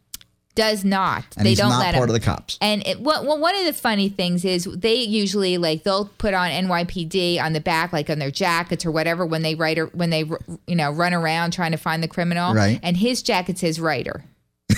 Does 0.59 0.85
not. 0.85 1.25
and 1.37 1.47
they 1.47 1.51
he's 1.51 1.59
don't 1.59 1.71
not 1.71 1.79
let 1.79 1.95
part 1.95 2.09
him. 2.11 2.15
of 2.17 2.21
the 2.21 2.27
cops. 2.27 2.59
And 2.61 2.85
it, 2.85 3.01
well, 3.01 3.25
well, 3.25 3.39
one 3.39 3.55
of 3.57 3.65
the 3.65 3.73
funny 3.73 4.09
things 4.09 4.45
is 4.45 4.65
they 4.65 4.97
usually 4.97 5.57
like 5.57 5.85
they'll 5.85 6.07
put 6.19 6.35
on 6.35 6.51
NYPD 6.51 7.41
on 7.41 7.53
the 7.53 7.61
back, 7.61 7.93
like 7.93 8.11
on 8.11 8.19
their 8.19 8.31
jackets 8.33 8.85
or 8.85 8.91
whatever, 8.91 9.25
when 9.25 9.43
they 9.43 9.55
write 9.55 9.79
or 9.79 9.87
when 9.87 10.11
they 10.11 10.25
you 10.67 10.75
know 10.75 10.91
run 10.91 11.15
around 11.15 11.53
trying 11.53 11.71
to 11.71 11.77
find 11.79 12.03
the 12.03 12.09
criminal. 12.09 12.55
Right. 12.55 12.81
And 12.83 12.97
his 12.97 13.23
jacket 13.23 13.57
says 13.59 13.79
writer. 13.81 14.25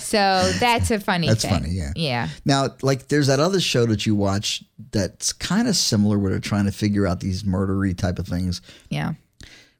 so 0.00 0.50
that's 0.60 0.90
a 0.90 1.00
funny. 1.00 1.28
That's 1.28 1.42
thing. 1.42 1.50
funny, 1.50 1.70
yeah. 1.70 1.92
Yeah. 1.96 2.28
Now, 2.44 2.68
like, 2.82 3.08
there's 3.08 3.26
that 3.26 3.40
other 3.40 3.60
show 3.60 3.86
that 3.86 4.06
you 4.06 4.14
watch 4.14 4.62
that's 4.92 5.32
kind 5.32 5.68
of 5.68 5.76
similar, 5.76 6.18
where 6.18 6.30
they're 6.30 6.40
trying 6.40 6.66
to 6.66 6.72
figure 6.72 7.06
out 7.06 7.20
these 7.20 7.42
murdery 7.42 7.96
type 7.96 8.18
of 8.18 8.26
things 8.26 8.60
Yeah. 8.90 9.14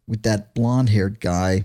with 0.07 0.23
that 0.23 0.55
blonde-haired 0.55 1.21
guy 1.21 1.65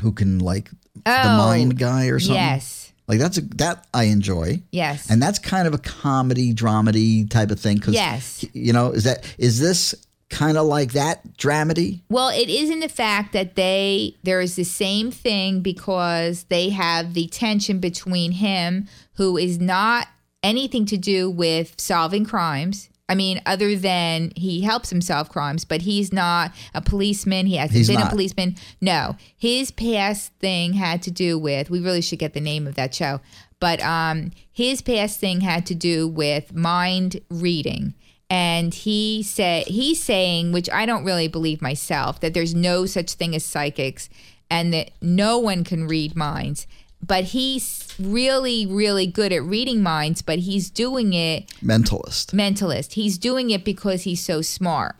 who 0.00 0.12
can 0.12 0.38
like 0.38 0.70
Oh, 1.06 1.22
the 1.22 1.28
mind 1.36 1.78
guy 1.78 2.06
or 2.06 2.18
something. 2.18 2.36
Yes. 2.36 2.92
Like 3.08 3.18
that's 3.18 3.38
a 3.38 3.40
that 3.56 3.86
I 3.92 4.04
enjoy. 4.04 4.62
Yes. 4.70 5.10
And 5.10 5.20
that's 5.20 5.38
kind 5.38 5.66
of 5.66 5.74
a 5.74 5.78
comedy, 5.78 6.54
dramedy 6.54 7.28
type 7.28 7.50
of 7.50 7.58
thing. 7.58 7.78
Cause 7.78 7.94
Yes. 7.94 8.44
you 8.52 8.72
know, 8.72 8.90
is 8.92 9.04
that 9.04 9.24
is 9.38 9.58
this 9.58 9.94
kind 10.28 10.56
of 10.56 10.66
like 10.66 10.92
that 10.92 11.36
dramedy? 11.36 12.02
Well, 12.08 12.28
it 12.28 12.48
is 12.48 12.70
in 12.70 12.78
the 12.78 12.88
fact 12.88 13.32
that 13.32 13.56
they 13.56 14.16
there 14.22 14.40
is 14.40 14.54
the 14.54 14.64
same 14.64 15.10
thing 15.10 15.60
because 15.60 16.44
they 16.44 16.68
have 16.68 17.14
the 17.14 17.26
tension 17.26 17.80
between 17.80 18.32
him, 18.32 18.86
who 19.14 19.36
is 19.36 19.58
not 19.58 20.06
anything 20.44 20.86
to 20.86 20.96
do 20.96 21.28
with 21.28 21.74
solving 21.78 22.24
crimes. 22.24 22.89
I 23.10 23.16
mean, 23.16 23.42
other 23.44 23.74
than 23.74 24.30
he 24.36 24.60
helps 24.60 24.92
him 24.92 25.00
solve 25.00 25.28
crimes, 25.30 25.64
but 25.64 25.82
he's 25.82 26.12
not 26.12 26.52
a 26.74 26.80
policeman. 26.80 27.46
He 27.46 27.56
hasn't 27.56 27.76
He's 27.76 27.88
been 27.88 28.00
a 28.00 28.08
policeman. 28.08 28.54
No, 28.80 29.16
his 29.36 29.72
past 29.72 30.32
thing 30.34 30.74
had 30.74 31.02
to 31.02 31.10
do 31.10 31.36
with. 31.36 31.70
We 31.70 31.80
really 31.80 32.02
should 32.02 32.20
get 32.20 32.34
the 32.34 32.40
name 32.40 32.68
of 32.68 32.76
that 32.76 32.94
show, 32.94 33.20
but 33.58 33.82
um, 33.82 34.30
his 34.52 34.80
past 34.80 35.18
thing 35.18 35.40
had 35.40 35.66
to 35.66 35.74
do 35.74 36.06
with 36.06 36.54
mind 36.54 37.20
reading 37.28 37.94
and 38.30 38.72
he 38.72 39.24
said 39.24 39.66
he's 39.66 40.00
saying 40.00 40.52
which 40.52 40.70
i 40.70 40.86
don't 40.86 41.04
really 41.04 41.26
believe 41.26 41.60
myself 41.60 42.20
that 42.20 42.32
there's 42.32 42.54
no 42.54 42.86
such 42.86 43.14
thing 43.14 43.34
as 43.34 43.44
psychics 43.44 44.08
and 44.48 44.72
that 44.72 44.92
no 45.02 45.36
one 45.36 45.64
can 45.64 45.88
read 45.88 46.14
minds 46.14 46.68
but 47.06 47.24
he's 47.24 47.88
really 47.98 48.66
really 48.66 49.06
good 49.06 49.32
at 49.32 49.42
reading 49.42 49.82
minds 49.82 50.22
but 50.22 50.38
he's 50.40 50.70
doing 50.70 51.12
it 51.12 51.46
Mentalist. 51.62 52.32
mentalist. 52.32 52.92
He's 52.92 53.18
doing 53.18 53.50
it 53.50 53.64
because 53.64 54.02
he's 54.02 54.22
so 54.24 54.42
smart. 54.42 54.96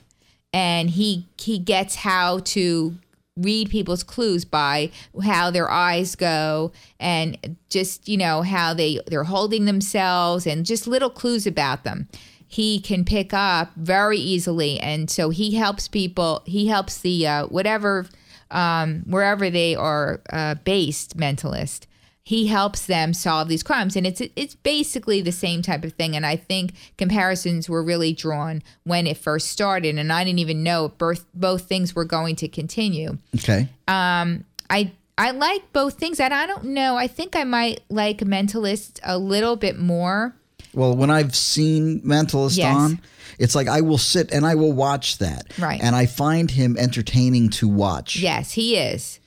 And 0.53 0.91
he 0.91 1.27
he 1.39 1.59
gets 1.59 1.95
how 1.97 2.41
to 2.41 2.97
read 3.37 3.71
people's 3.71 4.03
clues 4.03 4.45
by 4.45 4.91
how 5.23 5.51
their 5.51 5.71
eyes 5.71 6.17
go 6.17 6.73
and 6.99 7.57
just 7.71 8.09
you 8.09 8.17
know 8.17 8.43
how 8.43 8.75
they 8.75 9.01
they're 9.07 9.25
holding 9.25 9.65
themselves 9.65 10.47
and 10.47 10.67
just 10.67 10.87
little 10.87 11.11
clues 11.11 11.47
about 11.47 11.85
them. 11.85 12.09
He 12.49 12.81
can 12.81 13.05
pick 13.05 13.33
up 13.33 13.71
very 13.77 14.19
easily. 14.19 14.81
And 14.81 15.09
so 15.09 15.31
he 15.31 15.55
helps 15.55 15.87
people 15.87 16.43
he 16.47 16.67
helps 16.67 16.99
the 16.99 17.27
uh, 17.27 17.47
whatever 17.47 18.07
um, 18.51 19.05
wherever 19.07 19.49
they 19.51 19.77
are 19.77 20.21
uh, 20.31 20.57
based 20.57 21.17
mentalist 21.17 21.87
he 22.23 22.47
helps 22.49 22.87
them 22.87 23.13
solve 23.15 23.49
these 23.49 23.63
crimes 23.63 23.97
and 23.97 24.07
it's 24.07 24.21
it's 24.37 24.55
basically 24.55 25.21
the 25.23 25.33
same 25.33 25.63
type 25.63 25.85
of 25.85 25.93
thing 25.95 26.15
and 26.15 26.25
i 26.27 26.37
think 26.37 26.73
comparisons 26.99 27.69
were 27.69 27.83
really 27.83 28.13
drawn 28.13 28.63
when 28.85 29.07
it 29.07 29.17
first 29.17 29.49
started 29.49 29.99
and 29.99 30.13
i 30.13 30.23
didn't 30.23 30.39
even 30.39 30.63
know 30.63 30.85
if 30.87 30.99
both 30.99 31.25
both 31.35 31.63
things 31.63 31.95
were 31.95 32.05
going 32.05 32.37
to 32.37 32.47
continue 32.47 33.17
Okay. 33.37 33.69
um 33.89 34.45
i 34.69 34.93
i 35.19 35.31
like 35.33 35.73
both 35.73 35.95
things 35.95 36.21
and 36.21 36.33
i 36.35 36.47
don't 36.47 36.65
know 36.65 36.97
i 36.97 37.07
think 37.07 37.35
i 37.35 37.43
might 37.45 37.81
like 37.89 38.19
mentalist 38.19 39.01
a 39.03 39.19
little 39.19 39.57
bit 39.57 39.79
more 39.79 40.35
Well, 40.75 40.95
when 40.97 41.11
I've 41.11 41.35
seen 41.35 42.01
Mentalist 42.03 42.57
Yes. 42.59 42.77
on, 42.77 43.01
it's 43.41 43.55
like 43.57 43.67
I 43.67 43.81
will 43.81 43.99
sit 43.99 44.31
and 44.31 44.47
I 44.47 44.55
will 44.55 44.73
watch 44.73 45.19
that. 45.19 45.53
Right. 45.59 45.81
And 45.83 45.97
I 45.97 46.07
find 46.07 46.49
him 46.51 46.77
entertaining 46.79 47.49
to 47.59 47.67
watch. 47.67 48.17
yes 48.17 48.53
he 48.53 48.77
is 48.77 49.19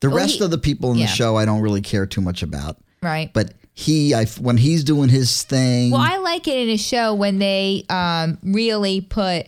The 0.00 0.08
Well, 0.08 0.18
rest 0.18 0.38
he- 0.38 0.44
of 0.44 0.50
the 0.50 0.58
people 0.58 0.92
in 0.92 0.98
yeah. 0.98 1.06
the 1.06 1.12
show 1.12 1.36
I 1.36 1.44
don't 1.44 1.60
really 1.60 1.80
care 1.82 2.06
too 2.06 2.20
much 2.20 2.42
about. 2.42 2.76
right 3.02 3.30
But 3.32 3.54
he 3.74 4.14
I 4.14 4.24
when 4.40 4.56
he's 4.56 4.82
doing 4.84 5.08
his 5.08 5.42
thing 5.44 5.90
Well, 5.92 6.00
I 6.00 6.18
like 6.18 6.46
it 6.48 6.56
in 6.56 6.68
a 6.68 6.76
show 6.78 7.14
when 7.14 7.38
they 7.38 7.84
um, 7.88 8.38
really 8.42 9.00
put 9.00 9.46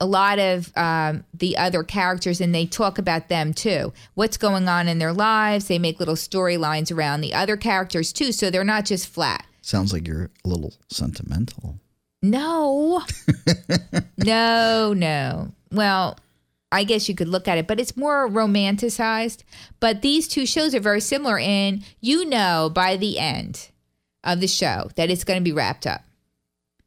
a 0.00 0.06
lot 0.06 0.38
of 0.38 0.70
um, 0.76 1.24
the 1.34 1.56
other 1.56 1.82
characters 1.82 2.40
and 2.40 2.54
they 2.54 2.64
talk 2.66 2.98
about 2.98 3.28
them 3.28 3.52
too. 3.52 3.92
What's 4.14 4.36
going 4.36 4.68
on 4.68 4.86
in 4.86 5.00
their 5.00 5.12
lives? 5.12 5.66
They 5.66 5.80
make 5.80 5.98
little 5.98 6.14
storylines 6.14 6.92
around 6.96 7.20
the 7.22 7.34
other 7.34 7.56
characters 7.56 8.12
too, 8.12 8.30
so 8.30 8.48
they're 8.50 8.62
not 8.62 8.84
just 8.84 9.08
flat. 9.08 9.44
sounds 9.60 9.92
like 9.92 10.06
you're 10.06 10.30
a 10.44 10.48
little 10.48 10.74
sentimental. 10.88 11.80
No, 12.22 13.02
no, 14.18 14.92
no. 14.92 15.52
Well, 15.72 16.16
I 16.70 16.84
guess 16.84 17.08
you 17.08 17.14
could 17.14 17.28
look 17.28 17.48
at 17.48 17.58
it, 17.58 17.66
but 17.66 17.80
it's 17.80 17.96
more 17.96 18.28
romanticized. 18.28 19.42
But 19.80 20.02
these 20.02 20.28
two 20.28 20.46
shows 20.46 20.74
are 20.74 20.80
very 20.80 21.00
similar 21.00 21.38
in 21.38 21.82
you 22.00 22.24
know 22.24 22.70
by 22.72 22.96
the 22.96 23.18
end 23.18 23.70
of 24.24 24.40
the 24.40 24.48
show 24.48 24.90
that 24.96 25.10
it's 25.10 25.24
going 25.24 25.38
to 25.38 25.44
be 25.44 25.52
wrapped 25.52 25.86
up. 25.86 26.02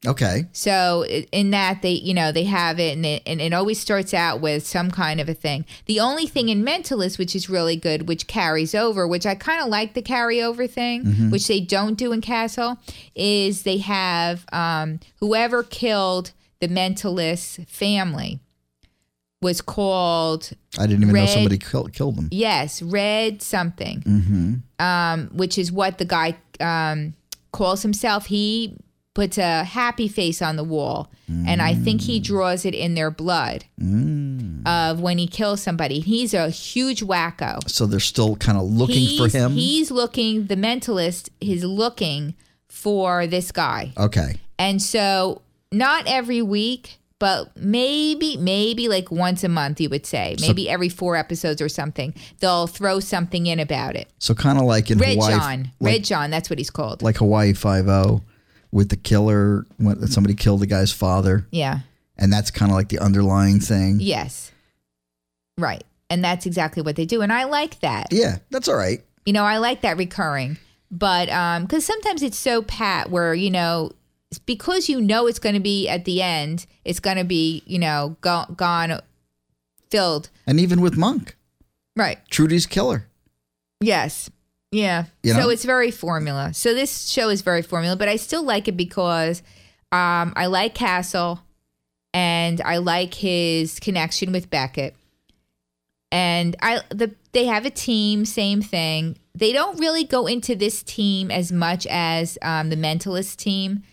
Okay. 0.06 0.46
So 0.52 1.06
in 1.06 1.52
that 1.52 1.84
they, 1.84 1.92
you 1.92 2.16
know, 2.16 2.32
they 2.32 2.46
have 2.46 2.80
it 2.80 2.96
and 2.96 3.06
it, 3.06 3.22
and 3.28 3.40
it 3.40 3.54
always 3.54 3.80
starts 3.80 4.16
out 4.16 4.42
with 4.42 4.66
some 4.66 4.90
kind 4.90 5.22
of 5.22 5.30
a 5.30 5.36
thing. 5.36 5.64
The 5.86 6.00
only 6.00 6.26
thing 6.26 6.50
in 6.50 6.66
Mentalist, 6.66 7.20
which 7.20 7.36
is 7.36 7.50
really 7.52 7.76
good, 7.76 8.08
which 8.08 8.26
carries 8.26 8.74
over, 8.74 9.08
which 9.08 9.28
I 9.28 9.36
kind 9.36 9.62
of 9.62 9.68
like 9.68 9.94
the 9.94 10.02
carryover 10.02 10.68
thing, 10.68 11.30
which 11.30 11.48
they 11.48 11.60
don't 11.60 12.00
do 12.00 12.14
in 12.14 12.22
Castle, 12.22 12.80
is 13.14 13.62
they 13.62 13.78
have 13.78 14.46
um, 14.52 15.00
whoever 15.20 15.62
killed 15.62 16.32
the 16.62 16.68
Mentalist 16.68 17.68
family 17.68 18.40
was 19.42 19.62
called 19.62 20.52
I 20.78 20.86
didn't 20.88 21.04
even 21.04 21.16
know 21.16 21.26
somebody 21.26 21.58
killed, 21.58 21.94
killed 21.94 22.16
him. 22.18 22.28
yes, 22.32 22.82
Red 22.82 23.42
something, 23.42 24.02
Mm-hmm. 24.02 24.54
um, 24.86 25.28
which 25.34 25.58
is 25.58 25.72
what 25.72 25.98
the 25.98 26.06
guy 26.06 26.36
um, 26.60 27.14
calls 27.52 27.82
himself. 27.82 28.28
He 28.28 28.78
puts 29.14 29.38
a 29.38 29.64
happy 29.66 30.08
face 30.08 30.42
on 30.42 30.56
the 30.56 30.64
wall, 30.64 31.12
and 31.28 31.62
I 31.62 31.74
think 31.76 32.02
he 32.02 32.20
draws 32.20 32.66
it 32.66 32.74
in 32.76 32.94
their 32.94 33.10
blood 33.12 33.66
Mm. 33.82 34.66
of 34.68 35.00
when 35.02 35.18
he 35.18 35.28
kills 35.28 35.62
somebody. 35.62 36.00
He's 36.02 36.34
a 36.34 36.50
huge 36.50 37.02
wacko. 37.02 37.68
So 37.70 37.86
they're 37.86 38.00
still 38.00 38.36
kind 38.36 38.58
of 38.58 38.66
looking 38.66 38.96
he's, 38.98 39.18
for 39.20 39.28
him. 39.38 39.54
He's 39.54 39.92
looking. 39.92 40.46
The 40.48 40.56
mentalist 40.56 41.30
is 41.42 41.64
looking 41.64 42.36
for 42.70 43.28
this 43.28 43.52
guy, 43.52 43.92
okay. 43.98 44.36
and 44.60 44.82
so 44.82 45.42
not 45.72 46.04
every 46.08 46.42
week. 46.42 46.98
But 47.22 47.56
maybe, 47.56 48.36
maybe 48.38 48.88
like 48.88 49.12
once 49.12 49.44
a 49.44 49.48
month, 49.48 49.80
you 49.80 49.92
would 49.92 50.08
say. 50.08 50.36
Maybe 50.42 50.68
every 50.68 50.90
four 50.90 51.16
episodes 51.16 51.62
or 51.62 51.70
something. 51.70 52.16
They'll 52.40 52.66
throw 52.66 53.00
something 53.00 53.46
in 53.46 53.60
about 53.60 53.96
it. 53.96 54.10
So 54.18 54.34
kind 54.34 54.58
of 54.58 54.64
like 54.64 54.90
in 54.90 54.98
Red 54.98 55.14
Hawaii, 55.14 55.36
John. 55.36 55.72
like, 55.80 55.92
Red 55.92 56.04
John, 56.04 56.32
that's 56.32 56.50
what 56.50 56.58
he's 56.58 56.72
called. 56.72 57.04
like 57.04 57.18
Hawaii 57.18 57.54
Five 57.54 57.88
O, 57.88 58.24
with 58.72 58.90
the 58.90 58.96
killer 58.96 59.68
when 59.78 60.08
somebody 60.08 60.34
killed 60.34 60.62
the 60.62 60.66
guy's 60.66 60.92
father, 60.92 61.46
yeah. 61.52 61.82
and 62.18 62.34
that's 62.34 62.50
kind 62.50 62.72
of 62.72 62.76
like 62.76 62.90
the 62.90 62.98
underlying 62.98 63.60
thing. 63.60 63.98
Yes. 64.00 64.52
Right. 65.60 65.84
And 66.10 66.24
that's 66.24 66.48
exactly 66.48 66.82
what 66.82 66.96
they 66.96 67.06
do. 67.06 67.22
And 67.22 67.32
I 67.32 67.44
like 67.44 67.82
that. 67.82 68.08
Yeah, 68.10 68.40
that's 68.50 68.68
all 68.68 68.78
right. 68.78 69.04
You 69.28 69.34
know, 69.34 69.44
I 69.44 69.60
like 69.60 69.82
that 69.82 69.96
recurring. 69.96 70.58
But 70.90 71.30
um 71.30 71.68
cuz 71.68 71.86
sometimes 71.86 72.24
it's 72.24 72.38
so 72.38 72.64
pat 72.64 73.12
where, 73.12 73.36
you 73.36 73.52
know, 73.52 73.92
because 74.40 74.90
you 74.90 75.02
know 75.02 75.28
it's 75.28 75.40
going 75.40 75.56
to 75.56 75.62
be 75.62 75.88
at 75.88 76.06
the 76.06 76.22
end, 76.22 76.66
it's 76.86 77.00
going 77.00 77.18
to 77.18 77.24
be, 77.24 77.64
you 77.66 77.80
know, 77.80 78.16
go- 78.22 78.46
gone 78.56 79.02
filled. 79.90 80.30
And 80.48 80.60
even 80.60 80.82
with 80.82 80.98
Monk, 80.98 81.36
Right. 81.96 82.20
Trudy's 82.30 82.66
killer. 82.66 83.08
Yes. 83.82 84.30
Yeah. 84.72 85.06
You 85.24 85.34
so 85.34 85.50
it's 85.50 85.66
very 85.66 85.92
formula. 85.92 86.54
So 86.54 86.74
this 86.74 87.10
show 87.10 87.30
is 87.30 87.42
very 87.42 87.62
formula, 87.62 87.96
but 87.96 88.08
I 88.08 88.16
still 88.16 88.44
like 88.44 88.68
it 88.68 88.78
because 88.78 89.42
um, 89.92 90.34
I 90.36 90.46
like 90.46 90.74
Castle 90.74 91.42
and 92.14 92.62
I 92.62 92.78
like 92.78 93.16
his 93.16 93.80
connection 93.80 94.32
with 94.32 94.50
Beckett. 94.50 94.96
And 96.14 96.56
I 96.62 96.82
the 96.90 97.16
they 97.32 97.46
have 97.46 97.66
a 97.66 97.70
team, 97.70 98.26
same 98.26 98.62
thing. 98.62 99.18
They 99.34 99.54
don't 99.54 99.80
really 99.80 100.04
go 100.04 100.28
into 100.28 100.56
this 100.56 100.84
team 100.84 101.32
as 101.32 101.52
much 101.52 101.88
as 101.88 102.38
um, 102.42 102.70
the 102.70 102.76
mentalist 102.76 103.38
team. 103.38 103.84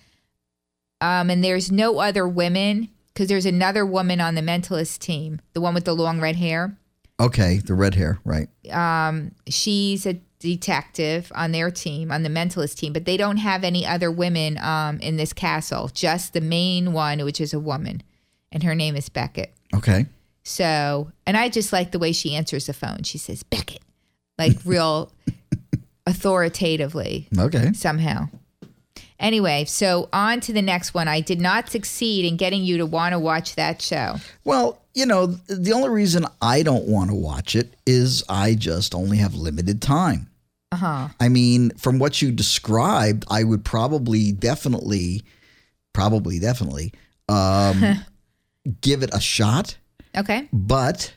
Um, 1.00 1.30
and 1.30 1.42
there's 1.44 1.70
no 1.70 1.98
other 2.00 2.26
women 2.26 2.88
because 3.14 3.28
there's 3.28 3.46
another 3.46 3.84
woman 3.87 4.20
on 4.20 4.34
the 4.34 4.40
mentalist 4.42 4.98
team, 4.98 5.40
the 5.52 5.61
one 5.61 5.74
with 5.74 5.84
the 5.84 5.94
long 5.94 6.20
red 6.20 6.37
hair 6.37 6.76
Okay, 7.20 7.58
the 7.58 7.74
red 7.74 7.96
hair, 7.96 8.18
right? 8.24 8.48
um, 8.70 9.32
she's 9.48 10.06
a 10.06 10.20
detective 10.38 11.32
on 11.34 11.50
their 11.50 11.68
team, 11.68 12.12
on 12.12 12.22
the 12.22 12.28
mentalist 12.28 12.76
team, 12.76 12.92
but 12.92 13.04
they 13.06 13.16
don't 13.16 13.38
have 13.38 13.64
any 13.64 13.84
other 13.84 14.08
women 14.08 14.56
um, 14.58 15.00
in 15.00 15.16
this 15.16 15.32
castle, 15.32 15.88
just 15.92 16.32
the 16.32 16.40
main 16.40 16.92
one, 16.92 17.24
which 17.24 17.40
is 17.40 17.52
a 17.52 17.58
woman, 17.58 18.04
and 18.52 18.62
her 18.62 18.74
name 18.76 18.94
is 18.94 19.08
Beckett. 19.08 19.52
Okay. 19.74 20.06
So, 20.44 21.11
and 21.26 21.37
I 21.37 21.48
just 21.48 21.72
like 21.72 21.90
the 21.90 21.98
way 21.98 22.12
she 22.12 22.37
answers 22.37 22.66
the 22.66 22.72
phone. 22.72 23.02
She 23.02 23.18
says, 23.18 23.42
Beckett, 23.42 23.82
like 24.38 24.56
real, 24.64 25.11
authoritatively 26.06 27.28
Okay. 27.37 27.72
somehow. 27.72 28.28
Anyway, 29.20 29.64
so 29.64 30.09
on 30.12 30.40
to 30.40 30.52
the 30.52 30.62
next 30.62 30.94
one. 30.94 31.09
I 31.09 31.20
did 31.20 31.40
not 31.40 31.68
succeed 31.70 32.24
in 32.24 32.37
getting 32.37 32.62
you 32.64 32.78
to 32.78 32.87
want 32.87 33.12
to 33.12 33.18
watch 33.18 33.57
that 33.57 33.83
show. 33.83 34.16
Well, 34.44 34.81
you 34.94 35.07
know, 35.07 35.26
the 35.26 35.72
only 35.72 35.88
reason 35.88 36.24
I 36.40 36.62
don't 36.62 36.87
want 36.87 37.11
to 37.11 37.16
watch 37.16 37.57
it 37.57 37.74
is 37.87 38.22
I 38.28 38.54
just 38.54 38.94
only 38.94 39.16
have 39.18 39.35
limited 39.35 39.83
time. 39.83 40.31
Uh 40.70 40.76
huh. 40.76 41.09
I 41.18 41.28
mean, 41.28 41.70
from 41.70 41.98
what 41.98 42.20
you 42.22 42.31
described, 42.31 43.24
I 43.31 43.42
would 43.42 43.64
probably 43.64 44.33
definitely, 44.33 45.22
probably 45.92 46.38
definitely 46.38 46.92
um, 47.28 48.04
give 48.81 49.02
it 49.02 49.11
a 49.12 49.20
shot, 49.20 49.76
Okay. 50.16 50.48
but 50.52 51.12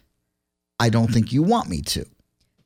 I 0.80 0.90
don't 0.90 1.12
think 1.14 1.32
you 1.32 1.44
want 1.44 1.70
me 1.70 1.82
to. 1.82 2.06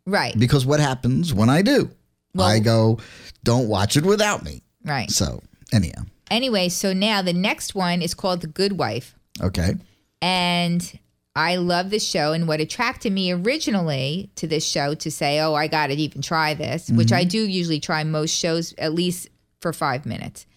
Right. 0.05 0.37
Because 0.37 0.65
what 0.65 0.79
happens 0.79 1.33
when 1.33 1.49
I 1.49 1.61
do? 1.61 1.89
Well- 2.33 2.47
I 2.47 2.59
go, 2.59 2.99
don't 3.43 3.67
watch 3.67 3.97
it 3.97 4.05
without 4.05 4.43
me. 4.43 4.61
Right. 4.85 5.09
So, 5.11 5.41
anyhow, 5.73 6.03
Anyway, 6.31 6.69
so 6.69 6.93
now 6.93 7.21
the 7.21 7.33
next 7.33 7.75
one 7.75 8.01
is 8.01 8.13
called 8.13 8.41
The 8.41 8.47
Good 8.47 8.77
Wife. 8.77 9.15
okay. 9.41 9.75
And 10.21 10.99
I 11.35 11.57
love 11.57 11.89
this 11.91 12.07
show. 12.07 12.31
And 12.33 12.47
what 12.47 12.59
attracted 12.61 13.11
me 13.11 13.31
originally 13.31 14.31
to 14.35 14.47
this 14.47 14.65
show 14.65 14.95
to 14.95 15.11
say, 15.11 15.39
oh, 15.39 15.53
I 15.53 15.67
got 15.67 15.87
to 15.87 15.93
even 15.93 16.21
try 16.21 16.53
this, 16.53 16.89
which 16.89 17.11
I 17.11 17.25
do 17.25 17.39
usually 17.47 17.79
try 17.79 18.03
most 18.03 18.31
shows 18.31 18.73
at 18.77 18.93
least 18.93 19.27
for 19.59 19.71
five 19.71 20.05
minutes. 20.05 20.47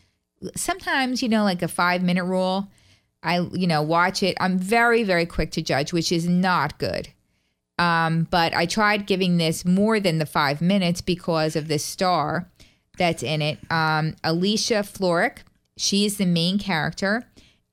Sometimes, 0.54 1.22
you 1.22 1.28
know, 1.28 1.44
like 1.44 1.62
a 1.62 1.68
five 1.68 2.02
minute 2.02 2.24
rule, 2.24 2.68
I, 3.22 3.40
you 3.52 3.66
know, 3.66 3.82
watch 3.82 4.22
it. 4.22 4.36
I'm 4.40 4.56
very, 4.56 5.02
very 5.02 5.26
quick 5.26 5.50
to 5.52 5.62
judge, 5.62 5.92
which 5.92 6.12
is 6.12 6.26
not 6.28 6.78
good. 6.78 7.08
Um, 7.78 8.26
but 8.30 8.54
I 8.54 8.64
tried 8.66 9.06
giving 9.06 9.36
this 9.36 9.64
more 9.64 10.00
than 10.00 10.18
the 10.18 10.26
five 10.26 10.60
minutes 10.62 11.00
because 11.00 11.56
of 11.56 11.68
this 11.68 11.84
star 11.84 12.48
that's 12.98 13.22
in 13.22 13.42
it. 13.42 13.58
Um, 13.70 14.14
Alicia 14.24 14.82
Florrick. 14.82 15.38
She 15.76 16.04
is 16.04 16.16
the 16.16 16.26
main 16.26 16.58
character. 16.58 17.24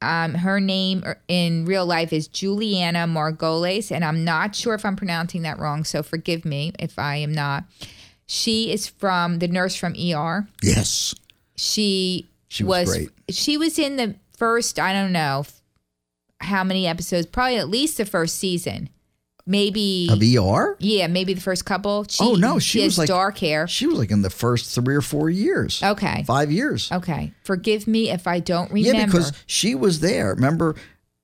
Um, 0.02 0.36
her 0.36 0.60
name 0.60 1.04
in 1.28 1.66
real 1.66 1.86
life 1.86 2.14
is 2.14 2.28
Julianna 2.28 3.08
Margulies, 3.08 3.92
and 3.92 4.06
I'm 4.06 4.24
not 4.24 4.56
sure 4.56 4.76
if 4.76 4.86
I'm 4.86 4.96
pronouncing 4.96 5.42
that 5.44 5.58
wrong, 5.58 5.84
so 5.84 6.04
forgive 6.04 6.46
me 6.46 6.74
if 6.78 7.00
I 7.00 7.16
am 7.18 7.34
not. 7.34 7.64
She 8.28 8.72
is 8.72 8.88
from 8.88 9.40
the 9.40 9.48
nurse 9.48 9.76
from 9.76 9.94
ER. 9.94 10.48
Yes. 10.62 11.16
She, 11.56 12.28
She 12.50 12.64
was 12.64 12.88
great. 12.90 13.10
She 13.30 13.58
was 13.58 13.80
in 13.80 13.96
the 13.96 14.16
first, 14.38 14.78
I 14.80 14.94
don't 14.94 15.12
know 15.12 15.46
how 16.42 16.64
many 16.64 16.86
episodes, 16.86 17.26
probably 17.26 17.58
at 17.58 17.70
least 17.70 17.98
the 17.98 18.06
first 18.06 18.38
season. 18.38 18.90
Maybe 19.48 20.10
Of 20.12 20.22
ER? 20.22 20.76
yeah, 20.80 21.06
maybe 21.08 21.34
the 21.36 21.42
first 21.42 21.66
couple. 21.66 22.06
She, 22.10 22.24
Oh, 22.24 22.34
no, 22.34 22.58
she 22.58 22.80
has 22.82 22.90
was 22.92 22.98
like- 23.00 23.08
dark 23.08 23.38
hair. 23.38 23.68
She 23.68 23.86
was 23.86 23.98
like 24.00 24.10
in 24.12 24.22
the 24.24 24.30
first 24.32 24.74
three 24.74 24.96
or 24.96 25.02
four 25.02 25.30
years. 25.30 25.82
Okay. 25.84 26.24
Five 26.26 26.52
years. 26.52 26.92
Okay. 26.92 27.32
Forgive 27.44 27.88
me 27.88 28.10
if 28.10 28.26
I 28.26 28.40
don't 28.40 28.72
remember. 28.72 28.98
Yeah, 29.00 29.06
because 29.06 29.32
she 29.46 29.76
was 29.76 30.00
there. 30.00 30.34
Remember, 30.34 30.76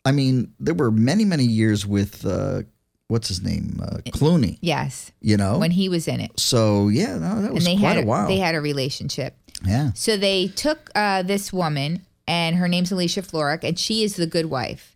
I 0.06 0.12
mean, 0.12 0.54
there 0.60 0.76
were 0.76 0.92
many, 0.92 1.26
many 1.26 1.46
years 1.46 1.86
with 1.86 2.24
uh, 2.26 2.62
what's 3.08 3.28
his 3.28 3.42
name, 3.42 3.80
uh, 3.84 3.98
Clooney. 4.12 4.58
yes, 4.62 5.12
You 5.20 5.38
know, 5.38 5.58
when 5.58 5.72
he 5.72 5.90
was 5.90 6.08
in 6.08 6.20
it, 6.20 6.40
so 6.40 6.90
yeah, 6.90 7.14
no, 7.18 7.42
that 7.42 7.46
and 7.46 7.54
was 7.56 7.66
they 7.66 7.76
quite 7.76 7.96
had 7.96 8.04
a 8.04 8.08
while. 8.08 8.28
they 8.28 8.38
had 8.38 8.54
a 8.56 8.62
relationship. 8.62 9.36
yeah, 9.66 9.92
So 9.96 10.16
they 10.16 10.48
took 10.48 10.90
uh, 10.96 11.24
this 11.24 11.52
woman, 11.52 12.06
and 12.28 12.56
her 12.58 12.68
name's 12.68 12.92
Alicia 12.92 13.22
Florrick, 13.24 13.64
and 13.64 13.78
she 13.78 14.04
is 14.04 14.16
the 14.16 14.28
good 14.28 14.46
wife. 14.46 14.91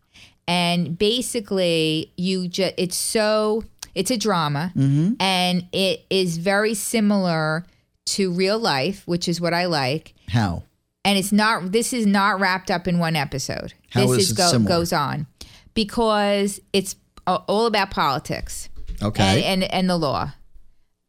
And 0.47 0.97
basically, 0.97 2.11
you 2.17 2.47
just 2.47 2.73
it's 2.77 2.95
so 2.97 3.63
it's 3.95 4.11
a 4.11 4.17
drama, 4.17 4.71
Mm-hmm. 4.75 5.13
and 5.19 5.65
it 5.71 6.05
is 6.09 6.37
very 6.37 6.73
similar 6.73 7.65
to 8.07 8.31
real 8.31 8.59
life, 8.59 9.03
which 9.07 9.27
is 9.27 9.39
what 9.41 9.53
I 9.53 9.65
like. 9.65 10.13
how? 10.29 10.63
and 11.03 11.17
it's 11.19 11.31
not 11.31 11.71
this 11.71 11.93
is 11.93 12.05
not 12.05 12.39
wrapped 12.39 12.69
up 12.71 12.87
in 12.87 12.97
one 12.99 13.15
episode. 13.15 13.73
How 13.91 14.07
this 14.07 14.29
is 14.29 14.31
it 14.31 14.41
similar? 14.49 14.67
goes 14.69 14.91
on. 14.93 15.27
Because 15.73 16.59
it's 16.73 16.95
all 17.27 17.65
about 17.65 17.91
politics. 17.91 18.69
Okay, 19.01 19.43
and, 19.43 19.63
and 19.63 19.73
and 19.73 19.89
the 19.89 19.97
law. 19.97 20.33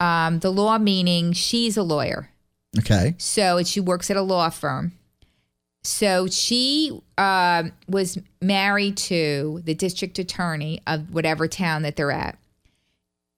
Um 0.01 0.39
the 0.41 0.51
law 0.53 0.79
meaning 0.79 1.33
she's 1.33 1.77
a 1.77 1.83
lawyer. 1.83 2.31
Okay, 2.79 3.15
so 3.19 3.63
she 3.63 3.81
works 3.81 4.11
at 4.11 4.17
a 4.17 4.23
law 4.23 4.49
firm 4.51 4.93
so 5.87 6.27
she 6.27 6.99
um 7.19 7.73
was 7.89 8.19
married 8.43 8.97
to 8.97 9.61
the 9.65 9.75
district 9.75 10.19
attorney 10.19 10.81
of 10.87 11.13
whatever 11.15 11.47
town 11.49 11.83
that 11.83 11.97
they're 11.97 12.11
at 12.11 12.39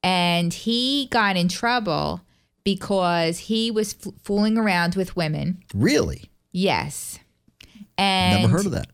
and 0.03 0.53
he 0.55 1.07
got 1.11 1.37
in 1.37 1.49
trouble 1.49 2.21
because 2.65 3.39
he 3.39 3.71
was 3.71 3.95
f- 4.05 4.13
fooling 4.23 4.57
around 4.59 4.95
with 4.95 5.17
women 5.17 5.63
really? 5.75 6.31
Yes. 6.53 7.19
And 7.97 8.43
Never 8.43 8.53
heard 8.53 8.67
of 8.67 8.73
that. 8.73 8.89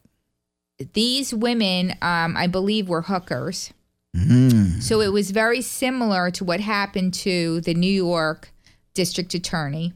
these 0.95 1.33
women, 1.35 1.93
um, 2.03 2.37
I 2.37 2.47
believe, 2.47 2.89
were 2.89 3.03
hookers. 3.03 3.73
Mm. 4.17 4.83
So 4.83 5.01
it 5.01 5.13
was 5.13 5.31
very 5.31 5.61
similar 5.61 6.31
to 6.33 6.45
what 6.45 6.61
happened 6.61 7.15
to 7.15 7.61
the 7.63 7.75
New 7.75 7.87
York 7.93 8.51
district 8.95 9.35
attorney 9.35 9.93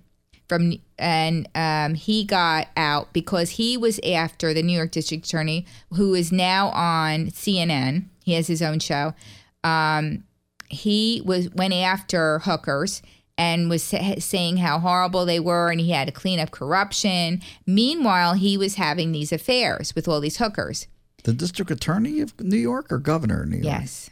from 0.48 0.74
and 0.98 1.48
um, 1.54 1.94
he 1.94 2.24
got 2.24 2.68
out 2.76 3.12
because 3.12 3.50
he 3.50 3.76
was 3.76 4.00
after 4.00 4.52
the 4.52 4.62
New 4.62 4.76
York 4.76 4.90
district 4.90 5.26
attorney 5.26 5.66
who 5.94 6.14
is 6.14 6.32
now 6.32 6.68
on 6.68 7.28
CNN. 7.28 8.06
He 8.24 8.32
has 8.34 8.46
his 8.46 8.62
own 8.62 8.78
show. 8.78 9.14
Um, 9.62 10.24
he 10.68 11.22
was 11.24 11.50
went 11.50 11.74
after 11.74 12.40
hookers 12.40 13.02
and 13.36 13.70
was 13.70 13.82
saying 13.82 14.56
how 14.56 14.80
horrible 14.80 15.24
they 15.24 15.38
were 15.38 15.70
and 15.70 15.80
he 15.80 15.92
had 15.92 16.08
to 16.08 16.12
clean 16.12 16.40
up 16.40 16.50
corruption. 16.50 17.40
Meanwhile, 17.66 18.34
he 18.34 18.58
was 18.58 18.74
having 18.74 19.12
these 19.12 19.32
affairs 19.32 19.94
with 19.94 20.08
all 20.08 20.20
these 20.20 20.38
hookers. 20.38 20.88
The 21.24 21.32
district 21.32 21.70
attorney 21.70 22.20
of 22.20 22.38
New 22.40 22.56
York 22.56 22.90
or 22.90 22.98
governor 22.98 23.42
of 23.42 23.48
New 23.48 23.56
York? 23.56 23.64
Yes. 23.64 24.10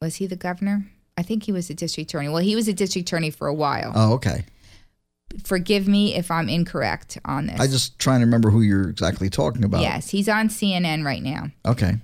Was 0.00 0.16
he 0.16 0.26
the 0.26 0.36
governor? 0.36 0.86
I 1.16 1.22
think 1.22 1.44
he 1.44 1.52
was 1.52 1.70
a 1.70 1.74
district 1.74 2.10
attorney. 2.10 2.28
Well, 2.28 2.42
he 2.42 2.56
was 2.56 2.68
a 2.68 2.72
district 2.72 3.08
attorney 3.08 3.30
for 3.30 3.46
a 3.46 3.54
while. 3.54 3.92
Oh, 3.94 4.12
okay. 4.14 4.44
Forgive 5.44 5.88
me 5.88 6.14
if 6.14 6.30
I'm 6.30 6.48
incorrect 6.48 7.18
on 7.24 7.46
this. 7.46 7.60
I 7.60 7.66
just 7.66 7.98
trying 7.98 8.20
to 8.20 8.26
remember 8.26 8.50
who 8.50 8.60
you're 8.60 8.88
exactly 8.88 9.28
talking 9.30 9.64
about. 9.64 9.82
yes, 9.82 10.10
he's 10.10 10.28
on 10.28 10.48
CNN 10.48 11.04
right 11.04 11.22
now. 11.22 11.48
Okay. 11.66 11.94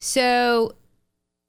So 0.00 0.74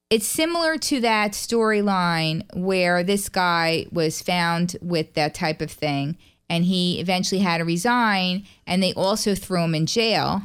it's 0.09 0.25
similar 0.25 0.77
to 0.77 1.01
that 1.01 1.33
storyline 1.33 2.43
where 2.55 3.03
this 3.03 3.29
guy 3.29 3.85
was 3.91 4.21
found 4.21 4.75
with 4.81 5.13
that 5.13 5.35
type 5.35 5.61
of 5.61 5.69
thing 5.71 6.17
and 6.49 6.65
he 6.65 6.99
eventually 6.99 7.41
had 7.41 7.59
to 7.59 7.63
resign 7.65 8.45
and 8.65 8.81
they 8.81 8.93
also 8.93 9.35
threw 9.35 9.61
him 9.63 9.75
in 9.75 9.85
jail. 9.85 10.43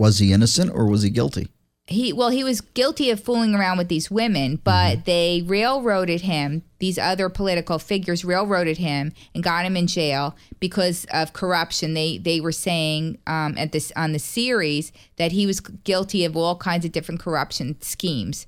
Was 0.00 0.18
he 0.18 0.32
innocent 0.32 0.72
or 0.74 0.88
was 0.90 1.02
he 1.02 1.10
guilty? 1.10 1.48
He 1.86 2.12
well 2.12 2.30
he 2.30 2.42
was 2.42 2.60
guilty 2.60 3.10
of 3.10 3.20
fooling 3.20 3.54
around 3.54 3.76
with 3.76 3.88
these 3.88 4.10
women 4.10 4.56
but 4.64 5.04
they 5.04 5.42
railroaded 5.46 6.22
him 6.22 6.62
these 6.84 6.98
other 6.98 7.30
political 7.30 7.78
figures 7.78 8.26
railroaded 8.26 8.76
him 8.76 9.10
and 9.34 9.42
got 9.42 9.64
him 9.64 9.74
in 9.74 9.86
jail 9.86 10.36
because 10.60 11.06
of 11.14 11.32
corruption. 11.32 11.94
They 11.94 12.18
they 12.18 12.42
were 12.42 12.52
saying 12.52 13.16
um, 13.26 13.54
at 13.56 13.72
this 13.72 13.90
on 13.96 14.12
the 14.12 14.18
series 14.18 14.92
that 15.16 15.32
he 15.32 15.46
was 15.46 15.60
guilty 15.60 16.26
of 16.26 16.36
all 16.36 16.56
kinds 16.56 16.84
of 16.84 16.92
different 16.92 17.22
corruption 17.22 17.80
schemes. 17.80 18.46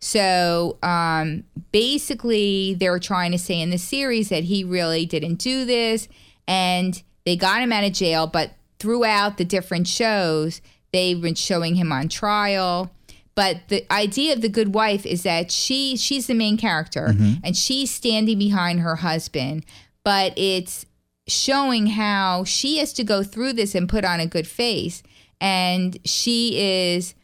So 0.00 0.78
um, 0.82 1.44
basically 1.70 2.74
they 2.74 2.90
were 2.90 2.98
trying 2.98 3.30
to 3.30 3.38
say 3.38 3.60
in 3.60 3.70
the 3.70 3.78
series 3.78 4.30
that 4.30 4.42
he 4.42 4.64
really 4.64 5.06
didn't 5.06 5.36
do 5.36 5.64
this 5.64 6.08
and 6.48 7.00
they 7.24 7.36
got 7.36 7.62
him 7.62 7.72
out 7.72 7.84
of 7.84 7.92
jail 7.92 8.26
but 8.26 8.50
throughout 8.80 9.38
the 9.38 9.44
different 9.44 9.86
shows 9.86 10.60
they've 10.92 11.20
been 11.20 11.34
showing 11.34 11.74
him 11.74 11.92
on 11.92 12.08
trial. 12.08 12.90
But 13.34 13.68
the 13.68 13.90
idea 13.92 14.32
of 14.32 14.40
the 14.40 14.48
good 14.48 14.74
wife 14.74 15.04
is 15.04 15.22
that 15.24 15.52
she 15.52 15.96
she's 15.96 16.26
the 16.26 16.34
main 16.34 16.56
character 16.56 17.08
mm-hmm. 17.08 17.34
and 17.44 17.56
she's 17.56 17.90
standing 17.90 18.38
behind 18.38 18.80
her 18.80 18.96
husband 18.96 19.64
but 20.06 20.32
it's 20.38 20.86
showing 21.26 21.88
how 21.88 22.44
she 22.44 22.78
has 22.78 22.92
to 22.92 23.02
go 23.02 23.24
through 23.24 23.52
this 23.52 23.74
and 23.74 23.88
put 23.88 24.04
on 24.04 24.20
a 24.20 24.26
good 24.26 24.46
face. 24.46 25.02
And 25.40 25.98
she 26.04 26.56
is 26.60 27.16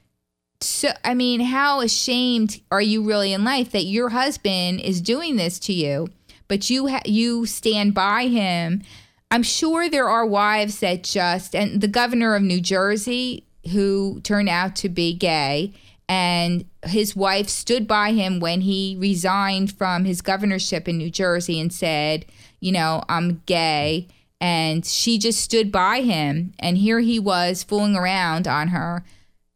so 0.61 0.91
i 1.05 1.15
mean 1.15 1.41
how 1.41 1.81
ashamed 1.81 2.61
are 2.73 2.81
you 2.81 3.05
really 3.05 3.33
in 3.33 3.45
life 3.45 3.73
that 3.73 3.85
your 3.85 4.11
husband 4.11 4.81
is 4.81 5.01
doing 5.01 5.35
this 5.35 5.59
to 5.59 5.73
you 5.73 6.09
but 6.47 6.71
you 6.71 6.87
ha- 6.87 7.03
you 7.05 7.47
stand 7.47 7.95
by 7.95 8.27
him? 8.27 8.83
I'm 9.31 9.43
sure 9.43 9.89
there 9.89 10.09
are 10.09 10.27
wives 10.27 10.81
that 10.81 11.05
just 11.05 11.55
and 11.55 11.81
the 11.81 11.89
governor 11.89 12.35
of 12.35 12.43
new 12.43 12.61
jersey 12.61 13.47
who 13.71 14.21
turned 14.23 14.49
out 14.49 14.75
to 14.77 14.89
be 14.89 15.15
gay 15.15 15.73
and 16.09 16.65
his 16.85 17.15
wife 17.15 17.49
stood 17.49 17.87
by 17.87 18.13
him 18.13 18.41
when 18.41 18.63
he 18.63 18.97
resigned 18.99 19.73
from 19.73 20.05
his 20.05 20.21
governorship 20.21 20.89
in 20.89 20.99
New 20.99 21.11
Jersey 21.11 21.61
and 21.61 21.73
said, 21.73 22.27
you 22.61 22.73
know, 22.73 23.03
I'm 23.09 23.43
gay 23.47 24.09
and 24.41 24.85
she 24.85 25.19
just 25.19 25.41
stood 25.41 25.71
by 25.71 26.01
him 26.01 26.53
and 26.59 26.77
here 26.77 27.01
he 27.01 27.19
was 27.19 27.63
fooling 27.63 27.97
around 27.97 28.49
on 28.49 28.69
her 28.69 29.05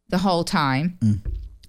the 0.09 0.19
whole 0.19 0.45
time. 0.45 0.97
Mm. 1.03 1.21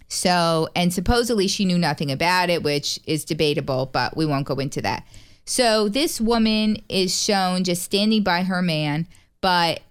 So, 0.09 0.69
and 0.75 0.93
supposedly 0.93 1.47
she 1.47 1.65
knew 1.65 1.77
nothing 1.77 2.11
about 2.11 2.49
it, 2.49 2.63
which 2.63 2.99
is 3.05 3.25
debatable, 3.25 3.87
but 3.87 4.15
we 4.15 4.25
won't 4.25 4.47
go 4.47 4.55
into 4.55 4.81
that. 4.83 5.05
So 5.43 5.89
this 5.89 6.21
woman 6.21 6.81
is 6.87 7.19
shown 7.19 7.63
just 7.63 7.83
standing 7.83 8.23
by 8.23 8.43
her 8.43 8.61
man, 8.61 9.07
but 9.41 9.81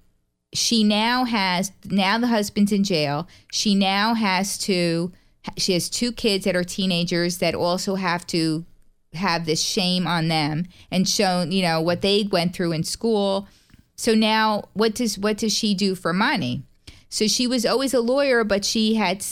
she 0.56 0.84
now 0.84 1.24
has 1.24 1.72
now 1.84 2.18
the 2.18 2.26
husband's 2.26 2.72
in 2.72 2.84
jail. 2.84 3.28
She 3.52 3.74
now 3.74 4.14
has 4.14 4.58
to 4.58 5.12
she 5.56 5.74
has 5.74 5.88
two 5.88 6.12
kids 6.12 6.44
that 6.44 6.56
are 6.56 6.64
teenagers 6.64 7.38
that 7.38 7.54
also 7.54 7.94
have 7.94 8.26
to 8.28 8.64
have 9.14 9.46
this 9.46 9.62
shame 9.62 10.06
on 10.06 10.28
them 10.28 10.66
and 10.90 11.08
shown, 11.08 11.52
you 11.52 11.62
know, 11.62 11.80
what 11.80 12.02
they 12.02 12.28
went 12.30 12.54
through 12.54 12.72
in 12.72 12.84
school. 12.84 13.48
So 13.96 14.14
now 14.14 14.68
what 14.74 14.94
does 14.94 15.18
what 15.18 15.38
does 15.38 15.54
she 15.54 15.74
do 15.74 15.94
for 15.94 16.12
money? 16.12 16.64
So 17.08 17.26
she 17.26 17.46
was 17.46 17.64
always 17.64 17.94
a 17.94 18.00
lawyer, 18.00 18.44
but 18.44 18.64
she 18.64 18.94
had 18.94 19.24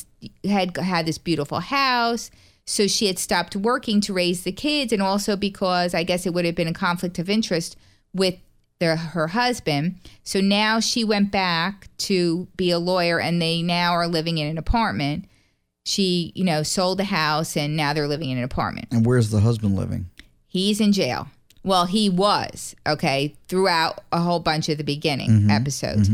had 0.44 0.76
had 0.76 1.06
this 1.06 1.18
beautiful 1.18 1.60
house. 1.60 2.30
So 2.66 2.86
she 2.86 3.06
had 3.08 3.18
stopped 3.18 3.56
working 3.56 4.00
to 4.02 4.14
raise 4.14 4.44
the 4.44 4.52
kids, 4.52 4.92
and 4.92 5.02
also 5.02 5.36
because 5.36 5.94
I 5.94 6.02
guess 6.02 6.24
it 6.24 6.32
would 6.32 6.46
have 6.46 6.54
been 6.54 6.68
a 6.68 6.72
conflict 6.72 7.18
of 7.18 7.28
interest 7.28 7.76
with 8.14 8.36
their, 8.80 8.96
her 8.96 9.28
husband. 9.28 9.96
So 10.24 10.40
now 10.40 10.80
she 10.80 11.04
went 11.04 11.30
back 11.30 11.88
to 11.98 12.48
be 12.56 12.70
a 12.70 12.78
lawyer, 12.78 13.20
and 13.20 13.40
they 13.40 13.62
now 13.62 13.92
are 13.92 14.06
living 14.08 14.38
in 14.38 14.46
an 14.48 14.58
apartment. 14.58 15.24
She, 15.86 16.32
you 16.34 16.44
know, 16.44 16.62
sold 16.62 16.98
the 16.98 17.04
house, 17.04 17.56
and 17.56 17.76
now 17.76 17.92
they're 17.92 18.08
living 18.08 18.30
in 18.30 18.38
an 18.38 18.44
apartment. 18.44 18.88
And 18.90 19.04
where's 19.04 19.30
the 19.30 19.40
husband 19.40 19.76
living? 19.76 20.06
He's 20.46 20.80
in 20.80 20.92
jail. 20.92 21.28
Well, 21.62 21.86
he 21.86 22.08
was 22.10 22.74
okay 22.86 23.34
throughout 23.48 24.00
a 24.12 24.20
whole 24.20 24.40
bunch 24.40 24.68
of 24.68 24.78
the 24.78 24.84
beginning 24.84 25.30
Mm-hmm. 25.30 25.50
episodes. 25.50 26.10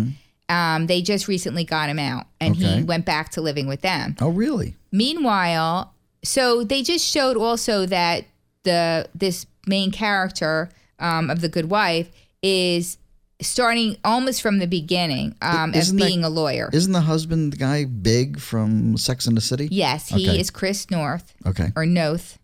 Um, 0.49 0.87
they 0.87 1.01
just 1.03 1.29
recently 1.29 1.63
got 1.65 1.89
him 1.89 1.99
out, 2.01 2.27
and 2.41 2.57
Okay. 2.57 2.79
he 2.79 2.83
went 2.83 3.05
back 3.07 3.31
to 3.33 3.41
living 3.41 3.67
with 3.69 3.81
them. 3.83 4.17
Oh, 4.21 4.29
really? 4.31 4.75
Meanwhile, 4.91 5.93
so 6.25 6.65
they 6.65 6.83
just 6.83 7.05
showed 7.07 7.37
also 7.37 7.87
that 7.87 8.25
the 8.65 9.09
this 9.15 9.47
main 9.67 9.91
character 9.91 10.69
um, 10.99 11.31
of 11.31 11.41
the 11.41 11.49
Good 11.49 11.71
Wife 11.71 12.11
is 12.43 12.99
starting 13.43 13.97
almost 14.05 14.43
from 14.43 14.59
the 14.59 14.67
beginning 14.67 15.35
um, 15.43 15.71
of 15.71 15.77
Isn't 15.77 15.97
that- 15.97 16.07
being 16.07 16.25
a 16.25 16.29
lawyer. 16.29 16.69
Isn't 16.73 16.93
the 16.93 17.01
husband 17.03 17.53
the 17.53 17.57
guy 17.57 17.85
big 17.85 18.39
from 18.39 18.97
Sex 18.97 19.27
and 19.27 19.37
the 19.37 19.41
City? 19.41 19.69
yes, 19.71 20.09
he 20.09 20.29
Okay. 20.29 20.39
is 20.41 20.51
Chris 20.51 20.91
North 20.91 21.35
Okay. 21.47 21.69
or 21.77 21.87
Noth. 21.87 22.39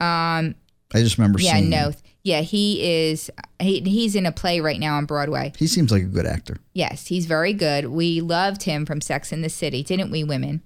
Um, 0.00 0.54
I 0.94 1.00
just 1.00 1.18
remember 1.18 1.40
yeah, 1.40 1.52
seeing. 1.58 1.70
Noth. 1.70 2.02
Yeah, 2.24 2.40
he 2.42 2.82
is. 3.10 3.30
He, 3.60 3.80
he's 3.80 4.14
in 4.14 4.26
a 4.26 4.32
play 4.32 4.60
right 4.60 4.78
now 4.78 4.96
on 4.96 5.06
Broadway. 5.06 5.52
He 5.58 5.66
seems 5.66 5.90
like 5.90 6.02
a 6.02 6.06
good 6.06 6.26
actor. 6.26 6.58
Yes, 6.74 7.06
he's 7.06 7.26
very 7.26 7.52
good. 7.52 7.86
We 7.86 8.20
loved 8.20 8.62
him 8.64 8.84
from 8.86 9.00
Sex 9.00 9.32
in 9.32 9.40
the 9.42 9.48
City, 9.48 9.82
didn't 9.82 10.10
we, 10.10 10.24
women? 10.24 10.62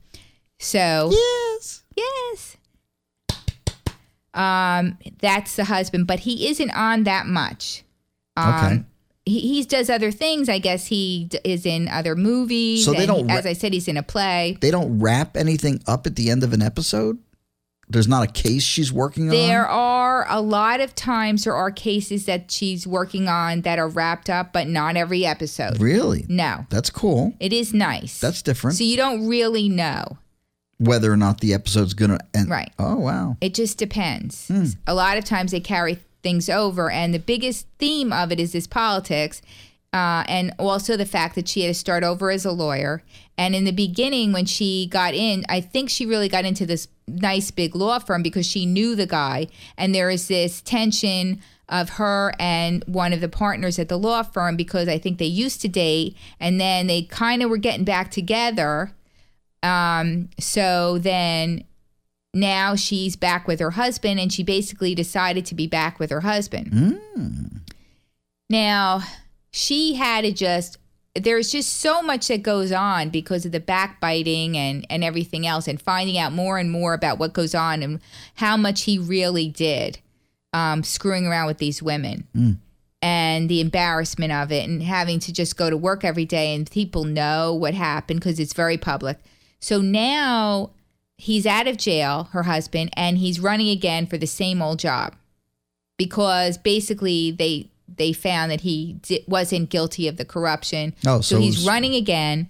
So 0.58 1.10
Yes. 1.12 1.82
Yes. 1.96 2.56
Um, 4.34 4.98
that's 5.20 5.56
the 5.56 5.64
husband, 5.64 6.06
but 6.06 6.20
he 6.20 6.48
isn't 6.48 6.70
on 6.70 7.04
that 7.04 7.26
much. 7.26 7.84
Um, 8.36 8.54
Okay. 8.54 8.84
He, 9.24 9.38
he 9.40 9.64
does 9.64 9.88
other 9.88 10.10
things. 10.10 10.48
I 10.48 10.58
guess 10.58 10.86
he 10.86 11.26
d- 11.30 11.38
is 11.44 11.64
in 11.64 11.86
other 11.86 12.16
movies. 12.16 12.84
So 12.84 12.90
they 12.92 12.98
and 13.04 13.06
don't 13.06 13.28
he- 13.28 13.32
ra- 13.32 13.38
as 13.38 13.46
I 13.46 13.52
said, 13.52 13.72
he's 13.72 13.86
in 13.86 13.96
a 13.96 14.02
play. 14.02 14.58
They 14.60 14.72
don't 14.72 14.98
wrap 14.98 15.36
anything 15.36 15.80
up 15.86 16.06
at 16.08 16.16
the 16.16 16.28
end 16.28 16.42
of 16.42 16.52
an 16.52 16.60
episode. 16.60 17.18
There's 17.88 18.08
not 18.08 18.24
a 18.28 18.32
case 18.32 18.62
she's 18.64 18.92
working 18.92 19.24
on. 19.24 19.30
There 19.30 19.66
are 19.66 20.26
a 20.28 20.40
lot 20.40 20.80
of 20.80 20.94
times 20.96 21.44
there 21.44 21.54
are 21.54 21.70
cases 21.70 22.24
that 22.26 22.50
she's 22.50 22.84
working 22.86 23.28
on 23.28 23.60
that 23.62 23.78
are 23.78 23.88
wrapped 23.88 24.28
up, 24.30 24.52
but 24.52 24.66
not 24.66 24.96
every 24.96 25.24
episode. 25.26 25.78
Really? 25.80 26.24
No, 26.28 26.66
That's 26.70 26.90
cool. 26.90 27.34
it 27.38 27.52
is 27.52 27.72
nice. 27.74 28.18
That's 28.18 28.40
different. 28.42 28.76
so 28.78 28.82
you 28.84 28.96
don't 28.96 29.28
really 29.28 29.68
know. 29.68 30.16
Whether 30.78 31.12
or 31.12 31.16
not 31.16 31.40
the 31.40 31.54
episode's 31.54 31.94
gonna 31.94 32.18
end. 32.34 32.48
Right. 32.50 32.72
Oh 32.78 32.96
wow. 32.96 33.36
It 33.40 33.54
just 33.54 33.78
depends. 33.78 34.48
Hmm. 34.48 34.64
A 34.86 34.94
lot 34.94 35.16
of 35.18 35.24
times 35.24 35.52
they 35.52 35.60
carry 35.60 35.98
things 36.22 36.48
over, 36.48 36.90
and 36.90 37.12
the 37.12 37.18
biggest 37.18 37.66
theme 37.78 38.12
of 38.12 38.32
it 38.32 38.40
is 38.40 38.52
this 38.52 38.66
politics, 38.66 39.42
uh, 39.92 40.24
and 40.26 40.54
also 40.58 40.96
the 40.96 41.04
fact 41.06 41.34
that 41.34 41.48
she 41.48 41.62
had 41.62 41.68
to 41.68 41.74
start 41.74 42.02
over 42.04 42.30
as 42.30 42.44
a 42.44 42.52
lawyer. 42.52 43.02
And 43.36 43.54
in 43.54 43.64
the 43.64 43.72
beginning, 43.72 44.32
when 44.32 44.46
she 44.46 44.86
got 44.86 45.14
in, 45.14 45.44
I 45.48 45.60
think 45.60 45.90
she 45.90 46.06
really 46.06 46.28
got 46.28 46.44
into 46.44 46.64
this 46.64 46.88
nice 47.08 47.50
big 47.50 47.74
law 47.74 47.98
firm 47.98 48.22
because 48.22 48.46
she 48.46 48.66
knew 48.66 48.94
the 48.94 49.06
guy, 49.06 49.48
and 49.76 49.94
there 49.94 50.10
is 50.10 50.28
this 50.28 50.60
tension 50.62 51.42
of 51.68 51.90
her 51.90 52.34
and 52.38 52.84
one 52.86 53.12
of 53.12 53.20
the 53.20 53.28
partners 53.28 53.78
at 53.78 53.88
the 53.88 53.98
law 53.98 54.22
firm 54.22 54.56
because 54.56 54.88
I 54.88 54.98
think 54.98 55.18
they 55.18 55.24
used 55.24 55.62
to 55.62 55.68
date, 55.68 56.16
and 56.38 56.60
then 56.60 56.86
they 56.86 57.02
kind 57.02 57.42
of 57.42 57.50
were 57.50 57.56
getting 57.56 57.84
back 57.84 58.10
together. 58.10 58.92
Um, 59.62 60.28
so 60.38 60.98
then 60.98 61.64
now 62.34 62.74
she's 62.74 63.16
back 63.16 63.46
with 63.46 63.60
her 63.60 63.72
husband 63.72 64.18
and 64.18 64.32
she 64.32 64.42
basically 64.42 64.94
decided 64.94 65.44
to 65.46 65.54
be 65.54 65.66
back 65.66 65.98
with 65.98 66.10
her 66.10 66.20
husband. 66.22 66.70
Now, 68.48 69.02
she 69.50 69.94
had 69.94 70.22
to 70.22 70.32
just 70.32 70.78
there's 71.14 71.52
just 71.52 71.74
so 71.74 72.00
much 72.00 72.28
that 72.28 72.42
goes 72.42 72.72
on 72.72 73.10
because 73.10 73.44
of 73.44 73.52
the 73.52 73.60
backbiting 73.60 74.56
and 74.56 74.86
and 74.88 75.04
everything 75.04 75.46
else 75.46 75.68
and 75.68 75.80
finding 75.80 76.16
out 76.16 76.32
more 76.32 76.56
and 76.58 76.70
more 76.70 76.94
about 76.94 77.18
what 77.18 77.34
goes 77.34 77.54
on 77.54 77.82
and 77.82 78.00
how 78.36 78.56
much 78.56 78.84
he 78.84 78.98
really 78.98 79.48
did 79.48 79.98
um, 80.54 80.82
screwing 80.82 81.26
around 81.26 81.46
with 81.46 81.58
these 81.58 81.82
women 81.82 82.26
and 83.02 83.48
the 83.48 83.60
embarrassment 83.60 84.32
of 84.32 84.50
it 84.52 84.66
and 84.68 84.82
having 84.82 85.18
to 85.18 85.32
just 85.32 85.56
go 85.56 85.68
to 85.68 85.76
work 85.76 86.02
every 86.04 86.24
day 86.24 86.54
and 86.54 86.70
people 86.70 87.04
know 87.04 87.52
what 87.52 87.74
happened 87.74 88.20
because 88.20 88.40
it's 88.40 88.54
very 88.54 88.78
public. 88.78 89.18
So 89.60 89.80
now 89.82 90.70
he's 91.22 91.46
out 91.46 91.68
of 91.68 91.76
jail, 91.76 92.28
her 92.32 92.42
husband, 92.42 92.90
and 92.94 93.16
he's 93.18 93.38
running 93.38 93.68
again 93.68 94.06
for 94.06 94.18
the 94.18 94.26
same 94.26 94.60
old 94.60 94.80
job 94.80 95.14
because 95.96 96.58
basically 96.58 97.30
they 97.30 97.68
they 97.94 98.12
found 98.12 98.50
that 98.50 98.62
he 98.62 98.94
di- 99.02 99.24
wasn't 99.28 99.70
guilty 99.70 100.08
of 100.08 100.16
the 100.16 100.24
corruption. 100.24 100.94
Oh, 101.06 101.20
so 101.20 101.36
so 101.36 101.40
he's 101.40 101.64
running 101.64 101.94
again, 101.94 102.48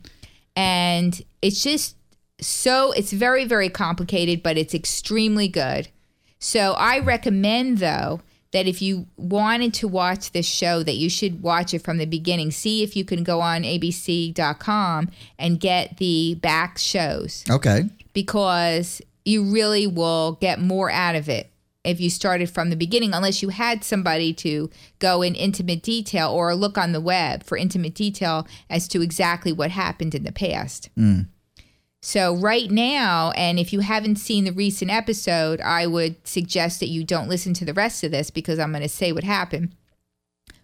and 0.56 1.20
it's 1.42 1.62
just 1.62 1.96
so 2.40 2.92
it's 2.92 3.12
very 3.12 3.44
very 3.44 3.68
complicated, 3.68 4.42
but 4.42 4.56
it's 4.56 4.74
extremely 4.74 5.48
good. 5.48 5.88
So 6.38 6.72
I 6.72 6.98
recommend 6.98 7.78
though 7.78 8.20
that 8.52 8.66
if 8.66 8.80
you 8.80 9.06
wanted 9.16 9.74
to 9.74 9.88
watch 9.88 10.32
this 10.32 10.46
show 10.46 10.82
that 10.82 10.96
you 10.96 11.08
should 11.10 11.42
watch 11.42 11.72
it 11.74 11.82
from 11.82 11.98
the 11.98 12.06
beginning. 12.06 12.50
See 12.50 12.82
if 12.82 12.96
you 12.96 13.04
can 13.04 13.22
go 13.22 13.40
on 13.40 13.62
abc.com 13.62 15.10
and 15.38 15.58
get 15.58 15.96
the 15.96 16.34
back 16.36 16.76
shows 16.78 17.44
Okay. 17.50 17.88
Because 18.12 19.00
you 19.24 19.44
really 19.44 19.86
will 19.86 20.32
get 20.40 20.60
more 20.60 20.90
out 20.90 21.14
of 21.14 21.28
it 21.28 21.48
if 21.84 22.00
you 22.00 22.10
started 22.10 22.48
from 22.48 22.70
the 22.70 22.76
beginning 22.76 23.12
unless 23.12 23.42
you 23.42 23.48
had 23.48 23.82
somebody 23.82 24.32
to 24.32 24.70
go 25.00 25.22
in 25.22 25.34
intimate 25.34 25.82
detail 25.82 26.30
or 26.30 26.54
look 26.54 26.78
on 26.78 26.92
the 26.92 27.00
web 27.00 27.42
for 27.42 27.56
intimate 27.58 27.94
detail 27.94 28.46
as 28.70 28.86
to 28.88 29.02
exactly 29.02 29.52
what 29.52 29.70
happened 29.72 30.14
in 30.14 30.22
the 30.24 30.32
past. 30.32 30.90
So 32.04 32.34
right 32.34 32.70
now, 32.70 33.30
and 33.36 33.58
if 33.60 33.72
you 33.72 33.80
haven't 33.80 34.16
seen 34.16 34.44
the 34.44 34.52
recent 34.52 34.90
episode, 34.90 35.60
I 35.60 35.86
would 35.86 36.26
suggest 36.26 36.80
that 36.80 36.88
you 36.88 37.04
don't 37.04 37.28
listen 37.28 37.54
to 37.54 37.64
the 37.64 37.74
rest 37.74 38.02
of 38.02 38.10
this 38.10 38.30
because 38.30 38.58
I'm 38.58 38.72
going 38.72 38.82
to 38.82 38.88
say 38.88 39.12
what 39.12 39.22
happened. 39.22 39.74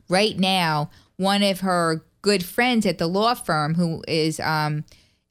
Right 0.08 0.36
now, 0.36 0.90
one 1.16 1.44
of 1.44 1.60
her 1.60 2.04
good 2.22 2.44
friends 2.44 2.86
at 2.86 2.98
the 2.98 3.06
law 3.06 3.34
firm, 3.34 3.74
who 3.74 4.02
is 4.08 4.40
um, 4.40 4.84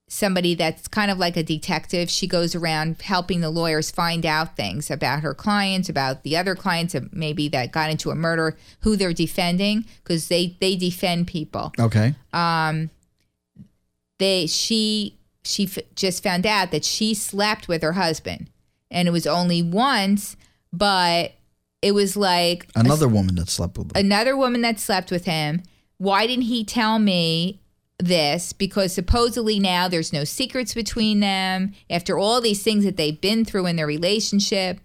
somebody 0.09 0.55
that's 0.55 0.87
kind 0.87 1.11
of 1.11 1.17
like 1.17 1.35
a 1.35 1.43
detective, 1.43 2.09
she 2.09 2.27
goes 2.27 2.55
around 2.55 3.01
helping 3.01 3.41
the 3.41 3.49
lawyers 3.49 3.91
find 3.91 4.25
out 4.25 4.55
things 4.55 4.89
about 4.89 5.19
her 5.21 5.33
clients, 5.33 5.89
about 5.89 6.23
the 6.23 6.37
other 6.37 6.55
clients, 6.55 6.95
uh, 6.95 7.01
maybe 7.11 7.49
that 7.49 7.73
got 7.73 7.89
into 7.89 8.09
a 8.09 8.15
murder, 8.15 8.57
who 8.81 8.95
they're 8.95 9.11
defending, 9.13 9.85
because 10.03 10.29
they 10.29 10.55
they 10.61 10.75
defend 10.75 11.27
people 11.27 11.73
Okay. 11.77 12.15
Um 12.33 12.89
they 14.19 14.47
she 14.47 15.17
she 15.43 15.65
f- 15.65 15.77
just 15.95 16.23
found 16.23 16.45
out 16.45 16.71
that 16.71 16.83
she 16.83 17.13
slept 17.13 17.67
with 17.67 17.81
her 17.81 17.93
husband 17.93 18.49
and 18.89 19.07
it 19.07 19.11
was 19.11 19.27
only 19.27 19.61
once 19.61 20.35
but 20.73 21.33
it 21.81 21.91
was 21.93 22.17
like 22.17 22.67
a- 22.75 22.79
Another 22.79 23.07
woman 23.07 23.35
that 23.35 23.49
slept 23.49 23.77
with 23.77 23.87
him. 23.95 24.05
another 24.05 24.35
woman 24.35 24.61
that 24.61 24.79
slept 24.79 25.11
with 25.11 25.25
him 25.25 25.61
why 25.97 26.25
didn't 26.27 26.45
he 26.45 26.63
tell 26.65 26.97
me 26.99 27.59
this 27.99 28.53
because 28.53 28.93
supposedly 28.93 29.59
now 29.59 29.87
there's 29.87 30.13
no 30.13 30.23
secrets 30.23 30.73
between 30.73 31.19
them 31.19 31.73
after 31.89 32.17
all 32.17 32.39
these 32.39 32.61
things 32.61 32.83
that 32.83 32.95
they've 32.95 33.19
been 33.19 33.43
through 33.43 33.65
in 33.65 33.75
their 33.75 33.87
relationship 33.87 34.79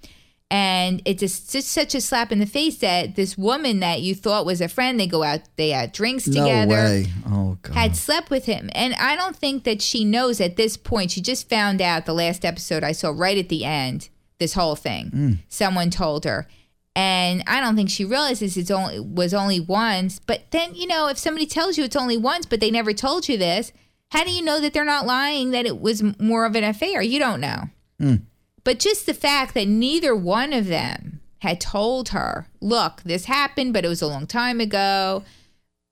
and 0.53 1.01
it's 1.07 1.21
just, 1.21 1.51
just 1.51 1.69
such 1.69 1.95
a 1.95 2.01
slap 2.03 2.31
in 2.31 2.39
the 2.39 2.47
face 2.47 2.77
that 2.79 3.17
this 3.17 3.39
woman 3.39 3.81
that 3.81 4.03
you 4.03 4.15
thought 4.15 4.45
was 4.45 4.61
a 4.61 4.69
friend 4.69 5.01
they 5.01 5.07
go 5.07 5.23
out 5.23 5.41
they 5.57 5.71
had 5.71 5.93
drinks 5.93 6.27
no 6.27 6.43
together 6.43 6.75
way. 6.75 7.07
Oh 7.27 7.59
god. 7.63 7.75
had 7.75 7.97
slept 7.97 8.29
with 8.29 8.45
him. 8.45 8.69
And 8.75 8.93
I 8.95 9.17
don't 9.17 9.35
think 9.35 9.65
that 9.65 9.81
she 9.81 10.05
knows 10.05 10.41
at 10.43 10.57
this 10.57 10.77
point. 10.77 11.11
She 11.11 11.23
just 11.23 11.49
found 11.49 11.81
out 11.81 12.05
the 12.05 12.13
last 12.13 12.45
episode 12.45 12.85
I 12.85 12.93
saw 12.93 13.13
right 13.15 13.39
at 13.39 13.49
the 13.49 13.65
end, 13.65 14.11
this 14.39 14.53
whole 14.53 14.77
thing. 14.77 15.11
Mm. 15.11 15.39
Someone 15.49 15.89
told 15.89 16.25
her. 16.25 16.47
And 16.95 17.43
I 17.47 17.61
don't 17.61 17.75
think 17.75 17.89
she 17.89 18.05
realizes 18.05 18.57
it's 18.57 18.71
only 18.71 19.01
was 19.01 19.33
only 19.33 19.61
once. 19.61 20.19
But 20.19 20.51
then, 20.51 20.75
you 20.75 20.87
know, 20.87 21.09
if 21.09 21.17
somebody 21.19 21.47
tells 21.47 21.79
you 21.79 21.85
it's 21.85 21.97
only 21.97 22.17
once, 22.19 22.45
but 22.47 22.61
they 22.61 22.71
never 22.71 22.93
told 22.93 23.29
you 23.29 23.39
this, 23.39 23.73
how 24.11 24.25
do 24.25 24.31
you 24.31 24.43
know 24.43 24.61
that 24.61 24.75
they're 24.75 24.85
not 24.85 25.07
lying 25.07 25.53
that 25.53 25.65
it 25.65 25.81
was 25.81 26.03
more 26.21 26.45
of 26.45 26.55
an 26.55 26.65
affair? 26.65 27.01
You 27.01 27.19
don't 27.19 27.41
know. 27.41 27.71
Hmm. 27.99 28.17
But 28.63 28.79
just 28.79 29.07
the 29.07 29.15
fact 29.15 29.55
that 29.55 29.67
neither 29.69 30.15
one 30.15 30.53
of 30.53 30.67
them 30.67 31.21
had 31.39 31.61
told 31.61 32.11
her, 32.11 32.47
look, 32.61 33.03
this 33.05 33.25
happened, 33.25 33.73
but 33.73 33.85
it 33.85 33.89
was 33.89 34.03
a 34.03 34.07
long 34.07 34.27
time 34.27 34.61
ago. 34.61 35.25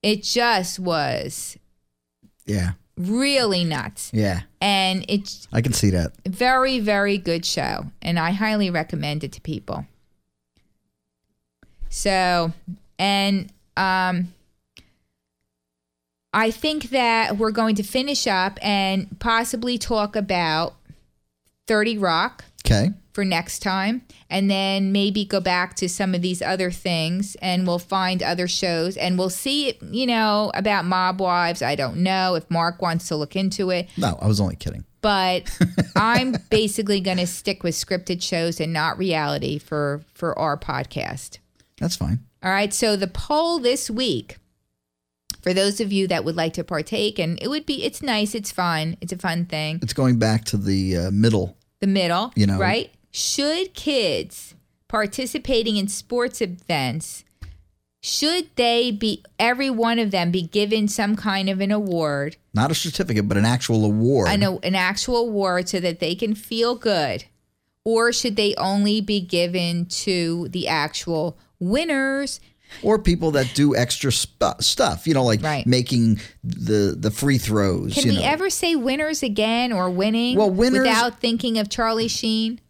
It 0.03 0.23
just 0.23 0.79
was 0.79 1.57
Yeah. 2.47 2.73
really 2.99 3.65
nuts. 3.65 4.11
Yeah. 4.13 4.43
And 4.61 5.05
it's 5.09 5.49
I 5.51 5.63
can 5.63 5.73
see 5.73 5.89
that. 5.91 6.13
very, 6.29 6.79
very 6.79 7.17
good 7.17 7.45
show. 7.47 7.87
And 8.03 8.19
I 8.19 8.33
highly 8.33 8.69
recommend 8.71 9.25
it 9.25 9.33
to 9.33 9.41
people. 9.41 9.87
So, 11.91 12.53
and 12.99 13.53
um, 13.77 14.33
I 16.33 16.51
think 16.51 16.91
that 16.91 17.37
we're 17.37 17.51
going 17.51 17.75
to 17.77 17.83
finish 17.83 18.27
up 18.27 18.59
and 18.63 19.19
possibly 19.19 19.77
talk 19.79 20.15
about 20.17 20.75
30 21.67 21.99
Rock 21.99 22.45
Okay. 22.65 22.91
for 23.13 23.25
next 23.25 23.61
time 23.61 24.03
and 24.29 24.51
then 24.51 24.93
maybe 24.93 25.25
go 25.25 25.41
back 25.41 25.75
to 25.77 25.89
some 25.89 26.15
of 26.15 26.21
these 26.23 26.43
other 26.43 26.71
things 26.71 27.35
and 27.37 27.67
we'll 27.67 27.79
find 27.79 28.23
other 28.23 28.47
shows 28.47 28.97
and 28.99 29.19
we'll 29.19 29.31
see 29.31 29.79
you 29.91 30.07
know 30.07 30.51
about 30.55 30.85
mob 30.85 31.21
wives 31.21 31.63
i 31.63 31.75
don't 31.75 31.97
know 31.97 32.35
if 32.35 32.49
mark 32.51 32.83
wants 32.83 33.09
to 33.09 33.17
look 33.17 33.35
into 33.35 33.71
it 33.71 33.89
No, 33.97 34.19
I 34.21 34.27
was 34.27 34.41
only 34.43 34.57
kidding. 34.57 34.85
but 35.01 35.45
i'm 35.97 36.37
basically 36.51 37.01
going 37.01 37.17
to 37.17 37.27
stick 37.27 37.63
with 37.63 37.75
scripted 37.75 38.23
shows 38.23 38.61
and 38.61 38.73
not 38.75 38.99
reality 38.99 39.59
for 39.59 40.03
for 40.13 40.39
our 40.39 40.59
podcast 40.59 41.39
That's 41.81 41.97
fine. 41.97 42.21
all 42.43 42.51
right 42.53 42.73
so 42.73 42.95
the 42.97 43.07
poll 43.09 43.59
this 43.59 43.91
week 43.91 44.37
for 45.43 45.55
those 45.55 45.81
of 45.81 45.91
you 45.93 46.07
that 46.09 46.25
would 46.25 46.37
like 46.37 46.53
to 46.55 46.65
partake 46.65 47.19
and 47.19 47.39
it 47.43 47.49
would 47.49 47.65
be 47.67 47.83
it's 47.85 48.03
nice 48.03 48.35
it's 48.35 48.53
fun 48.53 48.97
it's 49.01 49.13
a 49.13 49.17
fun 49.19 49.47
thing 49.47 49.79
It's 49.83 49.95
going 49.95 50.19
back 50.19 50.45
to 50.47 50.57
the 50.59 50.97
uh, 50.97 51.11
middle. 51.11 51.57
the 51.81 51.87
middle, 51.87 52.33
You 52.37 52.47
know. 52.47 52.59
right? 52.59 52.91
Should 53.11 53.73
kids 53.75 54.55
participating 54.89 55.77
in 55.79 55.89
sports 55.89 56.41
events 56.43 57.25
should 58.03 58.49
they 58.57 58.91
be 58.91 59.23
every 59.39 59.69
one 59.71 59.99
of 59.99 60.11
them 60.11 60.31
be 60.31 60.43
given 60.43 60.89
some 60.89 61.17
kind 61.17 61.51
of 61.51 61.61
an 61.61 61.71
award, 61.71 62.37
Not 62.55 62.71
a 62.71 62.75
certificate, 62.75 63.29
but 63.29 63.37
an 63.37 63.45
actual 63.45 63.85
award. 63.85 64.29
an, 64.31 64.43
an 64.43 64.75
actual 64.75 65.17
award 65.19 65.69
so 65.69 65.81
that 65.81 66.01
they 66.01 66.15
can 66.15 66.35
feel 66.35 66.75
good? 66.77 67.25
Or 67.85 68.11
should 68.13 68.37
they 68.37 68.55
only 68.57 69.01
be 69.03 69.21
given 69.21 69.85
to 70.05 70.49
the 70.49 70.67
actual 70.69 71.39
winners? 71.61 72.41
Or 72.83 72.99
people 73.01 73.33
that 73.33 73.53
do 73.55 73.75
extra 73.75 74.13
sp- 74.15 74.61
stuff, 74.61 75.07
you 75.07 75.13
know, 75.15 75.25
like 75.25 75.43
Right. 75.43 75.67
making 75.67 76.21
the 76.45 76.95
the 76.97 77.11
free 77.11 77.37
throws. 77.39 77.95
Can 77.95 78.09
we 78.09 78.17
know. 78.17 78.23
ever 78.23 78.49
say 78.49 78.77
winners 78.77 79.23
again 79.25 79.73
or 79.73 79.91
winning 79.91 80.37
Well, 80.37 80.51
winners- 80.51 80.81
without 80.87 81.21
thinking 81.21 81.59
of 81.59 81.69
Charlie 81.69 82.07
Sheen? 82.09 82.61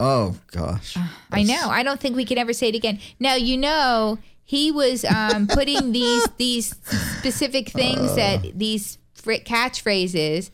Oh 0.00 0.36
gosh. 0.52 0.96
I 1.30 1.42
know. 1.42 1.68
I 1.68 1.82
don't 1.82 2.00
think 2.00 2.16
we 2.16 2.24
can 2.24 2.38
ever 2.38 2.52
say 2.52 2.68
it 2.68 2.74
again. 2.74 2.98
Now 3.18 3.34
you 3.34 3.56
know 3.56 4.18
he 4.44 4.70
was 4.70 5.04
um, 5.04 5.46
putting 5.48 5.92
these 5.92 6.26
these 6.36 6.76
specific 7.18 7.70
things 7.70 8.14
that 8.16 8.56
these 8.58 8.98
catchphrases. 9.16 10.50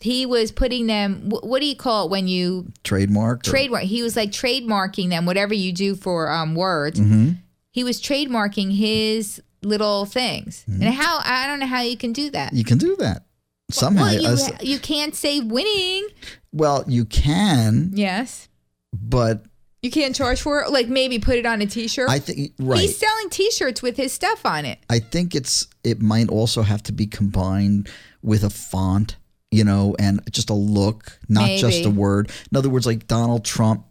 He 0.00 0.26
was 0.26 0.52
putting 0.52 0.86
them. 0.86 1.30
wh- 1.30 1.44
What 1.44 1.60
do 1.60 1.66
you 1.66 1.76
call 1.76 2.06
it 2.06 2.10
when 2.10 2.28
you 2.28 2.70
Trademark. 2.84 3.40
or- 3.46 3.50
trademark? 3.50 3.82
He 3.84 4.02
was 4.02 4.16
like 4.16 4.30
trademarking 4.30 5.10
them. 5.10 5.26
Whatever 5.26 5.54
you 5.54 5.72
do 5.72 5.94
for 5.94 6.30
um, 6.30 6.54
words, 6.54 7.00
Mm-hmm. 7.00 7.30
he 7.72 7.84
was 7.84 8.00
trademarking 8.00 8.76
his 8.76 9.42
little 9.62 10.04
things. 10.06 10.64
And 10.68 10.82
how 10.84 11.20
I 11.24 11.46
don't 11.46 11.58
know 11.60 11.66
how 11.66 11.80
you 11.82 11.96
can 11.96 12.12
do 12.12 12.30
that. 12.30 12.52
You 12.52 12.64
can 12.64 12.78
do 12.78 12.94
that 13.00 13.24
somehow. 13.70 14.04
Well, 14.04 14.36
you, 14.38 14.46
you 14.74 14.78
can't 14.78 15.14
say 15.14 15.40
winning. 15.40 16.06
well, 16.52 16.84
you 16.86 17.04
can, 17.04 17.90
Yes. 17.94 18.48
but 18.92 19.44
You 19.82 19.90
can't 19.90 20.14
charge 20.14 20.40
for 20.40 20.62
it. 20.62 20.70
Like 20.70 20.88
maybe 20.88 21.18
put 21.18 21.36
it 21.36 21.46
on 21.46 21.60
a 21.62 21.66
T-shirt. 21.66 22.08
I 22.10 22.18
think 22.20 22.52
right. 22.58 22.80
He's 22.80 22.96
selling 22.98 23.30
T-shirts 23.30 23.80
with 23.82 23.96
his 23.96 24.12
stuff 24.12 24.44
on 24.46 24.64
it. 24.64 24.78
I 24.90 24.98
think 25.00 25.34
it's 25.34 25.66
it 25.84 26.00
might 26.00 26.28
also 26.28 26.62
have 26.62 26.82
to 26.84 26.92
be 26.92 27.06
combined 27.06 27.88
with 28.22 28.42
a 28.44 28.50
font, 28.50 29.16
you 29.50 29.64
know, 29.64 29.96
and 29.98 30.20
just 30.32 30.50
a 30.50 30.54
look, 30.54 31.18
not 31.28 31.48
just 31.50 31.84
a 31.84 31.90
word. 31.90 32.30
In 32.50 32.56
other 32.56 32.68
words, 32.68 32.86
like 32.86 33.06
Donald 33.06 33.44
Trump. 33.44 33.84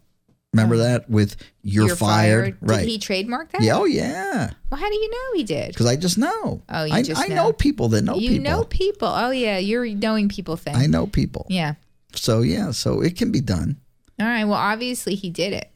Remember 0.54 0.76
oh. 0.76 0.78
that 0.78 1.10
with 1.10 1.36
"You're, 1.62 1.94
fired. 1.94 2.56
right? 2.62 2.80
Did 2.80 2.88
he 2.88 2.98
trademark 2.98 3.52
that? 3.52 3.60
yeah, 3.60 3.76
oh 3.76 3.84
yeah. 3.84 4.50
Well, 4.70 4.80
how 4.80 4.88
do 4.88 4.94
you 4.94 5.10
know 5.10 5.36
he 5.36 5.44
did? 5.44 5.68
Because 5.68 5.84
I 5.84 5.96
just 5.96 6.16
know. 6.16 6.62
Oh, 6.70 6.84
you 6.84 6.94
I, 6.94 7.02
just 7.02 7.22
I 7.22 7.26
know. 7.26 7.34
know 7.34 7.52
people 7.52 7.88
that 7.90 8.02
know 8.02 8.14
you 8.14 8.30
people. 8.30 8.44
know 8.44 8.64
people. 8.64 9.08
Oh 9.08 9.30
yeah, 9.30 9.58
you're 9.58 9.86
knowing 9.86 10.28
people 10.30 10.56
thing. 10.56 10.74
I 10.74 10.86
know 10.86 11.06
people. 11.06 11.46
Yeah. 11.50 11.74
So 12.14 12.40
yeah, 12.40 12.70
so 12.70 13.02
it 13.02 13.16
can 13.16 13.30
be 13.30 13.42
done. 13.42 13.76
All 14.18 14.26
right. 14.26 14.44
Well, 14.44 14.54
obviously 14.54 15.14
he 15.14 15.28
did 15.28 15.52
it. 15.52 15.70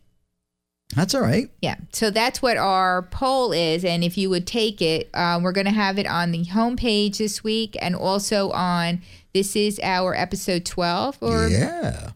That's 0.94 1.14
all 1.14 1.22
right. 1.22 1.48
Yeah. 1.62 1.76
So 1.92 2.10
that's 2.10 2.42
what 2.42 2.56
our 2.56 3.02
poll 3.02 3.52
is, 3.52 3.84
and 3.84 4.04
if 4.04 4.18
you 4.18 4.28
would 4.30 4.46
take 4.46 4.82
it, 4.82 5.08
uh, 5.14 5.40
we're 5.42 5.52
going 5.52 5.66
to 5.66 5.72
have 5.72 5.98
it 5.98 6.06
on 6.06 6.32
the 6.32 6.44
homepage 6.44 7.18
this 7.18 7.42
week, 7.42 7.76
and 7.80 7.94
also 7.94 8.50
on. 8.50 9.00
This 9.34 9.56
is 9.56 9.80
our 9.82 10.14
episode 10.14 10.66
twelve. 10.66 11.16
Or 11.22 11.48
yeah. 11.48 12.10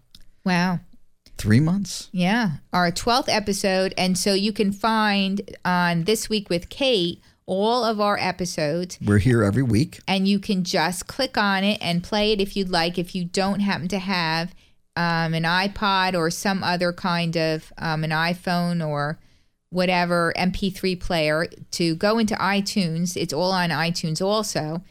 wow. 0.44 0.80
Three 1.38 1.60
months. 1.60 2.08
Yeah, 2.12 2.52
our 2.72 2.90
12th 2.90 3.28
episode. 3.28 3.92
And 3.98 4.16
so 4.16 4.32
you 4.32 4.52
can 4.54 4.72
find 4.72 5.54
on 5.66 6.04
This 6.04 6.30
Week 6.30 6.48
with 6.48 6.70
Kate 6.70 7.20
all 7.44 7.84
of 7.84 8.00
our 8.00 8.18
episodes, 8.18 8.98
We're 9.04 9.18
here 9.18 9.44
every 9.44 9.62
week. 9.62 10.00
and 10.08 10.26
you 10.26 10.38
can 10.40 10.64
just 10.64 11.06
click 11.06 11.36
on 11.38 11.62
it 11.62 11.78
and 11.82 12.02
play 12.02 12.32
it 12.32 12.40
if 12.40 12.56
you'd 12.56 12.70
like. 12.70 12.98
If 12.98 13.14
you 13.14 13.24
don't 13.26 13.60
happen 13.60 13.86
to 13.88 13.98
have 13.98 14.54
um, 14.96 15.34
an 15.34 15.42
iPod 15.42 16.14
or 16.14 16.30
some 16.30 16.64
other 16.64 16.92
kind 16.92 17.36
of 17.36 17.72
um, 17.78 18.02
an 18.02 18.10
iPhone 18.10 18.86
or 18.86 19.18
whatever 19.70 20.32
MP3 20.36 20.98
player 20.98 21.46
to 21.72 21.94
go 21.96 22.18
into 22.18 22.34
iTunes, 22.36 23.16
it's 23.16 23.32
all 23.32 23.52
on 23.52 23.70
iTunes 23.70 24.24
also. 24.24 24.82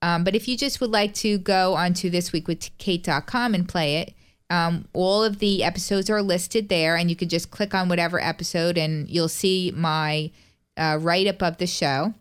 Um, 0.00 0.24
but 0.24 0.34
if 0.34 0.48
you 0.48 0.56
just 0.56 0.80
would 0.80 0.90
like 0.90 1.14
to 1.14 1.38
go 1.38 1.74
onto 1.74 2.10
thisweekwithkate.com 2.10 3.54
and 3.54 3.68
play 3.68 3.98
it, 3.98 4.14
um, 4.50 4.86
all 4.92 5.22
of 5.22 5.38
the 5.38 5.62
episodes 5.62 6.10
are 6.10 6.20
listed 6.20 6.68
there, 6.68 6.96
and 6.96 7.08
you 7.08 7.16
can 7.16 7.28
just 7.28 7.50
click 7.50 7.72
on 7.72 7.88
whatever 7.88 8.20
episode, 8.20 8.76
and 8.76 9.08
you'll 9.08 9.28
see 9.28 9.72
my 9.74 10.30
uh, 10.76 10.98
write 11.00 11.26
up 11.26 11.42
of 11.42 11.56
the 11.56 11.66
show, 11.66 12.12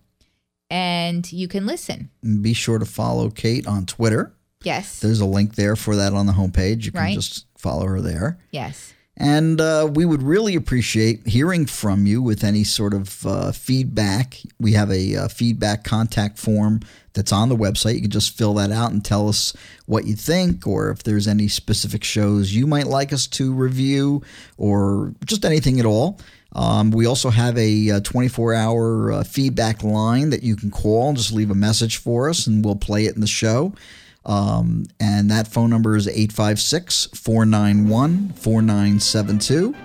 and 0.70 1.30
you 1.34 1.48
can 1.48 1.66
listen. 1.66 2.10
Be 2.42 2.54
sure 2.54 2.80
to 2.80 2.86
follow 2.86 3.30
Kate 3.32 3.68
on 3.68 3.86
Twitter. 3.86 4.32
Yes, 4.64 4.99
There's 4.99 5.20
a 5.22 5.26
link 5.26 5.55
there 5.55 5.76
for 5.76 5.95
that 5.95 6.14
on 6.14 6.26
the 6.28 6.34
homepage. 6.34 6.86
You 6.86 6.91
can 6.91 7.01
Right. 7.01 7.16
just 7.16 7.45
follow 7.57 7.86
her 7.88 8.01
there. 8.01 8.38
yes, 8.51 8.93
And 9.18 9.59
uh, 9.62 9.89
we 9.93 10.03
would 10.05 10.24
really 10.24 10.55
appreciate 10.55 11.28
hearing 11.28 11.66
from 11.68 12.05
you 12.07 12.22
with 12.22 12.43
any 12.43 12.64
sort 12.64 12.93
of 12.93 13.26
uh, 13.26 13.51
feedback. 13.51 14.39
We 14.59 14.74
have 14.74 14.89
a 14.91 15.16
uh, 15.16 15.28
feedback 15.28 15.84
contact 15.84 16.39
form 16.39 16.80
that's 17.14 17.32
on 17.32 17.49
the 17.49 17.57
website. 17.57 17.95
You 17.95 18.01
can 18.01 18.09
just 18.09 18.38
fill 18.38 18.53
that 18.55 18.72
out 18.72 18.91
and 18.91 19.03
tell 19.03 19.28
us 19.28 19.53
what 19.86 20.05
you 20.07 20.16
think, 20.16 20.66
or 20.66 20.89
if 20.89 21.03
there's 21.03 21.28
any 21.28 21.47
specific 21.49 22.03
shows 22.03 22.53
you 22.53 22.66
might 22.66 22.88
like 22.88 23.12
us 23.14 23.28
to 23.28 23.53
review, 23.53 24.22
or 24.57 25.14
just 25.26 25.43
anything 25.45 25.80
at 25.80 25.86
all. 25.86 26.20
Um, 26.53 26.91
we 26.91 27.05
also 27.05 27.30
have 27.30 27.57
a 27.57 27.99
24 28.01 28.53
hour 28.53 29.12
uh, 29.12 29.24
feedback 29.24 29.84
line 29.84 30.30
that 30.32 30.43
you 30.43 30.55
can 30.55 30.70
call 30.72 31.09
and 31.09 31.18
just 31.18 31.32
leave 31.32 31.51
a 31.51 31.55
message 31.55 31.97
for 31.97 32.30
us, 32.30 32.47
and 32.47 32.64
we'll 32.66 32.76
play 32.76 33.05
it 33.05 33.16
in 33.16 33.22
the 33.22 33.28
show. 33.28 33.74
Um, 34.26 34.86
and 34.99 35.32
that 35.32 35.47
phone 35.47 35.69
number 35.69 35.95
is 35.95 36.07
856 36.07 37.07
491 37.13 38.34
4972. 38.34 39.76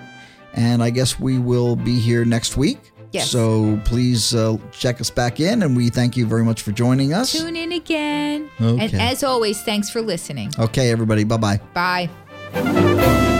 And 0.53 0.81
I 0.81 0.89
guess 0.89 1.19
we 1.19 1.39
will 1.39 1.75
be 1.75 1.99
here 1.99 2.25
next 2.25 2.57
week. 2.57 2.91
Yes. 3.11 3.31
So 3.31 3.79
please 3.85 4.35
uh, 4.35 4.57
check 4.71 4.99
us 4.99 5.09
back 5.09 5.39
in, 5.39 5.63
and 5.63 5.77
we 5.77 5.89
thank 5.89 6.17
you 6.17 6.25
very 6.25 6.43
much 6.43 6.61
for 6.61 6.71
joining 6.71 7.13
us. 7.13 7.31
tune 7.31 7.55
in 7.55 7.71
again. 7.71 8.49
Okay. 8.59 8.85
And 8.85 8.95
as 8.95 9.23
always, 9.23 9.61
thanks 9.61 9.89
for 9.89 10.01
listening. 10.01 10.51
Okay, 10.59 10.91
everybody. 10.91 11.23
Bye 11.23 11.37
bye. 11.37 11.57
Bye. 11.73 13.33